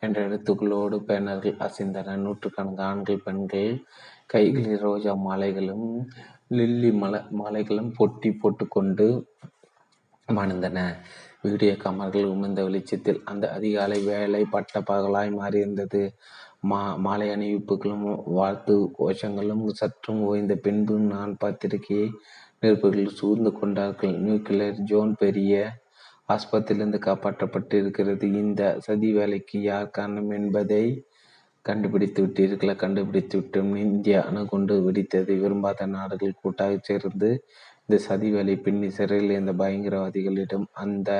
என்ற 0.00 0.18
எழுத்துக்களோடு 0.28 0.96
பேனர்கள் 1.08 1.60
அசைந்தன 1.66 2.16
நூற்றுக்கணக்கான 2.16 2.88
ஆண்கள் 2.88 3.24
பெண்கள் 3.24 3.70
கைகளில் 4.26 4.82
ரோஜா 4.84 5.12
மாலைகளும் 5.26 5.88
லில்லி 6.50 6.90
மலை 7.02 7.20
மாலைகளும் 7.40 7.90
பொட்டி 7.98 8.30
போட்டுக்கொண்டு 8.40 9.06
மணந்தன. 10.28 10.78
வீடியோ 11.44 11.74
கமர்கள் 11.76 12.30
உமிழ்ந்த 12.32 12.60
வெளிச்சத்தில் 12.62 13.20
அந்த 13.24 13.44
அதிகாலை 13.50 13.98
வேலை 14.02 14.42
பட்ட 14.50 14.80
பகலாய் 14.90 15.30
மாறியிருந்தது. 15.38 16.02
மா 16.62 16.80
மாலை 16.96 17.28
அணிவிப்புகளும் 17.30 18.04
வாழ்த்து 18.34 18.74
கோஷங்களும் 18.98 19.64
சற்றும் 19.80 20.20
ஓய்ந்த 20.22 20.54
பின்பு 20.56 20.96
நான் 21.12 21.32
பத்திரிகையை 21.38 22.08
நிருபர்கள் 22.60 23.16
சூழ்ந்து 23.20 23.52
கொண்டார்கள். 23.52 24.14
நியூக்ளியர் 24.26 24.82
ஜோன் 24.82 25.14
பெரிய 25.14 25.54
ஆஸ்பத்திரியிலிருந்து 26.28 27.00
காப்பாற்றப்பட்டிருக்கிறது. 27.08 28.26
இந்த 28.42 28.62
சதி 28.86 29.10
வேலைக்கு 29.12 29.56
யார் 29.62 29.90
காரணம் 29.90 30.30
என்பதை 30.30 30.84
கண்டுபிடித்து 31.64 32.20
விட்டீர்களா 32.24 32.74
கண்டுபிடித்து 32.76 33.36
விட்டோம் 33.40 33.74
இந்தியா 33.84 34.20
அணுகுண்டு 34.28 34.74
வெடித்தது 34.86 35.32
விரும்பாத 35.42 35.86
நாடுகள் 35.86 36.40
கூட்டாக 36.42 36.78
சேர்ந்து 36.82 37.30
இந்த 37.88 37.96
சதி 37.98 38.28
வேலை 38.30 38.54
பின்னி 38.56 38.88
சிறையில் 38.90 39.30
இருந்த 39.30 39.52
பயங்கரவாதிகளிடம் 39.52 40.66
அந்த 40.72 41.10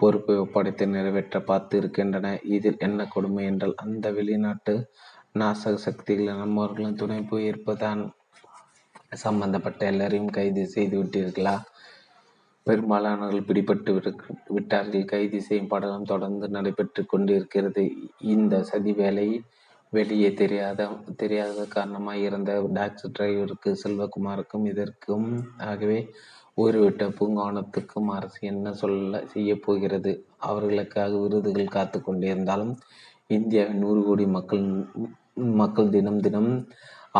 பொறுப்பை 0.00 0.34
ஒப்படைத்து 0.36 0.84
நிறைவேற்ற 0.86 1.36
பார்த்து 1.40 1.74
இருக்கின்றன 1.78 2.28
இதில் 2.46 2.78
என்ன 2.78 3.06
கொடுமை 3.06 3.44
என்றால் 3.44 3.74
அந்த 3.76 4.10
வெளிநாட்டு 4.10 4.74
நாசக 5.38 5.78
சக்திகள் 5.86 6.40
நம்மவர்களும் 6.42 6.94
துணை 6.94 7.20
போயிருப்பதான் 7.30 8.02
சம்பந்தப்பட்ட 9.16 9.80
எல்லாரையும் 9.86 10.34
கைது 10.36 10.62
செய்து 10.66 10.96
விட்டீர்களா? 11.02 11.56
பெரும்பாலானவர்கள் 12.66 13.48
பிடிபட்டு 13.48 13.92
விட்டார்கள். 14.48 15.04
கைது 15.04 15.38
செய்யும் 15.42 15.68
படலம் 15.68 16.10
தொடர்ந்து 16.12 16.48
நடைபெற்று 16.48 17.02
கொண்டிருக்கிறது. 17.06 17.84
இந்த 18.26 18.62
சதி 18.62 18.92
வேலை 18.92 19.26
வெளியே 19.96 20.30
தெரியாத 20.34 20.88
தெரியாத 21.22 21.64
காரணமாக 21.74 22.24
இருந்த 22.28 22.52
டாக்ஸி 22.76 23.08
டிரைவருக்கு 23.16 23.70
செல்வகுமாருக்கும் 23.82 24.64
இதற்கும் 24.72 25.28
ஆகவே 25.70 25.98
ஊறிவிட்ட 26.62 27.04
பூங்காவனத்துக்கும் 27.18 28.10
அரசு 28.16 28.40
என்ன 28.52 28.72
சொல்ல 28.82 29.22
செய்ய 29.32 29.52
போகிறது? 29.66 30.12
அவர்களுக்காக 30.48 31.12
விருதுகள் 31.22 31.74
காத்து 31.76 31.98
கொண்டிருந்தாலும் 32.00 32.72
இந்தியாவின் 33.30 33.82
நூறு 33.84 34.00
கோடி 34.04 34.24
மக்கள் 34.36 34.64
மக்கள் 35.60 35.94
தினம் 35.96 36.20
தினம் 36.20 36.50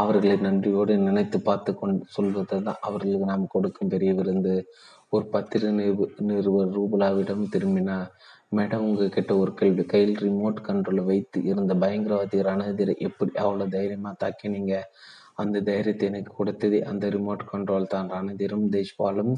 அவர்களை 0.00 0.36
நன்றியோடு 0.46 0.92
நினைத்து 1.06 1.38
பார்த்து 1.40 1.70
கொண்டு 1.74 2.04
சொல்வது 2.16 2.56
தான் 2.68 2.80
அவர்களுக்கு 2.86 3.26
நாம் 3.32 3.52
கொடுக்கும் 3.54 3.92
பெரிய 3.92 4.10
விருந்து. 4.14 4.54
ஒரு 5.12 5.24
பத்திரிகை 5.34 5.72
நிருப 5.78 6.06
நிருபர் 6.28 6.72
ரூபலாவிடம் 6.76 7.44
திரும்பினார். 7.52 8.08
மேடம் 8.56 8.84
உங்ககிட்ட 8.86 9.32
ஒரு 9.42 9.52
கேள்வி. 9.60 9.84
கையில் 9.92 10.16
ரிமோட் 10.24 10.58
கண்ட்ரோலை 10.68 11.02
வைத்து 11.10 11.38
இருந்த 11.50 11.72
பயங்கரவாதி 11.82 12.38
ரணதிரை 12.48 12.94
எப்படி 13.08 13.32
அவ்வளோ 13.44 13.66
தைரியமாக 13.76 14.14
தாக்கினீங்க? 14.22 14.74
அந்த 15.42 15.62
தைரியத்தை 15.68 16.04
எனக்கு 16.10 16.32
கொடுத்தது 16.40 16.78
அந்த 16.90 17.04
ரிமோட் 17.16 17.44
கண்ட்ரோல் 17.52 17.92
தான். 17.94 18.10
ரணதிரும் 18.16 18.66
தேஷ்பாலும் 18.76 19.32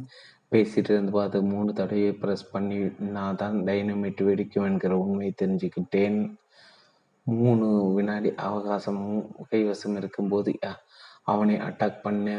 பேசிட்டு 0.53 0.91
இருந்தபோது 0.95 1.39
மூணு 1.53 1.71
தடவை 1.79 2.11
ப்ரெஸ் 2.23 2.45
பண்ணி 2.53 2.77
நான் 3.17 3.39
தான் 3.43 3.57
டைனமிட் 3.69 4.21
வெடிக்கும் 4.29 4.67
என்கிற 4.71 4.93
உண்மையை 5.05 5.33
தெரிஞ்சுக்கிட்டேன். 5.43 6.19
மூணு 7.27 7.67
வினாடி 7.97 8.31
அவகாசமும் 8.49 9.23
கைவசம் 9.53 9.97
இருக்கும்போது 10.01 10.53
அவனை 11.33 11.55
அட்டாக் 11.69 12.05
பண்ண 12.05 12.35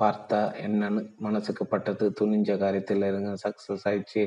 பார்த்தா 0.00 0.40
என்னன்னு 0.64 1.02
மனசுக்கு 1.26 1.64
பட்டது. 1.66 2.06
துணிஞ்ச 2.18 2.56
காரியத்தில் 2.64 3.08
இருங்க 3.10 3.30
சக்ஸஸ் 3.44 3.86
ஆயிடுச்சு. 3.90 4.24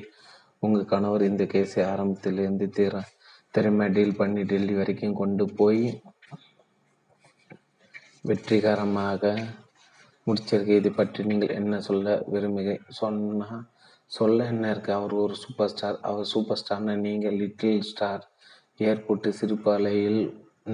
உங்கள் 0.63 0.85
கணவர் 0.85 1.23
இந்த 1.23 1.43
கேஸை 1.43 1.81
ஆரம்பத்திலிருந்து 1.91 2.65
திற 2.77 2.93
திறமையாக 3.53 3.93
டீல் 3.93 4.17
பண்ணி 4.17 4.41
டெல்லி 4.43 4.73
வரைக்கும் 4.73 5.19
கொண்டு 5.21 5.45
போய் 5.59 5.83
வெற்றிகரமாக 8.21 9.23
முடிச்சிருக்க. 10.27 10.71
இது 10.81 10.89
பற்றி 10.91 11.23
நீங்கள் 11.23 11.55
என்ன 11.59 11.79
சொல்ல 11.79 12.15
விரும்புக 12.33 12.69
சொன்னால் 12.99 13.61
சொல்ல 14.11 14.45
என்ன 14.45 14.69
இருக்கு? 14.71 14.91
அவர் 14.93 15.13
ஒரு 15.13 15.35
சூப்பர் 15.35 15.71
ஸ்டார் 15.73 15.97
அவர் 16.01 16.29
சூப்பர் 16.33 16.59
ஸ்டார்னு 16.61 16.95
நீங்கள் 16.97 17.37
லிட்டில் 17.41 17.81
ஸ்டார் 17.81 18.23
ஏர்போர்ட்டு 18.79 19.29
சிறுபாலையில் 19.39 20.21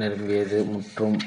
நிரம்பியது 0.02 0.60
முற்றும் 0.66 1.18